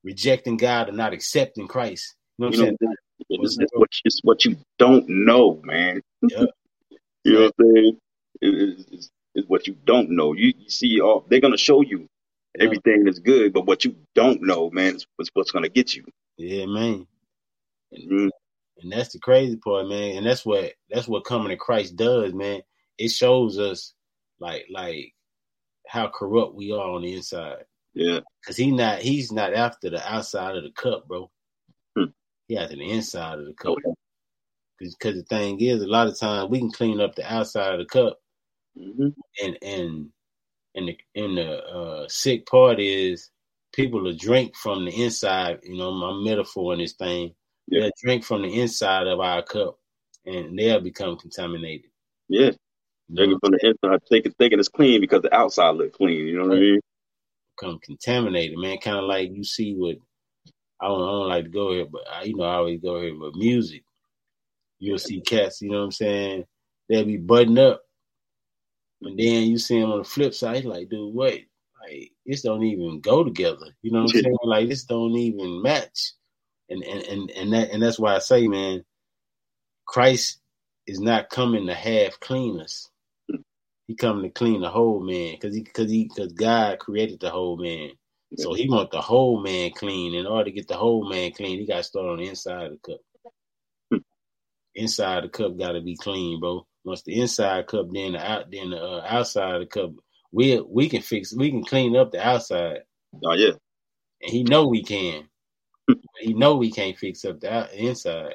rejecting 0.05 0.57
God 0.57 0.89
and 0.89 0.97
not 0.97 1.13
accepting 1.13 1.69
Christ. 1.69 2.15
You 2.39 2.45
know 2.45 2.49
what 2.51 2.59
I'm 2.61 2.71
know, 2.71 2.77
saying? 2.81 2.97
it's, 3.31 3.59
it's 3.61 3.73
what 3.75 3.89
you, 3.95 4.01
it's 4.05 4.21
what 4.23 4.45
you 4.45 4.57
don't 4.79 5.09
know, 5.09 5.61
man. 5.65 6.03
Yeah. 6.23 6.45
You 7.25 7.33
know 7.35 7.41
what 7.43 7.55
I'm 7.61 7.75
saying? 7.75 7.99
It- 8.41 8.49
it's, 8.79 8.85
it's, 8.91 9.11
it's 9.35 9.49
what 9.49 9.67
you 9.67 9.77
don't 9.85 10.11
know. 10.11 10.33
You, 10.33 10.55
you 10.57 10.71
see, 10.71 11.01
all 11.01 11.27
they're 11.29 11.41
gonna 11.41 11.59
show 11.59 11.83
you 11.83 12.07
everything 12.59 13.05
that's 13.05 13.19
good, 13.19 13.53
but 13.53 13.67
what 13.67 13.85
you 13.85 13.97
don't 14.15 14.43
know, 14.43 14.71
man, 14.71 14.97
is 14.97 15.07
what's, 15.17 15.31
what's 15.35 15.51
gonna 15.51 15.69
get 15.69 15.95
you. 15.95 16.05
Yeah, 16.37 16.67
man. 16.67 17.07
Mhm. 17.93 18.31
And 18.81 18.93
that's 18.93 19.13
the 19.13 19.19
crazy 19.19 19.57
part, 19.57 19.89
man. 19.89 20.17
And 20.17 20.27
that's 20.27 20.47
what 20.47 20.73
that's 20.91 21.09
what 21.09 21.25
coming 21.25 21.49
to 21.49 21.57
Christ 21.57 21.97
does, 21.97 22.33
man. 22.33 22.63
It 22.97 23.11
shows 23.11 23.59
us 23.59 23.95
like 24.41 24.67
like 24.71 25.15
how 25.87 26.09
corrupt 26.09 26.55
we 26.55 26.73
are 26.73 26.91
on 26.91 27.03
the 27.03 27.15
inside. 27.15 27.65
Yeah. 27.95 28.21
Cause 28.47 28.57
he 28.57 28.71
not 28.71 29.01
he's 29.01 29.33
not 29.33 29.55
after 29.55 29.91
the 29.91 30.13
outside 30.13 30.57
of 30.57 30.63
the 30.63 30.71
cup, 30.71 31.09
bro. 31.09 31.31
Hmm. 31.97 32.11
He 32.47 32.57
after 32.57 32.77
the 32.77 32.91
inside 32.91 33.41
of 33.41 33.47
the 33.47 33.55
cup. 33.55 33.77
Because 34.79 35.17
the 35.17 35.25
thing 35.25 35.61
is, 35.61 35.83
a 35.83 35.89
lot 35.89 36.07
of 36.07 36.19
times 36.19 36.51
we 36.51 36.61
can 36.61 36.71
clean 36.71 37.01
up 37.01 37.17
the 37.17 37.33
outside 37.33 37.73
of 37.73 37.81
the 37.81 37.85
cup, 37.87 38.19
hmm 38.77 39.09
and 39.43 39.59
and 39.61 40.09
and 40.77 40.89
the 40.89 40.99
and 41.17 41.37
the 41.37 41.65
uh, 41.65 42.09
sick 42.09 42.47
part 42.47 42.79
is 42.79 43.31
people 43.73 44.03
will 44.03 44.17
drink 44.17 44.55
from 44.55 44.85
the 44.85 45.05
inside. 45.05 45.59
You 45.65 45.77
know, 45.77 45.91
my 45.91 46.13
metaphor 46.23 46.75
in 46.75 46.79
this 46.79 46.93
thing. 46.93 47.35
Yeah. 47.69 47.83
They'll 47.83 47.91
drink 48.03 48.25
from 48.25 48.43
the 48.43 48.61
inside 48.61 49.07
of 49.07 49.21
our 49.21 49.43
cup, 49.43 49.79
and 50.27 50.59
they'll 50.59 50.81
become 50.81 51.17
contaminated. 51.17 51.91
Yeah. 52.29 52.51
Drinking 53.15 53.39
from 53.41 53.53
the 53.53 53.67
inside, 53.67 54.01
thinking, 54.09 54.33
thinking 54.39 54.59
it's 54.59 54.69
clean 54.69 55.01
because 55.01 55.23
the 55.23 55.35
outside 55.35 55.71
look 55.77 55.95
clean. 55.95 56.27
You 56.27 56.39
know 56.39 56.49
what 56.49 56.59
I 56.59 56.61
mean? 56.61 56.81
become 57.59 57.79
contaminated, 57.81 58.59
man. 58.59 58.79
Kind 58.79 58.99
of 58.99 59.05
like 59.05 59.31
you 59.33 59.45
see 59.45 59.75
with 59.75 59.99
I 60.81 60.87
don't, 60.87 61.03
I 61.03 61.07
don't 61.07 61.29
like 61.29 61.45
to 61.45 61.51
go 61.51 61.73
here, 61.73 61.87
but 61.91 62.03
I, 62.11 62.25
you 62.25 62.37
know 62.37 62.45
I 62.45 62.55
always 62.55 62.81
go 62.81 63.01
here. 63.01 63.15
But 63.19 63.35
music, 63.35 63.83
you'll 64.79 64.99
see 64.99 65.21
cats. 65.21 65.61
You 65.61 65.71
know 65.71 65.79
what 65.79 65.85
I'm 65.85 65.93
saying? 65.93 66.45
They'll 66.89 67.05
be 67.05 67.17
buttoned 67.17 67.59
up, 67.59 67.83
and 69.03 69.19
then 69.19 69.45
you 69.45 69.59
see 69.59 69.81
them 69.81 69.91
on 69.91 69.99
the 69.99 70.05
flip 70.05 70.35
side. 70.35 70.65
Like, 70.65 70.89
dude, 70.89 71.15
wait, 71.15 71.49
like 71.83 72.13
this 72.25 72.43
don't 72.43 72.63
even 72.63 73.01
go 73.01 73.25
together. 73.25 73.67
You 73.83 73.93
know 73.93 74.03
what 74.03 74.15
I'm 74.15 74.23
saying? 74.23 74.37
Like 74.45 74.69
this 74.69 74.85
don't 74.85 75.17
even 75.17 75.63
match. 75.63 76.13
And 76.71 76.83
and 76.83 77.03
and 77.03 77.31
and 77.31 77.53
that 77.53 77.71
and 77.71 77.83
that's 77.83 77.99
why 77.99 78.15
I 78.15 78.19
say, 78.19 78.47
man, 78.47 78.85
Christ 79.87 80.41
is 80.87 81.01
not 81.01 81.31
coming 81.31 81.67
to 81.67 81.75
half 81.75 82.21
clean 82.21 82.61
us. 82.61 82.91
He 83.87 83.95
coming 83.95 84.25
to 84.25 84.31
clean 84.31 84.61
the 84.61 84.69
whole 84.69 85.01
man, 85.01 85.35
because 85.35 85.55
he 85.55 85.63
because 85.63 85.91
he 85.91 86.11
because 86.15 86.33
God 86.35 86.79
created 86.79 87.21
the 87.21 87.31
whole 87.31 87.57
man. 87.57 87.93
So 88.37 88.53
he 88.53 88.69
want 88.69 88.91
the 88.91 89.01
whole 89.01 89.43
man 89.43 89.71
clean. 89.71 90.15
In 90.15 90.27
order 90.27 90.45
to 90.45 90.51
get 90.51 90.69
the 90.69 90.77
whole 90.77 91.09
man 91.09 91.33
clean, 91.33 91.59
he 91.59 91.67
got 91.67 91.79
to 91.79 91.83
start 91.83 92.07
on 92.07 92.19
the 92.19 92.29
inside 92.29 92.67
of 92.67 92.73
the 92.73 92.79
cup. 92.93 93.01
Hmm. 93.91 93.99
Inside 94.75 95.25
the 95.25 95.29
cup 95.31 95.59
got 95.59 95.73
to 95.73 95.81
be 95.81 95.97
clean, 95.97 96.39
bro. 96.39 96.67
Once 96.85 97.03
the 97.03 97.19
inside 97.19 97.67
cup, 97.67 97.87
then 97.91 98.13
the 98.13 98.31
out, 98.31 98.51
then 98.51 98.71
the 98.71 98.77
uh, 98.77 99.05
outside 99.09 99.55
of 99.55 99.61
the 99.61 99.67
cup, 99.67 99.93
we 100.33 100.61
we 100.61 100.91
can 100.91 101.01
fix, 101.01 101.35
we 101.35 101.51
can 101.51 101.65
clean 101.65 101.97
up 101.97 102.13
the 102.13 102.21
outside, 102.27 102.81
Oh 103.25 103.33
yeah. 103.33 103.53
and 104.21 104.31
he 104.31 104.43
know 104.43 104.67
we 104.67 104.83
can. 104.83 105.31
He 106.21 106.35
know 106.35 106.57
we 106.57 106.71
can't 106.71 106.99
fix 106.99 107.25
up 107.25 107.41
the 107.41 107.53
out, 107.53 107.73
inside. 107.73 108.35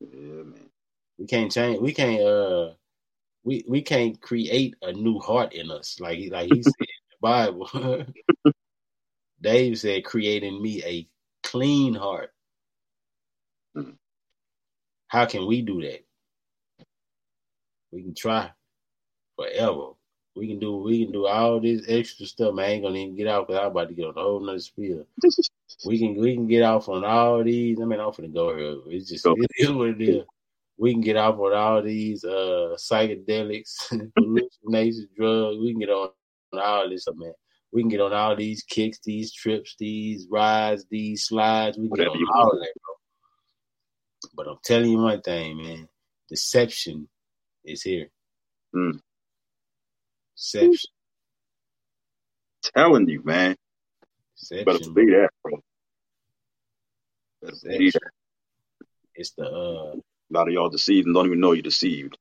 Yeah, 0.00 0.42
man. 0.44 0.70
We 1.18 1.26
can't 1.26 1.52
change. 1.52 1.80
We 1.80 1.92
can't. 1.92 2.22
Uh, 2.22 2.70
we 3.44 3.64
we 3.68 3.82
can't 3.82 4.20
create 4.20 4.74
a 4.82 4.92
new 4.92 5.18
heart 5.20 5.52
in 5.54 5.70
us, 5.70 5.98
like 6.00 6.18
he 6.18 6.30
like 6.30 6.48
he 6.48 6.62
said 6.62 6.74
in 6.80 6.86
the 7.10 7.16
Bible. 7.20 8.06
Dave 9.40 9.78
said, 9.78 10.04
"Creating 10.04 10.62
me 10.62 10.82
a 10.84 11.08
clean 11.42 11.94
heart." 11.94 12.32
Mhm. 13.76 13.96
How 15.08 15.26
can 15.26 15.46
we 15.46 15.62
do 15.62 15.82
that? 15.82 16.04
We 17.92 18.02
can 18.02 18.14
try 18.14 18.52
forever. 19.36 19.92
We 20.34 20.48
can 20.48 20.58
do 20.58 20.76
we 20.78 21.04
can 21.04 21.12
do 21.12 21.26
all 21.26 21.60
this 21.60 21.82
extra 21.88 22.26
stuff. 22.26 22.54
Man, 22.54 22.64
I 22.64 22.68
ain't 22.68 22.82
gonna 22.82 22.98
even 22.98 23.16
get 23.16 23.28
out 23.28 23.46
because 23.46 23.60
I'm 23.60 23.70
about 23.70 23.88
to 23.88 23.94
get 23.94 24.06
on 24.06 24.16
a 24.16 24.22
whole 24.22 24.40
nother 24.40 24.58
spiel. 24.60 25.04
we 25.84 25.98
can 25.98 26.14
we 26.14 26.34
can 26.34 26.46
get 26.46 26.62
off 26.62 26.88
on 26.88 27.04
all 27.04 27.44
these. 27.44 27.78
I 27.80 27.84
mean, 27.84 28.00
I'm 28.00 28.10
finna 28.10 28.32
go 28.32 28.56
here. 28.56 28.76
It's 28.86 29.10
just 29.10 29.24
Go. 29.24 29.34
it 29.36 29.50
is 29.58 29.70
what 29.70 29.88
it 29.88 30.00
is. 30.00 30.24
We 30.78 30.92
can 30.92 31.02
get 31.02 31.16
off 31.16 31.38
on 31.38 31.52
all 31.52 31.82
these 31.82 32.24
uh 32.24 32.76
psychedelics, 32.76 33.76
hallucinations, 34.16 35.08
drugs. 35.16 35.58
We 35.58 35.72
can 35.72 35.80
get 35.80 35.90
on 35.90 36.10
all 36.54 36.88
this 36.88 37.02
stuff, 37.02 37.16
man. 37.18 37.34
We 37.72 37.82
can 37.82 37.88
get 37.88 38.00
on 38.00 38.12
all 38.12 38.34
these 38.34 38.62
kicks, 38.62 38.98
these 39.04 39.32
trips, 39.32 39.76
these 39.78 40.26
rides, 40.30 40.86
these 40.90 41.24
slides. 41.24 41.78
We 41.78 41.88
can 41.88 41.96
get 41.96 42.08
Whatever 42.08 42.24
on 42.24 42.28
all 42.34 42.46
want. 42.46 42.60
that, 42.60 42.72
bro. 42.82 42.94
But 44.34 44.50
I'm 44.50 44.58
telling 44.64 44.90
you 44.90 44.98
one 44.98 45.20
thing, 45.20 45.56
man. 45.58 45.88
Deception 46.28 47.08
is 47.64 47.82
here. 47.82 48.08
Mm. 48.74 49.00
Deception. 50.42 50.90
Telling 52.74 53.08
you, 53.08 53.22
man. 53.24 53.56
Better 54.64 54.78
Deception. 54.78 54.94
believe 54.94 55.10
that, 55.10 55.30
bro. 55.42 55.60
Better 57.42 57.56
believe 57.64 57.92
that. 57.94 58.10
It's 59.14 59.32
the 59.32 59.44
uh 59.44 59.96
A 59.96 60.32
lot 60.32 60.48
of 60.48 60.54
y'all 60.54 60.70
deceived 60.70 61.06
and 61.06 61.14
don't 61.14 61.26
even 61.26 61.40
know 61.40 61.52
you're 61.52 61.62
deceived. 61.62 62.16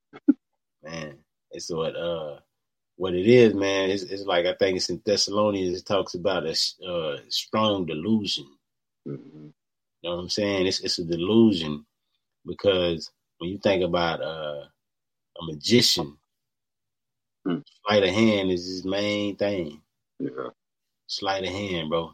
man. 0.84 1.18
It's 1.52 1.72
what 1.72 1.96
uh 1.96 2.40
what 2.98 3.16
it 3.16 3.28
is, 3.28 3.54
man. 3.56 3.90
It's, 3.90 4.04
it's 4.04 4.26
like 4.26 4.46
I 4.46 4.54
think 4.56 4.78
it's 4.78 4.90
in 4.90 5.02
Thessalonians. 5.06 5.80
It 5.80 5.86
talks 5.86 6.14
about 6.14 6.46
a 6.46 6.56
uh, 6.88 7.18
strong 7.30 7.86
delusion. 7.86 8.48
hmm 9.06 9.16
You 10.02 10.10
know 10.10 10.16
what 10.16 10.22
I'm 10.24 10.30
saying? 10.30 10.68
It's 10.68 10.82
it's 10.82 11.00
a 11.00 11.06
delusion 11.06 11.86
because 12.46 13.12
when 13.40 13.50
you 13.50 13.60
think 13.60 13.84
about 13.84 14.22
uh, 14.22 14.66
a 15.40 15.46
magician, 15.46 16.18
Hmm. 17.46 17.60
Sleight 17.86 18.04
of 18.04 18.10
hand 18.10 18.52
is 18.52 18.66
his 18.68 18.86
main 18.86 19.38
thing. 19.38 19.82
Yeah. 20.20 20.50
Sleight 21.08 21.44
of 21.44 21.50
hand, 21.52 21.90
bro. 21.90 22.14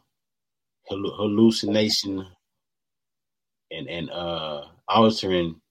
Hallu- 0.92 1.18
hallucination 1.18 2.26
and 3.72 3.90
and 3.90 4.10
uh 4.12 4.66
altering 4.88 5.62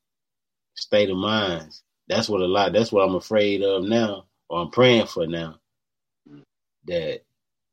state 0.76 1.10
of 1.10 1.18
minds. 1.18 1.82
That's 2.08 2.28
what 2.28 2.42
a 2.42 2.46
lot. 2.46 2.72
That's 2.74 2.92
what 2.92 3.08
I'm 3.08 3.16
afraid 3.16 3.62
of 3.62 3.84
now, 3.84 4.26
or 4.50 4.62
I'm 4.62 4.70
praying 4.70 5.06
for 5.08 5.26
now. 5.26 5.60
That 6.86 7.22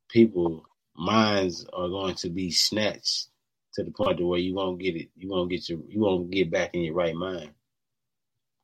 people 0.09 0.65
minds 0.97 1.65
are 1.73 1.89
going 1.89 2.15
to 2.15 2.29
be 2.29 2.51
snatched 2.51 3.29
to 3.75 3.83
the 3.83 3.91
point 3.91 4.19
to 4.19 4.27
where 4.27 4.39
you 4.39 4.55
won't 4.55 4.79
get 4.79 4.95
it. 4.95 5.09
You 5.15 5.29
won't 5.29 5.49
get 5.51 5.69
your. 5.69 5.79
You 5.87 6.01
won't 6.01 6.31
get 6.31 6.51
back 6.51 6.71
in 6.75 6.81
your 6.83 6.95
right 6.95 7.15
mind. 7.15 7.51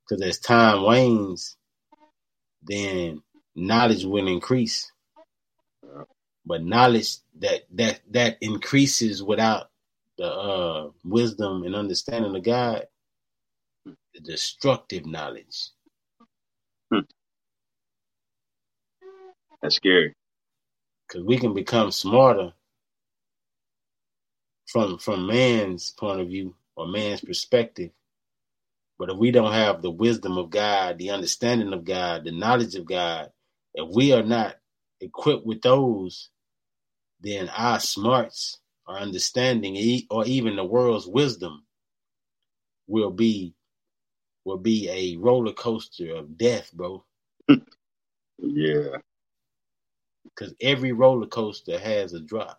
Because 0.10 0.24
as 0.28 0.40
time 0.40 0.84
wanes, 0.84 1.58
then 2.64 3.22
knowledge 3.60 4.06
will 4.06 4.28
increase. 4.28 4.92
But 6.46 6.64
knowledge 6.64 7.18
that 7.40 7.64
that 7.74 8.02
that 8.12 8.38
increases 8.42 9.24
without 9.24 9.70
the 10.18 10.26
uh, 10.28 10.90
wisdom 11.06 11.64
and 11.64 11.76
understanding 11.76 12.36
of 12.36 12.44
God, 12.44 12.88
the 14.14 14.22
destructive 14.22 15.06
knowledge. 15.06 15.70
That's 19.62 19.76
scary. 19.78 20.16
Because 21.08 21.26
we 21.26 21.38
can 21.38 21.54
become 21.54 21.92
smarter 21.92 22.54
from 24.68 25.00
from 25.00 25.28
man's 25.28 25.92
point 25.92 26.22
of 26.22 26.28
view 26.30 26.56
or 26.76 26.88
man's 26.88 27.22
perspective. 27.22 27.92
But 29.00 29.12
if 29.12 29.18
we 29.18 29.32
don't 29.32 29.54
have 29.54 29.82
the 29.82 29.92
wisdom 29.92 30.38
of 30.38 30.52
God, 30.52 31.00
the 31.00 31.12
understanding 31.12 31.74
of 31.74 31.86
God, 31.86 32.26
the 32.26 32.32
knowledge 32.32 32.76
of 32.76 32.86
God, 32.86 33.32
if 33.74 33.90
we 33.96 34.14
are 34.14 34.24
not 34.24 34.56
equipped 35.02 35.46
with 35.46 35.62
those, 35.62 36.30
then 37.22 37.50
our 37.50 37.80
smarts, 37.80 38.60
our 38.88 38.98
understanding, 38.98 40.04
or 40.10 40.26
even 40.26 40.56
the 40.56 40.64
world's 40.64 41.08
wisdom 41.08 41.64
will 42.88 43.12
be 43.12 43.54
will 44.46 44.58
be 44.58 44.90
a 44.90 45.18
roller 45.18 45.54
coaster 45.54 46.16
of 46.16 46.38
death, 46.38 46.72
bro. 46.74 47.04
Yeah. 48.40 48.98
Because 50.24 50.54
every 50.62 50.92
roller 50.92 51.28
coaster 51.28 51.78
has 51.80 52.14
a 52.14 52.20
drop. 52.20 52.59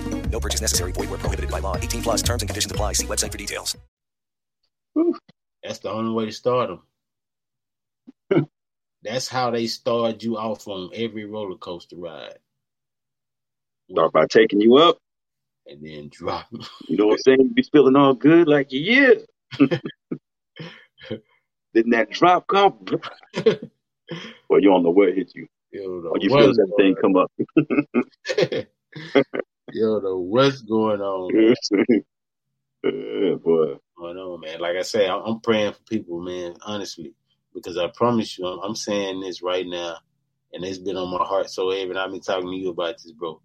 No 0.31 0.39
purchase 0.39 0.61
necessary. 0.61 0.93
Void 0.93 1.09
where 1.09 1.19
prohibited 1.19 1.51
by 1.51 1.59
law. 1.59 1.75
18 1.75 2.01
plus 2.01 2.21
terms 2.21 2.41
and 2.41 2.49
conditions 2.49 2.71
apply. 2.71 2.93
See 2.93 3.05
website 3.05 3.31
for 3.31 3.37
details. 3.37 3.77
That's 5.63 5.79
the 5.79 5.91
only 5.91 6.13
way 6.13 6.25
to 6.25 6.31
start 6.31 6.69
them. 8.29 8.49
That's 9.03 9.27
how 9.27 9.51
they 9.51 9.67
start 9.67 10.23
you 10.23 10.37
off 10.37 10.67
on 10.67 10.89
every 10.93 11.25
roller 11.25 11.57
coaster 11.57 11.97
ride. 11.97 12.39
Start 13.91 14.13
by 14.13 14.25
taking 14.27 14.61
you 14.61 14.77
up. 14.77 14.97
And 15.67 15.85
then 15.85 16.09
drop. 16.11 16.47
You 16.87 16.97
know 16.97 17.07
what 17.07 17.13
I'm 17.13 17.19
saying? 17.19 17.39
You 17.41 17.49
be 17.49 17.63
feeling 17.63 17.95
all 17.95 18.13
good, 18.13 18.47
like 18.47 18.67
yeah. 18.71 19.13
then 21.73 21.89
that 21.91 22.09
drop 22.09 22.47
come, 22.47 22.79
well, 24.49 24.59
you 24.59 24.69
don't 24.69 24.83
know 24.83 24.89
what 24.91 25.13
hit 25.13 25.33
you. 25.35 25.47
Yo, 25.71 26.01
Or 26.09 26.17
you 26.19 26.29
feel 26.29 26.53
that 26.53 26.73
thing 26.77 26.95
come 26.95 27.15
up. 27.15 27.31
Yo, 29.73 29.99
know 29.99 30.19
what's 30.19 30.61
going 30.61 31.01
on? 31.01 31.55
yeah, 32.83 33.35
boy. 33.35 33.77
going 33.97 34.17
on, 34.17 34.41
man. 34.41 34.59
Like 34.59 34.77
I 34.77 34.83
say, 34.83 35.07
I'm, 35.09 35.21
I'm 35.25 35.39
praying 35.41 35.73
for 35.73 35.83
people, 35.89 36.21
man. 36.21 36.55
Honestly, 36.63 37.13
because 37.53 37.77
I 37.77 37.87
promise 37.95 38.37
you, 38.39 38.47
I'm, 38.47 38.59
I'm 38.61 38.75
saying 38.75 39.21
this 39.21 39.41
right 39.43 39.67
now, 39.67 39.97
and 40.53 40.65
it's 40.65 40.79
been 40.79 40.97
on 40.97 41.11
my 41.11 41.25
heart 41.25 41.49
so 41.49 41.71
heavy. 41.71 41.91
And 41.91 41.99
I've 41.99 42.11
been 42.11 42.21
talking 42.21 42.49
to 42.49 42.55
you 42.57 42.69
about 42.69 42.95
this, 42.97 43.11
bro. 43.13 43.41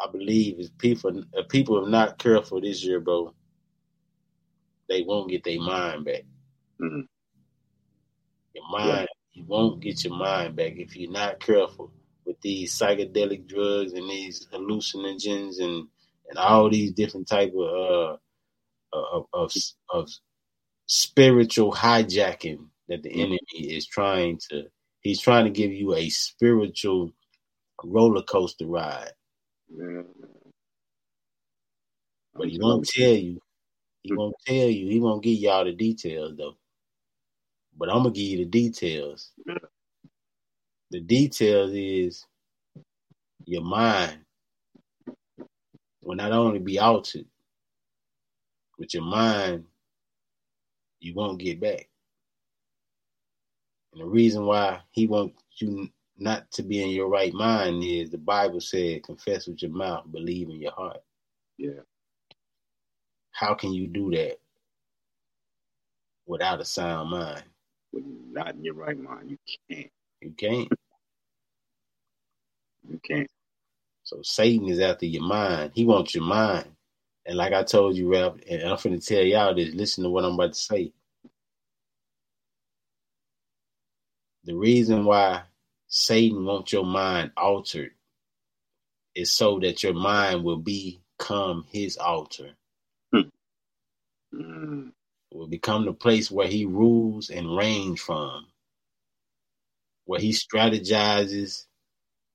I 0.00 0.10
believe 0.12 0.60
if 0.60 0.76
people, 0.78 1.24
if 1.34 1.48
people 1.48 1.84
are 1.84 1.90
not 1.90 2.18
careful 2.18 2.60
this 2.60 2.84
year, 2.84 3.00
bro, 3.00 3.34
they 4.88 5.02
won't 5.02 5.30
get 5.30 5.44
their 5.44 5.60
mind 5.60 6.04
back. 6.06 6.24
Mhm. 6.80 7.06
Your 8.54 8.68
mind, 8.70 9.08
you 9.32 9.44
won't 9.46 9.80
get 9.80 10.04
your 10.04 10.14
mind 10.14 10.56
back 10.56 10.74
if 10.76 10.96
you're 10.96 11.10
not 11.10 11.40
careful 11.40 11.92
with 12.30 12.40
these 12.42 12.78
psychedelic 12.78 13.48
drugs 13.48 13.92
and 13.92 14.08
these 14.08 14.46
hallucinogens 14.52 15.60
and 15.60 15.88
and 16.28 16.38
all 16.38 16.70
these 16.70 16.92
different 16.92 17.26
type 17.26 17.52
of 17.56 18.16
uh, 18.92 18.96
uh 18.96 19.02
of 19.12 19.26
of, 19.32 19.52
of 19.92 20.08
spiritual 20.86 21.72
hijacking 21.72 22.66
that 22.88 23.02
the 23.02 23.08
mm-hmm. 23.08 23.20
enemy 23.20 23.74
is 23.74 23.84
trying 23.84 24.38
to 24.48 24.62
he's 25.00 25.20
trying 25.20 25.44
to 25.44 25.50
give 25.50 25.72
you 25.72 25.92
a 25.94 26.08
spiritual 26.08 27.10
roller 27.82 28.22
coaster 28.22 28.66
ride. 28.66 29.10
Yeah. 29.68 30.02
but 32.34 32.48
he 32.48 32.60
won't 32.60 32.86
tell 32.86 33.08
you. 33.08 33.40
He 34.02 34.10
mm-hmm. 34.10 34.18
won't 34.18 34.36
tell 34.46 34.54
you. 34.54 34.88
He 34.88 35.00
won't 35.00 35.24
give 35.24 35.36
y'all 35.36 35.64
the 35.64 35.72
details 35.72 36.36
though. 36.36 36.54
But 37.76 37.88
i'm 37.88 38.04
gonna 38.04 38.10
give 38.10 38.24
you 38.24 38.38
the 38.38 38.44
details 38.44 39.32
the 40.90 41.00
details 41.00 41.72
is 41.74 42.26
your 43.46 43.62
mind 43.62 44.18
will 46.02 46.16
not 46.16 46.32
only 46.32 46.58
be 46.58 46.78
altered 46.78 47.26
but 48.78 48.94
your 48.94 49.02
mind 49.04 49.64
you 51.00 51.14
won't 51.14 51.38
get 51.40 51.60
back 51.60 51.88
and 53.92 54.02
the 54.02 54.06
reason 54.06 54.46
why 54.46 54.80
he 54.92 55.06
wants 55.06 55.42
you 55.60 55.88
not 56.18 56.50
to 56.52 56.62
be 56.62 56.82
in 56.82 56.90
your 56.90 57.08
right 57.08 57.32
mind 57.34 57.82
is 57.84 58.10
the 58.10 58.18
bible 58.18 58.60
said 58.60 59.02
confess 59.02 59.46
with 59.48 59.62
your 59.62 59.72
mouth 59.72 60.04
believe 60.12 60.48
in 60.50 60.60
your 60.60 60.72
heart 60.72 61.00
Yeah. 61.58 61.80
how 63.32 63.54
can 63.54 63.72
you 63.72 63.86
do 63.88 64.10
that 64.12 64.38
without 66.26 66.60
a 66.60 66.64
sound 66.64 67.10
mind 67.10 67.44
When 67.92 68.04
you're 68.04 68.44
not 68.44 68.54
in 68.54 68.64
your 68.64 68.74
right 68.74 68.98
mind, 68.98 69.30
you 69.30 69.38
can't. 69.70 69.90
you 70.22 70.32
can't 70.38 70.68
You 72.90 73.00
can't. 73.04 73.28
So 74.04 74.20
Satan 74.22 74.68
is 74.68 74.80
after 74.80 75.06
your 75.06 75.24
mind. 75.24 75.72
He 75.74 75.86
wants 75.86 76.14
your 76.14 76.24
mind. 76.24 76.66
And 77.26 77.38
like 77.38 77.54
I 77.54 77.64
told 77.64 77.96
you, 77.96 78.12
Ralph, 78.12 78.38
and 78.50 78.62
I'm 78.62 78.76
finna 78.78 79.04
tell 79.06 79.22
y'all 79.22 79.54
this, 79.54 79.74
listen 79.74 80.04
to 80.04 80.10
what 80.10 80.24
I'm 80.24 80.34
about 80.34 80.54
to 80.54 80.60
say. 80.60 80.92
The 84.44 84.56
reason 84.56 85.04
why 85.04 85.42
Satan 85.88 86.44
wants 86.44 86.72
your 86.72 86.84
mind 86.86 87.32
altered 87.36 87.92
is 89.14 89.32
so 89.32 89.60
that 89.60 89.82
your 89.82 89.94
mind 89.94 90.44
will 90.44 90.58
become 90.58 91.66
his 91.70 91.96
altar. 91.98 92.52
Mm. 94.34 94.92
It 95.32 95.36
will 95.36 95.48
become 95.48 95.86
the 95.86 95.92
place 95.92 96.30
where 96.30 96.48
he 96.48 96.66
rules 96.66 97.30
and 97.30 97.56
reigns 97.56 98.00
from, 98.00 98.46
where 100.06 100.20
he 100.20 100.30
strategizes 100.32 101.66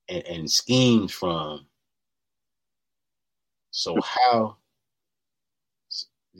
and, 0.08 0.26
and 0.26 0.50
schemes 0.50 1.12
from. 1.12 1.66
So 3.72 4.00
how? 4.02 4.56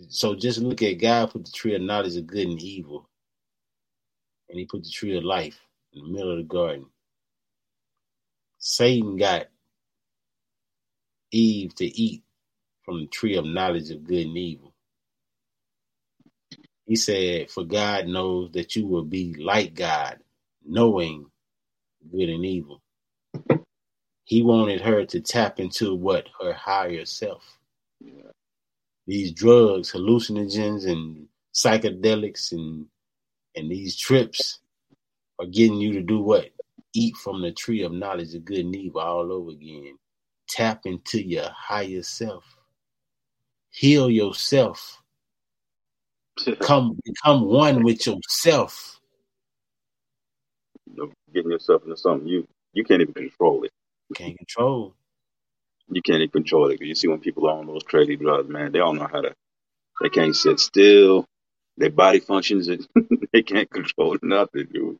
So 0.08 0.34
just 0.34 0.60
look 0.60 0.82
at 0.82 0.94
God 1.00 1.30
put 1.32 1.44
the 1.46 1.52
tree 1.52 1.74
of 1.74 1.82
knowledge 1.82 2.16
of 2.16 2.26
good 2.26 2.48
and 2.48 2.62
evil, 2.62 3.08
and 4.50 4.58
He 4.58 4.66
put 4.66 4.84
the 4.84 4.90
tree 4.90 5.16
of 5.16 5.24
life 5.24 5.58
in 5.92 6.02
the 6.04 6.10
middle 6.10 6.32
of 6.32 6.38
the 6.38 6.44
garden. 6.44 6.86
Satan 8.58 9.16
got 9.16 9.48
Eve 11.32 11.74
to 11.76 11.86
eat 11.86 12.22
from 12.84 13.00
the 13.00 13.06
tree 13.08 13.36
of 13.36 13.44
knowledge 13.46 13.90
of 13.90 14.04
good 14.04 14.26
and 14.26 14.38
evil. 14.38 14.74
He 16.86 16.96
said, 16.96 17.50
For 17.50 17.64
God 17.64 18.08
knows 18.08 18.52
that 18.52 18.76
you 18.76 18.86
will 18.86 19.04
be 19.04 19.34
like 19.34 19.74
God, 19.74 20.18
knowing 20.66 21.26
good 22.10 22.30
and 22.30 22.44
evil. 22.46 22.82
He 24.26 24.42
wanted 24.42 24.80
her 24.80 25.06
to 25.06 25.20
tap 25.20 25.60
into 25.60 25.94
what 25.94 26.26
her 26.40 26.52
higher 26.52 27.04
self. 27.04 27.58
These 29.06 29.30
drugs, 29.30 29.92
hallucinogens, 29.92 30.84
and 30.90 31.28
psychedelics, 31.54 32.50
and 32.50 32.86
and 33.54 33.70
these 33.70 33.96
trips 33.96 34.58
are 35.38 35.46
getting 35.46 35.76
you 35.76 35.92
to 35.92 36.02
do 36.02 36.20
what? 36.20 36.50
Eat 36.92 37.16
from 37.16 37.40
the 37.40 37.52
tree 37.52 37.82
of 37.82 37.92
knowledge 37.92 38.34
of 38.34 38.44
good 38.44 38.64
and 38.64 38.74
evil 38.74 39.00
all 39.00 39.30
over 39.30 39.52
again. 39.52 39.96
Tap 40.48 40.86
into 40.86 41.24
your 41.24 41.48
higher 41.56 42.02
self. 42.02 42.44
Heal 43.70 44.10
yourself. 44.10 45.00
Come 46.60 46.98
become 47.04 47.44
one 47.44 47.84
with 47.84 48.04
yourself. 48.04 49.00
You 50.90 50.96
know, 50.96 51.12
getting 51.32 51.52
yourself 51.52 51.84
into 51.84 51.96
something 51.96 52.26
you 52.26 52.48
you 52.72 52.82
can't 52.82 53.02
even 53.02 53.14
control 53.14 53.62
it. 53.62 53.70
Can't 54.14 54.36
control. 54.36 54.94
You 55.88 56.02
can't 56.02 56.18
even 56.22 56.30
control 56.30 56.70
it. 56.70 56.80
You 56.80 56.94
see 56.94 57.08
when 57.08 57.20
people 57.20 57.48
are 57.48 57.58
on 57.58 57.66
those 57.66 57.82
crazy 57.84 58.16
drugs, 58.16 58.48
man, 58.48 58.72
they 58.72 58.78
don't 58.78 58.98
know 58.98 59.08
how 59.10 59.20
to. 59.22 59.34
They 60.02 60.10
can't 60.10 60.36
sit 60.36 60.60
still. 60.60 61.26
Their 61.78 61.90
body 61.90 62.20
functions, 62.20 62.68
and 62.68 62.86
they 63.32 63.42
can't 63.42 63.70
control 63.70 64.16
nothing, 64.22 64.68
dude. 64.72 64.98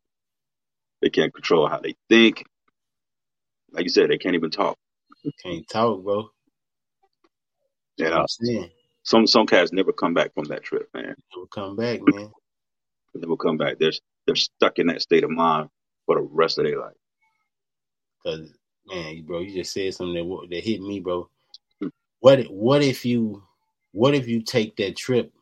They 1.02 1.10
can't 1.10 1.34
control 1.34 1.68
how 1.68 1.80
they 1.80 1.94
think. 2.08 2.44
Like 3.72 3.84
you 3.84 3.90
said, 3.90 4.10
they 4.10 4.18
can't 4.18 4.34
even 4.36 4.50
talk. 4.50 4.76
Can't 5.42 5.68
talk, 5.68 6.02
bro. 6.04 6.30
Know, 7.98 8.26
saying. 8.28 8.70
some 9.04 9.26
some 9.26 9.46
cats 9.46 9.72
never 9.72 9.92
come 9.92 10.14
back 10.14 10.34
from 10.34 10.46
that 10.46 10.64
trip, 10.64 10.88
man. 10.94 11.14
Never 11.34 11.46
come 11.48 11.76
back, 11.76 12.00
man. 12.02 12.32
They 13.14 13.20
never 13.20 13.36
come 13.36 13.58
back. 13.58 13.78
They're 13.78 13.92
they're 14.26 14.36
stuck 14.36 14.78
in 14.78 14.88
that 14.88 15.02
state 15.02 15.24
of 15.24 15.30
mind 15.30 15.68
for 16.06 16.16
the 16.16 16.22
rest 16.22 16.58
of 16.58 16.64
their 16.64 16.80
life. 16.80 16.96
Cause 18.24 18.52
man, 18.88 19.24
bro, 19.24 19.40
you 19.40 19.54
just 19.54 19.72
said 19.74 19.94
something 19.94 20.14
that 20.14 20.48
that 20.50 20.64
hit 20.64 20.80
me, 20.82 21.00
bro. 21.00 21.28
What 22.20 22.44
what 22.50 22.82
if 22.82 23.06
you 23.06 23.44
what 23.92 24.14
if 24.14 24.28
you 24.28 24.42
take 24.42 24.76
that 24.78 24.96
trip 24.96 25.32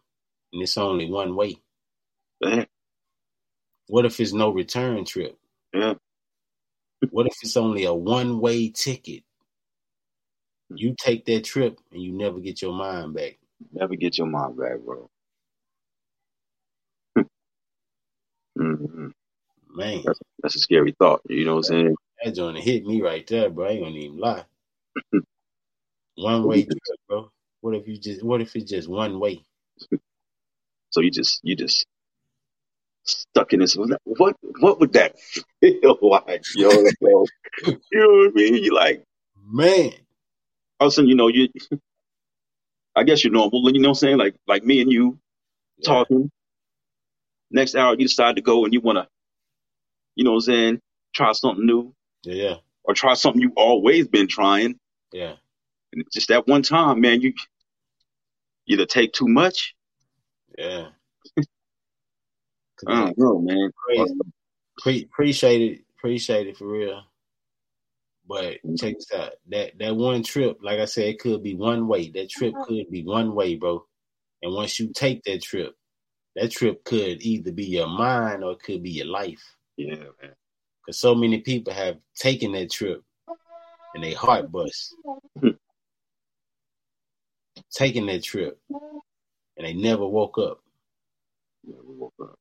and 0.52 0.62
it's 0.62 0.78
only 0.78 1.10
one 1.10 1.36
way? 1.36 1.56
Yeah. 2.40 2.66
What 3.88 4.06
if 4.06 4.20
it's 4.20 4.32
no 4.34 4.50
return 4.50 5.04
trip? 5.06 5.38
Yeah. 5.74 5.94
What 7.10 7.26
if 7.26 7.34
it's 7.42 7.56
only 7.56 7.84
a 7.84 7.94
one 7.94 8.40
way 8.40 8.70
ticket? 8.70 9.24
You 10.74 10.94
take 10.98 11.26
that 11.26 11.44
trip 11.44 11.78
and 11.92 12.02
you 12.02 12.12
never 12.12 12.40
get 12.40 12.62
your 12.62 12.72
mind 12.74 13.14
back. 13.14 13.38
Never 13.72 13.96
get 13.96 14.18
your 14.18 14.28
mind 14.28 14.58
back, 14.58 14.80
bro. 14.84 15.08
hmm 18.58 19.08
Man, 19.76 20.04
That's, 20.04 20.20
that's 20.42 20.56
a 20.56 20.60
scary 20.60 20.94
thought. 20.98 21.22
You 21.28 21.44
know 21.46 21.52
what 21.56 21.58
I'm 21.58 21.64
saying? 21.64 21.96
That 22.24 22.36
joint 22.36 22.58
hit 22.58 22.86
me 22.86 23.02
right 23.02 23.26
there, 23.28 23.50
bro. 23.50 23.66
I 23.66 23.70
ain't 23.70 23.84
gonna 23.84 23.96
even 23.96 24.18
lie. 24.18 24.44
one 26.16 26.46
way 26.46 26.64
trip, 26.64 27.00
bro. 27.08 27.30
What 27.62 27.76
if 27.76 27.88
you 27.88 27.98
just 27.98 28.24
what 28.24 28.40
if 28.42 28.56
it's 28.56 28.70
just 28.70 28.88
one 28.88 29.20
way? 29.20 29.44
So 30.90 31.00
you 31.02 31.10
just 31.10 31.40
you 31.44 31.56
just 31.56 31.86
stuck 33.04 33.52
in 33.52 33.60
this. 33.60 33.76
What 34.04 34.36
what 34.60 34.80
would 34.80 34.94
that 34.94 35.18
feel 35.60 35.98
like, 36.02 36.46
yo? 36.54 36.92
you 37.92 38.00
know 38.00 38.08
what 38.08 38.30
I 38.30 38.32
mean? 38.34 38.64
You 38.64 38.74
like 38.74 39.04
Man, 39.44 39.92
all 40.80 40.88
of 40.88 40.92
a 40.92 40.94
sudden, 40.94 41.08
you 41.10 41.16
know, 41.16 41.28
you. 41.28 41.48
I 42.96 43.04
guess 43.04 43.24
you're 43.24 43.32
normal. 43.32 43.70
You 43.72 43.80
know 43.80 43.88
what 43.88 43.92
I'm 43.92 43.94
saying? 43.96 44.18
Like 44.18 44.36
like 44.46 44.64
me 44.64 44.80
and 44.82 44.92
you 44.92 45.18
Yeah. 45.78 46.04
talking. 46.08 46.30
Next 47.50 47.76
hour, 47.76 47.92
you 47.92 48.06
decide 48.08 48.36
to 48.36 48.42
go 48.42 48.64
and 48.64 48.74
you 48.74 48.80
want 48.80 48.98
to, 48.98 49.08
you 50.16 50.24
know 50.24 50.32
what 50.32 50.36
I'm 50.36 50.42
saying? 50.42 50.80
Try 51.14 51.32
something 51.32 51.66
new 51.66 51.94
yeah, 52.24 52.56
or 52.84 52.94
try 52.94 53.14
something 53.14 53.40
you've 53.40 53.52
always 53.56 54.08
been 54.08 54.28
trying. 54.28 54.78
yeah, 55.12 55.34
And 55.92 56.04
just 56.12 56.28
that 56.28 56.46
one 56.46 56.62
time, 56.62 57.00
man, 57.00 57.20
you 57.20 57.34
either 58.66 58.86
take 58.86 59.12
too 59.12 59.28
much. 59.28 59.74
yeah. 60.58 60.88
I 62.86 63.04
don't 63.04 63.18
know, 63.18 63.40
man. 63.40 63.70
Crazy. 63.76 64.14
Pre- 64.78 65.04
appreciate 65.04 65.62
it, 65.62 65.84
appreciate 65.96 66.48
it 66.48 66.56
for 66.56 66.66
real. 66.66 67.02
But 68.26 68.58
check 68.78 68.94
this 68.94 69.12
out. 69.14 69.32
That 69.48 69.78
that 69.78 69.96
one 69.96 70.22
trip, 70.22 70.58
like 70.62 70.80
I 70.80 70.86
said, 70.86 71.06
it 71.06 71.20
could 71.20 71.42
be 71.42 71.54
one 71.54 71.86
way. 71.86 72.10
That 72.10 72.30
trip 72.30 72.54
uh-huh. 72.54 72.64
could 72.64 72.90
be 72.90 73.04
one 73.04 73.34
way, 73.34 73.56
bro. 73.56 73.86
And 74.42 74.52
once 74.52 74.78
you 74.78 74.92
take 74.92 75.22
that 75.24 75.42
trip, 75.42 75.74
that 76.36 76.50
trip 76.50 76.84
could 76.84 77.22
either 77.22 77.52
be 77.52 77.66
your 77.66 77.86
mind 77.86 78.42
or 78.42 78.52
it 78.52 78.62
could 78.62 78.82
be 78.82 78.90
your 78.90 79.06
life. 79.06 79.42
Yeah, 79.76 79.96
man. 80.20 80.34
Because 80.86 80.98
so 80.98 81.14
many 81.14 81.40
people 81.40 81.72
have 81.72 81.98
taken 82.14 82.52
that 82.52 82.70
trip 82.70 83.02
and 83.94 84.02
they 84.04 84.12
heart 84.12 84.50
bust. 84.52 84.94
taking 87.72 88.06
that 88.06 88.22
trip 88.22 88.58
and 88.70 89.66
they 89.66 89.72
never 89.74 90.06
woke 90.06 90.38
up. 90.38 90.60
Never 91.66 91.82
woke 91.84 92.14
up. 92.20 92.38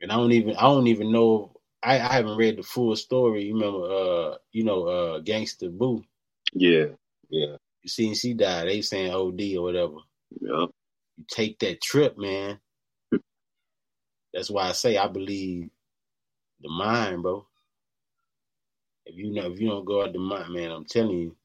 And 0.00 0.12
I 0.12 0.16
don't 0.16 0.32
even 0.32 0.56
I 0.56 0.62
don't 0.62 0.86
even 0.86 1.10
know 1.12 1.54
I, 1.82 1.94
I 1.98 2.12
haven't 2.12 2.36
read 2.36 2.56
the 2.56 2.62
full 2.62 2.94
story. 2.96 3.44
You 3.44 3.54
remember 3.54 3.84
uh 3.86 4.36
you 4.52 4.64
know 4.64 4.86
uh 4.86 5.20
Gangsta 5.20 5.70
Boo. 5.70 6.04
Yeah, 6.54 6.86
yeah, 7.28 7.56
You 7.82 7.88
seen 7.88 8.14
she 8.14 8.34
died, 8.34 8.68
they 8.68 8.80
saying 8.80 9.12
OD 9.12 9.56
or 9.56 9.62
whatever. 9.62 9.96
yeah. 10.40 10.66
You 11.16 11.24
take 11.28 11.58
that 11.58 11.82
trip, 11.82 12.16
man. 12.16 12.58
That's 14.32 14.50
why 14.50 14.68
I 14.68 14.72
say 14.72 14.96
I 14.96 15.08
believe 15.08 15.68
the 16.62 16.70
mind, 16.70 17.22
bro. 17.22 17.46
If 19.06 19.16
you 19.16 19.32
know 19.32 19.52
if 19.52 19.60
you 19.60 19.68
don't 19.68 19.84
guard 19.86 20.12
the 20.14 20.18
mind, 20.20 20.54
man, 20.54 20.72
I'm 20.72 20.84
telling 20.86 21.18
you, 21.18 21.36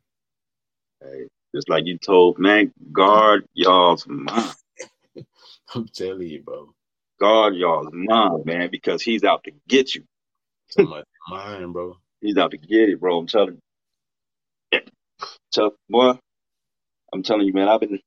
Hey, 1.02 1.28
just 1.56 1.70
like 1.70 1.86
you 1.86 1.98
told, 2.00 2.40
man, 2.40 2.74
guard 2.94 3.48
y'all's 3.54 4.08
mind. 4.08 4.56
I'm 5.76 5.88
telling 5.90 6.28
you, 6.28 6.44
bro. 6.44 6.74
Guard 7.20 7.56
y'all's 7.56 7.90
mind, 7.94 8.46
man, 8.46 8.70
because 8.72 9.02
he's 9.04 9.24
out 9.24 9.44
to 9.46 9.52
get 9.68 9.96
you. 9.96 10.04
About 10.78 11.06
the 11.30 11.36
mind, 11.36 11.74
bro. 11.74 11.98
He's 12.22 12.38
out 12.38 12.52
to 12.52 12.58
get 12.58 12.90
it, 12.90 13.00
bro. 13.02 13.20
I'm 13.20 13.28
telling 13.28 13.60
you. 14.74 14.82
Tell, 15.54 15.76
boy, 15.90 16.20
I'm 17.14 17.24
telling 17.24 17.48
you, 17.48 17.54
man, 17.54 17.70
I've 17.70 17.82
been 17.82 18.00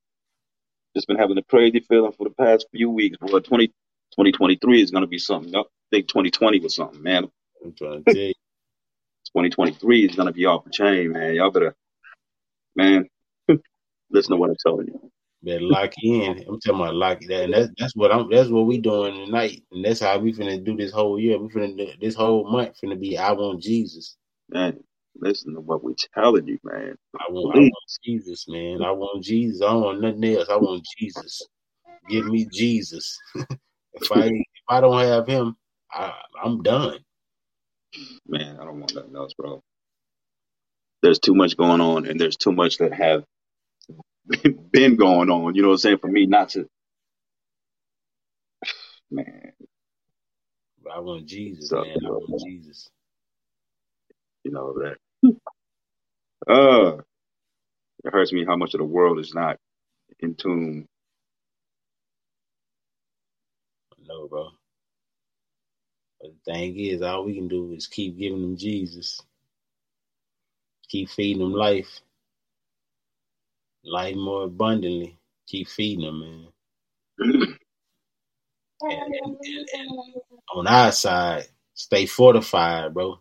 just 0.96 1.08
been 1.08 1.18
having 1.18 1.38
a 1.38 1.44
crazy 1.44 1.80
feeling 1.80 2.12
for 2.12 2.24
the 2.28 2.34
past 2.34 2.66
few 2.72 2.90
weeks, 2.90 3.18
boy. 3.18 3.40
20, 3.40 3.68
2023 3.68 4.82
is 4.82 4.90
going 4.92 5.02
to 5.02 5.08
be 5.08 5.18
something. 5.18 5.54
I 5.56 5.62
think 5.90 6.08
2020 6.08 6.60
was 6.60 6.76
something, 6.76 7.02
man. 7.02 7.30
I'm 7.64 7.74
trying 7.74 8.04
to 8.04 8.12
tell 8.12 8.22
you. 8.22 8.34
2023 9.36 10.06
is 10.06 10.16
to 10.16 10.32
be 10.32 10.46
off 10.46 10.64
the 10.64 10.70
chain, 10.70 11.12
man. 11.12 11.34
Y'all 11.34 11.50
better, 11.50 11.74
man, 12.74 13.06
listen 14.10 14.32
to 14.32 14.36
what 14.36 14.50
I'm 14.50 14.56
telling 14.64 14.86
you. 14.86 15.10
Better 15.42 15.60
lock 15.62 15.92
in. 16.02 16.44
I'm 16.48 16.58
talking 16.60 16.80
about 16.80 16.94
lock 16.94 17.20
that, 17.28 17.44
and 17.44 17.54
that's 17.54 17.68
that's 17.78 17.94
what 17.94 18.10
I'm. 18.10 18.30
That's 18.30 18.48
what 18.48 18.66
we 18.66 18.78
doing 18.78 19.26
tonight, 19.26 19.62
and 19.70 19.84
that's 19.84 20.00
how 20.00 20.18
we 20.18 20.32
finna 20.32 20.64
do 20.64 20.76
this 20.76 20.92
whole 20.92 21.20
year. 21.20 21.38
We 21.38 21.48
finna 21.48 21.76
do, 21.76 21.88
this 22.00 22.14
whole 22.14 22.50
month 22.50 22.78
finna 22.82 22.98
be. 22.98 23.18
I 23.18 23.32
want 23.32 23.62
Jesus. 23.62 24.16
Man, 24.48 24.78
listen 25.14 25.54
to 25.54 25.60
what 25.60 25.84
we're 25.84 25.94
telling 26.14 26.48
you, 26.48 26.58
man. 26.64 26.96
I 27.14 27.30
want. 27.30 27.54
I 27.54 27.60
want 27.60 27.98
Jesus, 28.02 28.46
man. 28.48 28.82
I 28.82 28.90
want 28.90 29.22
Jesus. 29.22 29.60
I 29.60 29.66
don't 29.66 29.82
want 29.82 30.00
nothing 30.00 30.24
else. 30.24 30.48
I 30.48 30.56
want 30.56 30.86
Jesus. 30.98 31.46
Give 32.08 32.24
me 32.26 32.48
Jesus. 32.50 33.18
if 33.92 34.10
I 34.10 34.24
if 34.26 34.64
I 34.68 34.80
don't 34.80 34.98
have 34.98 35.26
him, 35.26 35.56
I, 35.96 36.14
I'm 36.44 36.62
done. 36.62 37.00
Man, 38.28 38.58
I 38.60 38.64
don't 38.64 38.80
want 38.80 38.94
nothing 38.94 39.16
else, 39.16 39.34
bro. 39.34 39.62
There's 41.02 41.20
too 41.20 41.34
much 41.34 41.56
going 41.56 41.80
on, 41.80 42.06
and 42.06 42.20
there's 42.20 42.36
too 42.36 42.52
much 42.52 42.78
that 42.78 42.94
have 42.94 43.24
been 44.72 44.96
going 44.96 45.30
on. 45.30 45.54
You 45.54 45.62
know 45.62 45.68
what 45.68 45.74
I'm 45.74 45.78
saying? 45.78 45.98
For 45.98 46.08
me 46.08 46.26
not 46.26 46.50
to, 46.50 46.68
man, 49.10 49.52
I 50.94 51.00
want 51.00 51.26
Jesus, 51.26 51.70
So, 51.70 51.76
man. 51.76 52.00
I 52.06 52.10
want 52.10 52.38
Jesus. 52.38 52.88
you 54.44 54.52
know 54.52 54.74
that. 54.80 54.96
Uh, 56.48 56.98
it 58.04 58.12
hurts 58.12 58.32
me 58.32 58.44
how 58.46 58.56
much 58.56 58.74
of 58.74 58.78
the 58.78 58.84
world 58.84 59.18
is 59.20 59.34
not 59.34 59.58
in 60.20 60.34
tune. 60.36 60.86
No, 64.06 64.28
bro. 64.28 64.50
But 66.26 66.34
the 66.46 66.52
thing 66.54 66.80
is, 66.80 67.02
all 67.02 67.24
we 67.26 67.36
can 67.36 67.48
do 67.48 67.72
is 67.74 67.86
keep 67.86 68.18
giving 68.18 68.42
them 68.42 68.56
Jesus. 68.58 69.22
Keep 70.88 71.10
feeding 71.10 71.42
them 71.42 71.52
life. 71.54 72.00
Life 73.84 74.16
more 74.16 74.44
abundantly. 74.44 75.18
Keep 75.48 75.68
feeding 75.68 76.04
them, 76.06 76.20
man. 76.20 76.48
And, 78.82 78.92
and, 78.92 79.36
and, 79.42 79.68
and 79.74 79.90
on 80.54 80.66
our 80.66 80.92
side, 80.92 81.46
stay 81.74 82.06
fortified, 82.06 82.94
bro. 82.94 83.20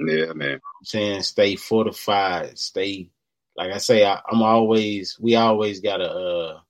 Yeah, 0.00 0.32
man. 0.34 0.54
I'm 0.54 0.84
saying 0.84 1.22
stay 1.22 1.56
fortified. 1.56 2.58
Stay 2.58 3.10
like 3.56 3.72
I 3.72 3.78
say, 3.78 4.04
I, 4.04 4.20
I'm 4.30 4.42
always 4.42 5.18
we 5.20 5.36
always 5.36 5.80
gotta 5.80 6.10
uh 6.10 6.60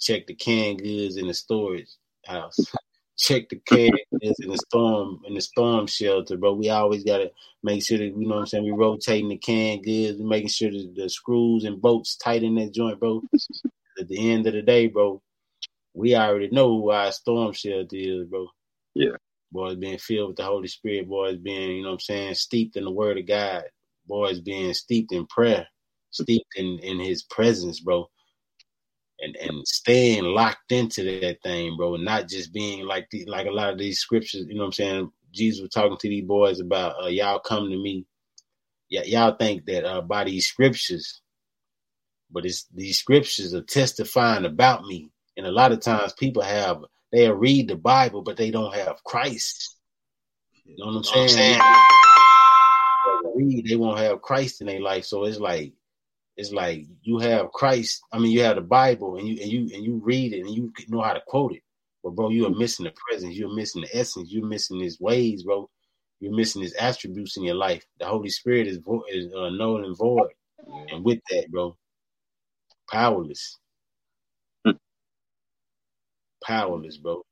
check 0.00 0.26
the 0.26 0.34
canned 0.34 0.82
goods 0.82 1.16
in 1.16 1.28
the 1.28 1.34
storage 1.34 1.90
house. 2.26 2.76
Check 3.16 3.48
the 3.48 3.60
goods 3.66 4.40
in 4.40 4.50
the 4.50 4.58
storm 4.58 5.20
in 5.26 5.34
the 5.34 5.40
storm 5.40 5.86
shelter, 5.86 6.36
bro. 6.36 6.54
We 6.54 6.70
always 6.70 7.04
gotta 7.04 7.30
make 7.62 7.84
sure 7.84 7.98
that 7.98 8.04
you 8.04 8.26
know 8.26 8.36
what 8.36 8.40
I'm 8.40 8.46
saying, 8.46 8.64
we 8.64 8.70
rotating 8.70 9.28
the 9.28 9.36
canned 9.36 9.84
goods, 9.84 10.20
making 10.20 10.48
sure 10.48 10.70
that 10.70 10.94
the 10.96 11.08
screws 11.08 11.64
and 11.64 11.80
bolts 11.80 12.16
tight 12.16 12.42
in 12.42 12.54
that 12.56 12.72
joint, 12.72 13.00
bro. 13.00 13.22
At 13.98 14.08
the 14.08 14.30
end 14.30 14.46
of 14.46 14.54
the 14.54 14.62
day, 14.62 14.86
bro, 14.86 15.22
we 15.94 16.14
already 16.14 16.48
know 16.50 16.68
who 16.68 16.90
our 16.90 17.12
storm 17.12 17.52
shelter 17.52 17.96
is, 17.96 18.26
bro. 18.26 18.46
Yeah. 18.94 19.16
Boys 19.52 19.76
being 19.76 19.98
filled 19.98 20.28
with 20.28 20.36
the 20.36 20.44
Holy 20.44 20.68
Spirit, 20.68 21.08
boys 21.08 21.36
being, 21.36 21.76
you 21.76 21.82
know 21.82 21.88
what 21.88 21.94
I'm 21.94 22.00
saying, 22.00 22.34
steeped 22.34 22.76
in 22.76 22.84
the 22.84 22.90
word 22.90 23.18
of 23.18 23.26
God, 23.26 23.64
boys 24.06 24.40
being 24.40 24.72
steeped 24.74 25.12
in 25.12 25.26
prayer, 25.26 25.66
steeped 26.10 26.54
in, 26.56 26.78
in 26.82 27.00
his 27.00 27.24
presence, 27.24 27.80
bro. 27.80 28.08
And 29.22 29.36
and 29.36 29.66
staying 29.68 30.24
locked 30.24 30.72
into 30.72 31.04
that 31.20 31.42
thing, 31.42 31.76
bro, 31.76 31.94
and 31.94 32.04
not 32.04 32.28
just 32.28 32.54
being 32.54 32.86
like 32.86 33.08
the, 33.10 33.26
like 33.26 33.46
a 33.46 33.50
lot 33.50 33.70
of 33.72 33.78
these 33.78 33.98
scriptures, 33.98 34.46
you 34.48 34.54
know 34.54 34.60
what 34.60 34.66
I'm 34.66 34.72
saying? 34.72 35.12
Jesus 35.32 35.60
was 35.60 35.70
talking 35.70 35.98
to 35.98 36.08
these 36.08 36.24
boys 36.24 36.60
about 36.60 37.02
uh, 37.02 37.08
y'all 37.08 37.38
come 37.38 37.68
to 37.68 37.76
me. 37.76 38.06
Yeah, 38.88 39.02
y'all 39.04 39.36
think 39.36 39.66
that 39.66 39.84
uh, 39.84 40.00
by 40.00 40.24
these 40.24 40.46
scriptures, 40.46 41.20
but 42.30 42.46
it's 42.46 42.66
these 42.74 42.98
scriptures 42.98 43.54
are 43.54 43.62
testifying 43.62 44.46
about 44.46 44.84
me. 44.84 45.10
And 45.36 45.46
a 45.46 45.52
lot 45.52 45.72
of 45.72 45.80
times 45.80 46.12
people 46.14 46.42
have 46.42 46.78
they'll 47.12 47.34
read 47.34 47.68
the 47.68 47.76
Bible, 47.76 48.22
but 48.22 48.36
they 48.36 48.50
don't 48.50 48.74
have 48.74 49.04
Christ. 49.04 49.76
You 50.64 50.76
know 50.78 50.86
what 50.86 51.06
I'm 51.14 51.28
saying? 51.28 51.60
Read, 53.34 53.66
they 53.68 53.76
won't 53.76 53.98
have 53.98 54.22
Christ 54.22 54.60
in 54.60 54.66
their 54.66 54.80
life. 54.80 55.04
So 55.04 55.24
it's 55.24 55.38
like 55.38 55.72
it's 56.40 56.52
like 56.52 56.86
you 57.02 57.18
have 57.20 57.52
Christ. 57.52 58.02
I 58.12 58.18
mean, 58.20 58.32
you 58.32 58.42
have 58.42 58.56
the 58.56 58.62
Bible, 58.62 59.18
and 59.18 59.28
you 59.28 59.42
and 59.42 59.52
you 59.52 59.60
and 59.76 59.84
you 59.84 60.00
read 60.04 60.34
it, 60.34 60.40
and 60.40 60.50
you 60.54 60.72
know 60.88 61.02
how 61.02 61.14
to 61.14 61.22
quote 61.28 61.54
it. 61.54 61.62
But 62.04 62.12
bro, 62.16 62.30
you 62.30 62.46
are 62.46 62.50
missing 62.50 62.86
the 62.86 62.94
presence. 63.08 63.36
You're 63.36 63.54
missing 63.54 63.82
the 63.82 63.98
essence. 63.98 64.32
You're 64.32 64.46
missing 64.46 64.80
His 64.80 65.00
ways, 65.00 65.44
bro. 65.44 65.70
You're 66.20 66.34
missing 66.36 66.62
His 66.62 66.74
attributes 66.74 67.38
in 67.38 67.44
your 67.44 67.56
life. 67.56 67.84
The 68.00 68.06
Holy 68.06 68.30
Spirit 68.30 68.68
is 68.68 68.78
vo- 68.78 69.04
is 69.10 69.32
uh, 69.34 69.50
null 69.50 69.84
and 69.84 69.96
void, 69.96 70.30
and 70.90 71.04
with 71.04 71.20
that, 71.30 71.50
bro, 71.50 71.76
powerless. 72.90 73.58
powerless, 76.44 76.98
bro. 76.98 77.22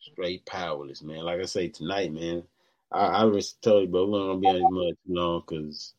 Straight 0.00 0.46
powerless, 0.46 1.02
man. 1.02 1.24
Like 1.24 1.40
I 1.40 1.46
say 1.46 1.68
tonight, 1.68 2.12
man. 2.12 2.44
I, 2.92 3.24
I 3.24 3.30
just 3.32 3.62
told 3.62 3.84
you, 3.84 3.88
bro, 3.90 4.06
we're 4.08 4.20
not 4.20 4.26
gonna 4.28 4.40
be 4.40 4.48
on 4.50 4.56
this 4.56 4.70
mud 4.70 4.94
too 5.06 5.14
long 5.14 5.42
because 5.48 5.94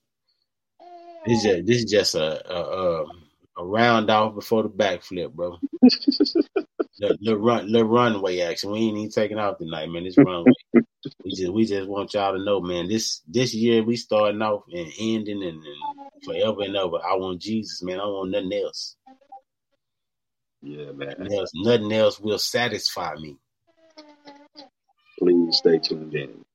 this 1.26 1.44
just 1.44 1.66
this 1.66 1.78
is 1.78 1.92
just 1.92 2.16
a 2.16 2.54
a, 2.54 3.02
um, 3.02 3.10
a 3.58 3.62
a 3.62 3.66
round 3.66 4.10
off 4.10 4.36
before 4.36 4.64
the 4.64 4.70
backflip, 4.70 5.34
bro. 5.34 5.58
the, 7.00 7.18
the 7.22 7.38
run 7.38 7.72
the 7.72 7.84
runway 7.84 8.40
action. 8.42 8.72
We 8.72 8.80
ain't 8.80 8.98
even 8.98 9.10
taking 9.10 9.40
off 9.40 9.58
tonight, 9.58 9.90
man. 9.90 10.04
This 10.04 10.18
runway. 10.18 10.52
we 11.24 11.32
just 11.32 11.54
we 11.54 11.66
just 11.66 11.90
want 11.90 12.14
y'all 12.14 12.34
to 12.34 12.44
know, 12.44 12.62
man. 12.62 12.88
This 12.88 13.22
this 13.28 13.54
year 13.54 13.84
we 13.84 13.96
starting 13.96 14.42
off 14.42 14.64
and 14.72 14.92
ending 15.00 15.44
and, 15.44 15.64
and 15.64 16.24
forever 16.24 16.62
and 16.62 16.76
ever. 16.76 16.98
I 17.04 17.16
want 17.16 17.42
Jesus, 17.42 17.82
man. 17.82 18.00
I 18.00 18.06
want 18.06 18.32
nothing 18.32 18.54
else. 18.54 18.96
Yeah, 20.62 20.92
man. 20.92 21.16
Nothing 21.18 21.34
else, 21.34 21.52
nothing 21.56 21.92
else 21.92 22.20
will 22.20 22.40
satisfy 22.40 23.16
me. 23.16 23.38
Please 25.20 25.58
stay 25.58 25.80
tuned 25.80 26.14
in. 26.14 26.46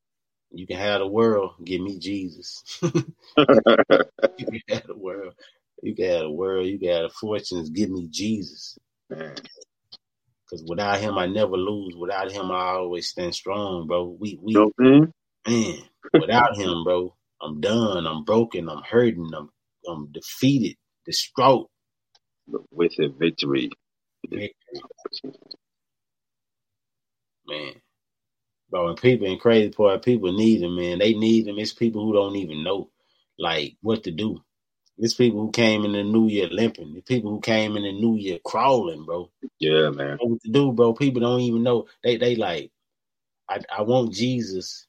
You 0.54 0.66
can 0.66 0.78
have 0.78 1.00
the 1.00 1.08
world, 1.08 1.52
give 1.64 1.80
me 1.82 1.98
Jesus. 1.98 2.62
you 2.82 4.46
can 4.46 4.60
have 4.70 4.86
the 4.86 4.96
world. 4.96 5.34
You 5.82 5.94
can 5.94 6.06
have 6.06 6.20
the 6.22 6.30
world. 6.32 6.66
You 6.66 6.78
can 6.78 6.88
have 6.90 7.02
the 7.04 7.10
fortunes, 7.10 7.70
give 7.70 7.90
me 7.90 8.08
Jesus. 8.10 8.78
Because 10.46 10.64
without 10.68 11.00
him, 11.00 11.18
I 11.18 11.26
never 11.26 11.56
lose. 11.56 11.94
Without 11.96 12.32
him, 12.32 12.50
I 12.52 12.72
always 12.72 13.08
stand 13.08 13.34
strong, 13.34 13.86
bro. 13.88 14.16
We 14.20 14.38
we 14.42 14.66
man. 14.78 15.12
man. 15.48 15.78
Without 16.16 16.56
him, 16.56 16.84
bro, 16.84 17.14
I'm 17.42 17.60
done. 17.60 18.06
I'm 18.06 18.24
broken. 18.24 18.68
I'm 18.68 18.82
hurting. 18.82 19.30
I'm 19.36 19.50
I'm 19.88 20.12
defeated, 20.12 20.76
distraught. 21.06 21.68
With 22.72 22.92
a 23.00 23.08
victory. 23.08 23.70
Victory. 24.30 24.52
Man. 27.48 27.74
Bro, 28.72 28.88
and 28.88 28.98
people 29.00 29.28
and 29.28 29.40
crazy 29.40 29.70
part, 29.70 30.04
people 30.04 30.32
need 30.32 30.62
them, 30.62 30.76
man. 30.76 30.98
They 30.98 31.14
need 31.14 31.46
them. 31.46 31.58
It's 31.58 31.74
people 31.74 32.04
who 32.06 32.14
don't 32.14 32.36
even 32.36 32.64
know 32.64 32.90
like 33.38 33.76
what 33.82 34.04
to 34.04 34.10
do. 34.10 34.42
It's 34.98 35.14
people 35.14 35.40
who 35.40 35.52
came 35.52 35.84
in 35.84 35.92
the 35.92 36.02
new 36.02 36.26
year 36.28 36.48
limping. 36.50 36.94
It's 36.96 37.06
people 37.06 37.30
who 37.32 37.40
came 37.40 37.76
in 37.76 37.82
the 37.82 37.92
new 37.92 38.16
year 38.16 38.38
crawling, 38.44 39.04
bro. 39.04 39.30
Yeah, 39.58 39.90
man. 39.90 40.18
What 40.20 40.40
to 40.42 40.50
do, 40.50 40.72
bro? 40.72 40.94
People 40.94 41.20
don't 41.20 41.40
even 41.40 41.62
know. 41.62 41.86
They 42.02 42.16
they 42.16 42.36
like, 42.36 42.72
I 43.48 43.60
I 43.76 43.82
want 43.82 44.14
Jesus, 44.14 44.86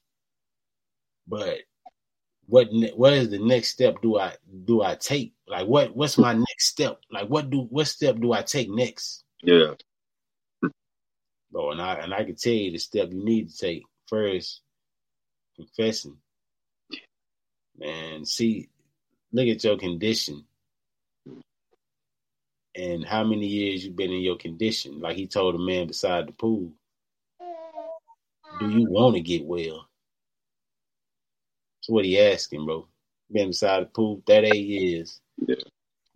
but 1.28 1.58
what 2.46 2.68
what 2.96 3.12
is 3.12 3.30
the 3.30 3.38
next 3.38 3.70
step? 3.70 4.00
Do 4.02 4.18
I 4.18 4.34
do 4.64 4.82
I 4.82 4.94
take? 4.96 5.34
Like 5.46 5.66
what 5.66 5.94
what's 5.94 6.18
my 6.18 6.32
next 6.32 6.68
step? 6.68 7.00
Like 7.10 7.28
what 7.28 7.50
do 7.50 7.66
what 7.70 7.86
step 7.86 8.16
do 8.18 8.32
I 8.32 8.42
take 8.42 8.70
next? 8.70 9.24
Yeah. 9.42 9.74
Bro, 11.54 11.70
and 11.70 11.80
I 11.80 11.94
and 11.94 12.12
I 12.12 12.24
can 12.24 12.34
tell 12.34 12.52
you 12.52 12.72
the 12.72 12.78
step 12.78 13.12
you 13.12 13.24
need 13.24 13.48
to 13.48 13.56
take 13.56 13.84
first, 14.08 14.62
confessing. 15.54 16.16
Man, 17.78 18.24
see, 18.24 18.68
look 19.32 19.46
at 19.46 19.62
your 19.62 19.78
condition 19.78 20.44
and 22.74 23.04
how 23.04 23.22
many 23.22 23.46
years 23.46 23.84
you've 23.84 23.94
been 23.94 24.10
in 24.10 24.22
your 24.22 24.36
condition. 24.36 24.98
Like 24.98 25.16
he 25.16 25.28
told 25.28 25.54
the 25.54 25.60
man 25.60 25.86
beside 25.86 26.26
the 26.26 26.32
pool. 26.32 26.72
Do 28.58 28.68
you 28.68 28.90
want 28.90 29.14
to 29.14 29.20
get 29.20 29.44
well? 29.44 29.88
That's 31.78 31.88
what 31.88 32.04
he 32.04 32.18
asking, 32.20 32.66
bro. 32.66 32.88
Been 33.30 33.48
beside 33.48 33.84
the 33.84 33.86
pool 33.86 34.20
38 34.26 34.56
years. 34.56 35.20
Yeah. 35.36 35.54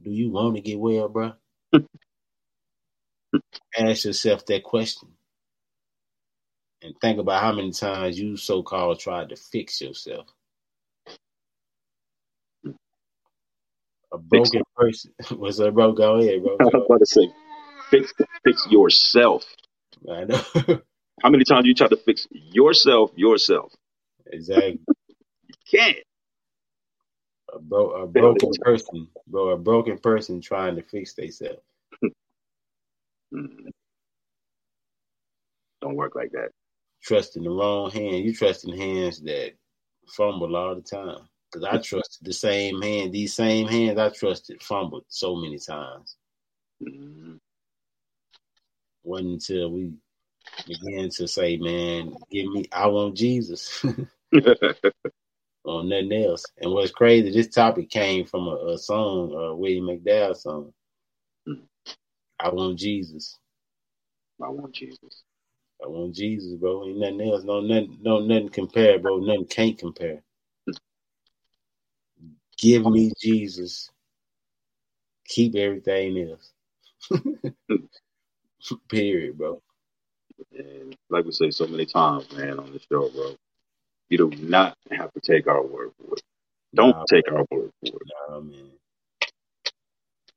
Do 0.03 0.11
you 0.11 0.31
want 0.31 0.57
to 0.57 0.63
get 0.63 0.81
well, 0.81 1.09
bro? 1.09 1.35
Ask 3.79 4.05
yourself 4.05 4.45
that 4.47 4.65
question. 4.65 5.11
And 6.83 6.95
think 7.01 7.19
about 7.19 7.43
how 7.43 7.53
many 7.53 7.73
times 7.73 8.19
you 8.19 8.37
so 8.37 8.63
called 8.63 9.01
tried 9.01 9.31
to 9.31 9.37
fix 9.37 9.81
yourself. 9.81 10.27
A 14.13 14.19
broken 14.19 14.63
person. 14.77 15.13
What's 15.37 15.61
up, 15.61 15.75
bro? 15.75 15.93
Go 15.93 16.17
ahead, 16.17 16.43
bro. 16.43 16.57
I 16.61 16.65
was 16.65 16.75
about 16.75 16.99
to 16.99 17.07
say, 17.07 17.29
fix 17.91 18.13
fix 18.45 18.67
yourself. 18.71 19.45
I 20.11 20.25
know. 20.25 20.43
How 21.23 21.31
many 21.31 21.45
times 21.45 21.67
you 21.67 21.75
try 21.75 21.89
to 21.89 21.97
fix 21.97 22.27
yourself 22.31 23.11
yourself? 23.17 23.73
exactly. 24.27 24.81
You 25.49 25.55
can't. 25.81 25.97
A, 27.55 27.59
bro, 27.59 27.91
a 28.03 28.07
broken 28.07 28.51
person, 28.63 29.09
bro. 29.27 29.51
A 29.51 29.57
broken 29.57 29.99
person 29.99 30.41
trying 30.43 30.77
to 30.77 30.83
fix 30.83 31.15
themselves. 31.15 31.63
Mm. 33.35 33.71
Don't 35.81 35.97
work 35.97 36.15
like 36.15 36.33
that. 36.33 36.51
Trust 37.03 37.37
in 37.37 37.45
the 37.45 37.51
wrong 37.51 37.91
hand. 37.91 38.25
You 38.25 38.35
trust 38.35 38.67
in 38.67 38.77
hands 38.77 39.21
that 39.23 39.53
fumble 40.09 40.57
all 40.57 40.75
the 40.75 40.83
time. 40.83 41.29
Because 41.51 41.65
I 41.65 41.79
trusted 41.79 42.27
the 42.27 42.33
same 42.33 42.83
hand, 42.83 43.13
these 43.13 43.35
same 43.35 43.67
hands 43.67 43.99
I 43.99 44.11
trusted 44.11 44.63
fumbled 44.63 45.05
so 45.09 45.35
many 45.37 45.59
times. 45.59 46.17
Mm. 46.83 47.39
Wasn't 49.03 49.31
until 49.31 49.71
we 49.71 49.93
began 50.67 51.09
to 51.09 51.27
say, 51.27 51.57
man, 51.57 52.15
give 52.31 52.47
me, 52.53 52.67
I 52.71 52.87
want 52.89 53.17
Jesus. 53.17 53.83
on 55.69 55.89
nothing 55.89 56.13
else. 56.13 56.45
And 56.59 56.73
what's 56.73 56.91
crazy, 56.91 57.31
this 57.31 57.49
topic 57.49 57.91
came 57.91 58.25
from 58.25 58.49
a, 58.49 58.57
a 58.73 58.79
song, 58.79 59.33
a 59.35 59.55
William 59.55 59.87
McDowell 59.87 60.37
song. 60.37 60.73
Mm. 61.47 61.63
I 62.41 62.49
want 62.51 62.79
Jesus. 62.79 63.39
I 64.43 64.49
want 64.49 64.75
Jesus. 64.75 65.25
I 65.85 65.89
want 65.89 66.15
Jesus, 66.15 66.55
bro. 66.55 66.87
Ain't 66.87 66.99
nothing 66.99 67.23
else. 67.23 67.45
No 67.45 67.61
nothing, 67.61 67.99
no 68.03 68.21
nothing 68.21 68.51
compare, 68.51 68.99
bro. 68.99 69.19
Nothing 69.19 69.47
can't 69.47 69.79
compare. 69.79 70.23
Give 72.59 72.87
me 72.87 73.13
Jesus. 73.21 73.91
Keep 75.27 75.57
everything 75.57 76.31
else. 76.31 76.53
Period, 78.91 79.39
bro. 79.39 79.61
And 80.57 80.97
like 81.11 81.25
we 81.27 81.33
say 81.33 81.51
so 81.53 81.67
many 81.67 81.87
times, 81.87 82.31
man, 82.37 82.59
on 82.61 82.73
the 82.73 82.81
show, 82.81 83.11
bro, 83.11 83.37
you 84.11 84.19
do 84.19 84.31
not 84.43 84.77
have 84.93 85.13
to 85.15 85.21
take 85.21 85.49
our 85.49 85.63
word 85.65 85.93
for 85.99 86.15
it. 86.15 86.23
Don't 86.75 86.97
Nah, 86.97 87.07
take 87.07 87.31
our 87.33 87.47
word 87.51 87.71
for 87.81 87.97
it. 88.03 88.09
Nah, 88.31 88.41
man. 88.41 88.71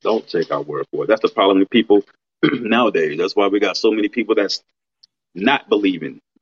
Don't 0.03 0.27
take 0.27 0.51
our 0.51 0.61
word 0.63 0.87
for 0.91 1.05
it. 1.05 1.07
That's 1.07 1.21
the 1.21 1.29
problem 1.29 1.59
with 1.59 1.69
people 1.71 2.03
nowadays. 2.43 3.17
That's 3.17 3.35
why 3.35 3.47
we 3.47 3.59
got 3.59 3.77
so 3.77 3.91
many 3.91 4.09
people 4.09 4.35
that's 4.35 4.63
not 5.35 5.69
believing. 5.69 6.19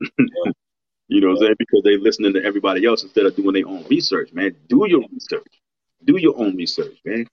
you 1.08 1.20
know 1.20 1.28
what 1.28 1.36
I'm 1.38 1.42
saying? 1.42 1.54
Because 1.58 1.82
they 1.84 1.96
listening 1.96 2.32
to 2.34 2.44
everybody 2.44 2.84
else 2.86 3.02
instead 3.02 3.26
of 3.26 3.36
doing 3.36 3.54
their 3.54 3.68
own 3.68 3.84
research, 3.88 4.32
man. 4.32 4.56
Do 4.68 4.86
your 4.88 5.02
research. 5.12 5.46
Do 6.04 6.16
your 6.16 6.38
own 6.38 6.56
research, 6.56 6.98
man. 7.04 7.26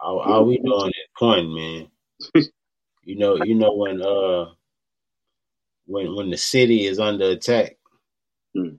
All, 0.00 0.20
all 0.20 0.44
we 0.46 0.58
doing 0.58 0.88
is 0.88 0.94
pointing, 1.18 1.54
man. 1.54 1.88
you 3.04 3.16
know, 3.16 3.36
you 3.42 3.54
know 3.54 3.74
when 3.74 4.02
uh 4.02 4.46
when 5.86 6.14
when 6.14 6.30
the 6.30 6.36
city 6.36 6.86
is 6.86 6.98
under 6.98 7.30
attack, 7.30 7.76
Hmm. 8.54 8.76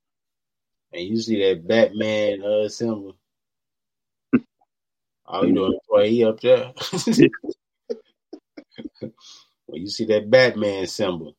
and 0.94 1.04
you 1.04 1.20
see 1.20 1.40
that 1.42 1.68
Batman 1.68 2.44
uh 2.44 2.70
symbol. 2.70 3.16
All 5.26 5.46
you 5.48 5.54
doing, 5.54 5.80
boy, 5.90 6.10
he 6.10 6.24
up 6.24 6.40
there. 6.40 6.74
When 9.68 9.82
you 9.82 9.90
see 9.90 10.06
that 10.06 10.30
Batman 10.30 10.88
symbol, 10.88 11.36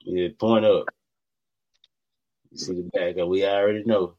you 0.00 0.30
point 0.38 0.64
up. 0.64 0.86
You 2.50 2.58
see 2.58 2.74
the 2.74 2.90
back 2.92 3.16
of 3.16 3.28
we 3.28 3.44
already 3.44 3.84
know. 3.84 4.14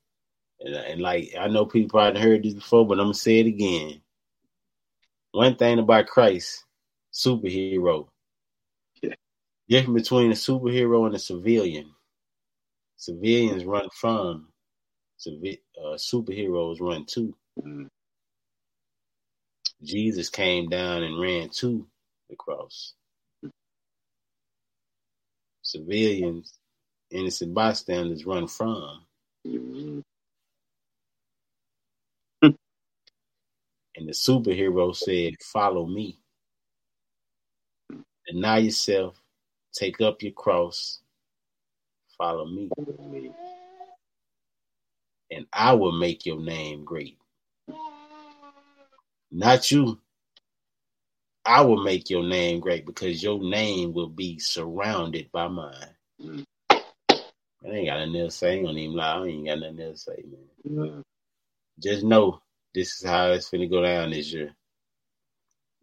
And, 0.59 0.75
and 0.75 1.01
like 1.01 1.33
I 1.39 1.47
know 1.47 1.65
people 1.65 1.89
probably 1.89 2.21
heard 2.21 2.43
this 2.43 2.53
before, 2.53 2.85
but 2.85 2.99
I'm 2.99 3.05
gonna 3.05 3.13
say 3.13 3.39
it 3.39 3.47
again. 3.47 4.01
One 5.31 5.55
thing 5.55 5.79
about 5.79 6.07
Christ, 6.07 6.63
superhero. 7.11 8.07
Yeah. 9.01 9.15
Difference 9.67 10.03
between 10.03 10.31
a 10.31 10.35
superhero 10.35 11.05
and 11.05 11.15
a 11.15 11.19
civilian. 11.19 11.89
Civilians 12.97 13.65
run 13.65 13.89
from, 13.93 14.47
uh, 15.27 15.95
superheroes 15.95 16.79
run 16.79 17.05
to. 17.07 17.35
Mm. 17.61 17.87
Jesus 19.81 20.29
came 20.29 20.69
down 20.69 21.03
and 21.03 21.19
ran 21.19 21.49
to 21.49 21.85
the 22.29 22.35
cross. 22.35 22.93
Civilians, 25.73 26.59
innocent 27.11 27.53
bystanders 27.53 28.25
run 28.25 28.47
from. 28.47 29.05
Mhm. 29.47 30.03
And 33.95 34.07
the 34.07 34.13
superhero 34.13 34.95
said, 34.95 35.35
Follow 35.43 35.85
me. 35.87 36.19
Deny 38.27 38.59
yourself, 38.59 39.21
take 39.73 40.01
up 40.01 40.23
your 40.23 40.33
cross, 40.33 41.01
follow 42.17 42.45
me, 42.45 42.69
and 45.31 45.47
I 45.53 45.73
will 45.73 45.93
make 45.93 46.25
your 46.25 46.39
name 46.39 46.85
great. 46.85 47.17
Not 49.31 49.71
you. 49.71 50.02
I 51.45 51.61
will 51.61 51.83
make 51.83 52.09
your 52.09 52.23
name 52.23 52.59
great 52.59 52.85
because 52.85 53.21
your 53.21 53.39
name 53.41 53.93
will 53.93 54.09
be 54.09 54.39
surrounded 54.39 55.29
by 55.31 55.47
mine. 55.47 55.95
Mm. 56.21 56.45
I 57.65 57.69
ain't 57.69 57.87
got 57.87 57.99
nothing 57.99 58.21
else 58.21 58.33
to 58.35 58.39
say. 58.39 58.59
I 58.59 58.63
gonna 58.63 58.79
even 58.79 58.95
lie. 58.95 59.15
I 59.17 59.25
ain't 59.25 59.47
got 59.47 59.59
nothing 59.59 59.81
else 59.81 60.05
to 60.05 60.11
say, 60.11 60.23
man. 60.25 60.87
Mm. 60.87 61.03
Just 61.79 62.03
know 62.03 62.41
this 62.73 63.01
is 63.01 63.07
how 63.07 63.31
it's 63.31 63.49
finna 63.49 63.69
go 63.69 63.81
down 63.81 64.11
this 64.11 64.31
year. 64.31 64.53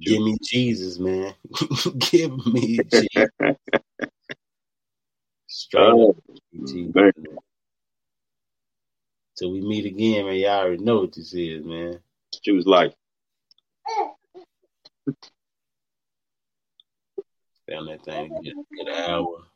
Give 0.00 0.22
me 0.22 0.36
Jesus, 0.42 0.98
man. 0.98 1.34
Give 1.98 2.32
me 2.46 2.80
Jesus. 2.90 3.28
Straight 5.46 5.82
oh, 5.82 6.10
up. 6.10 6.16
Jesus. 6.66 6.94
Till 9.36 9.52
we 9.52 9.60
meet 9.60 9.84
again, 9.84 10.24
man. 10.24 10.36
Y'all 10.36 10.60
already 10.60 10.82
know 10.82 11.00
what 11.00 11.12
this 11.12 11.34
is, 11.34 11.64
man. 11.64 12.00
Choose 12.42 12.66
life. 12.66 12.94
On 17.72 17.86
that 17.86 18.04
thing. 18.04 18.30
Get, 18.42 18.54
get 18.76 18.88
an 18.88 19.10
hour. 19.10 19.49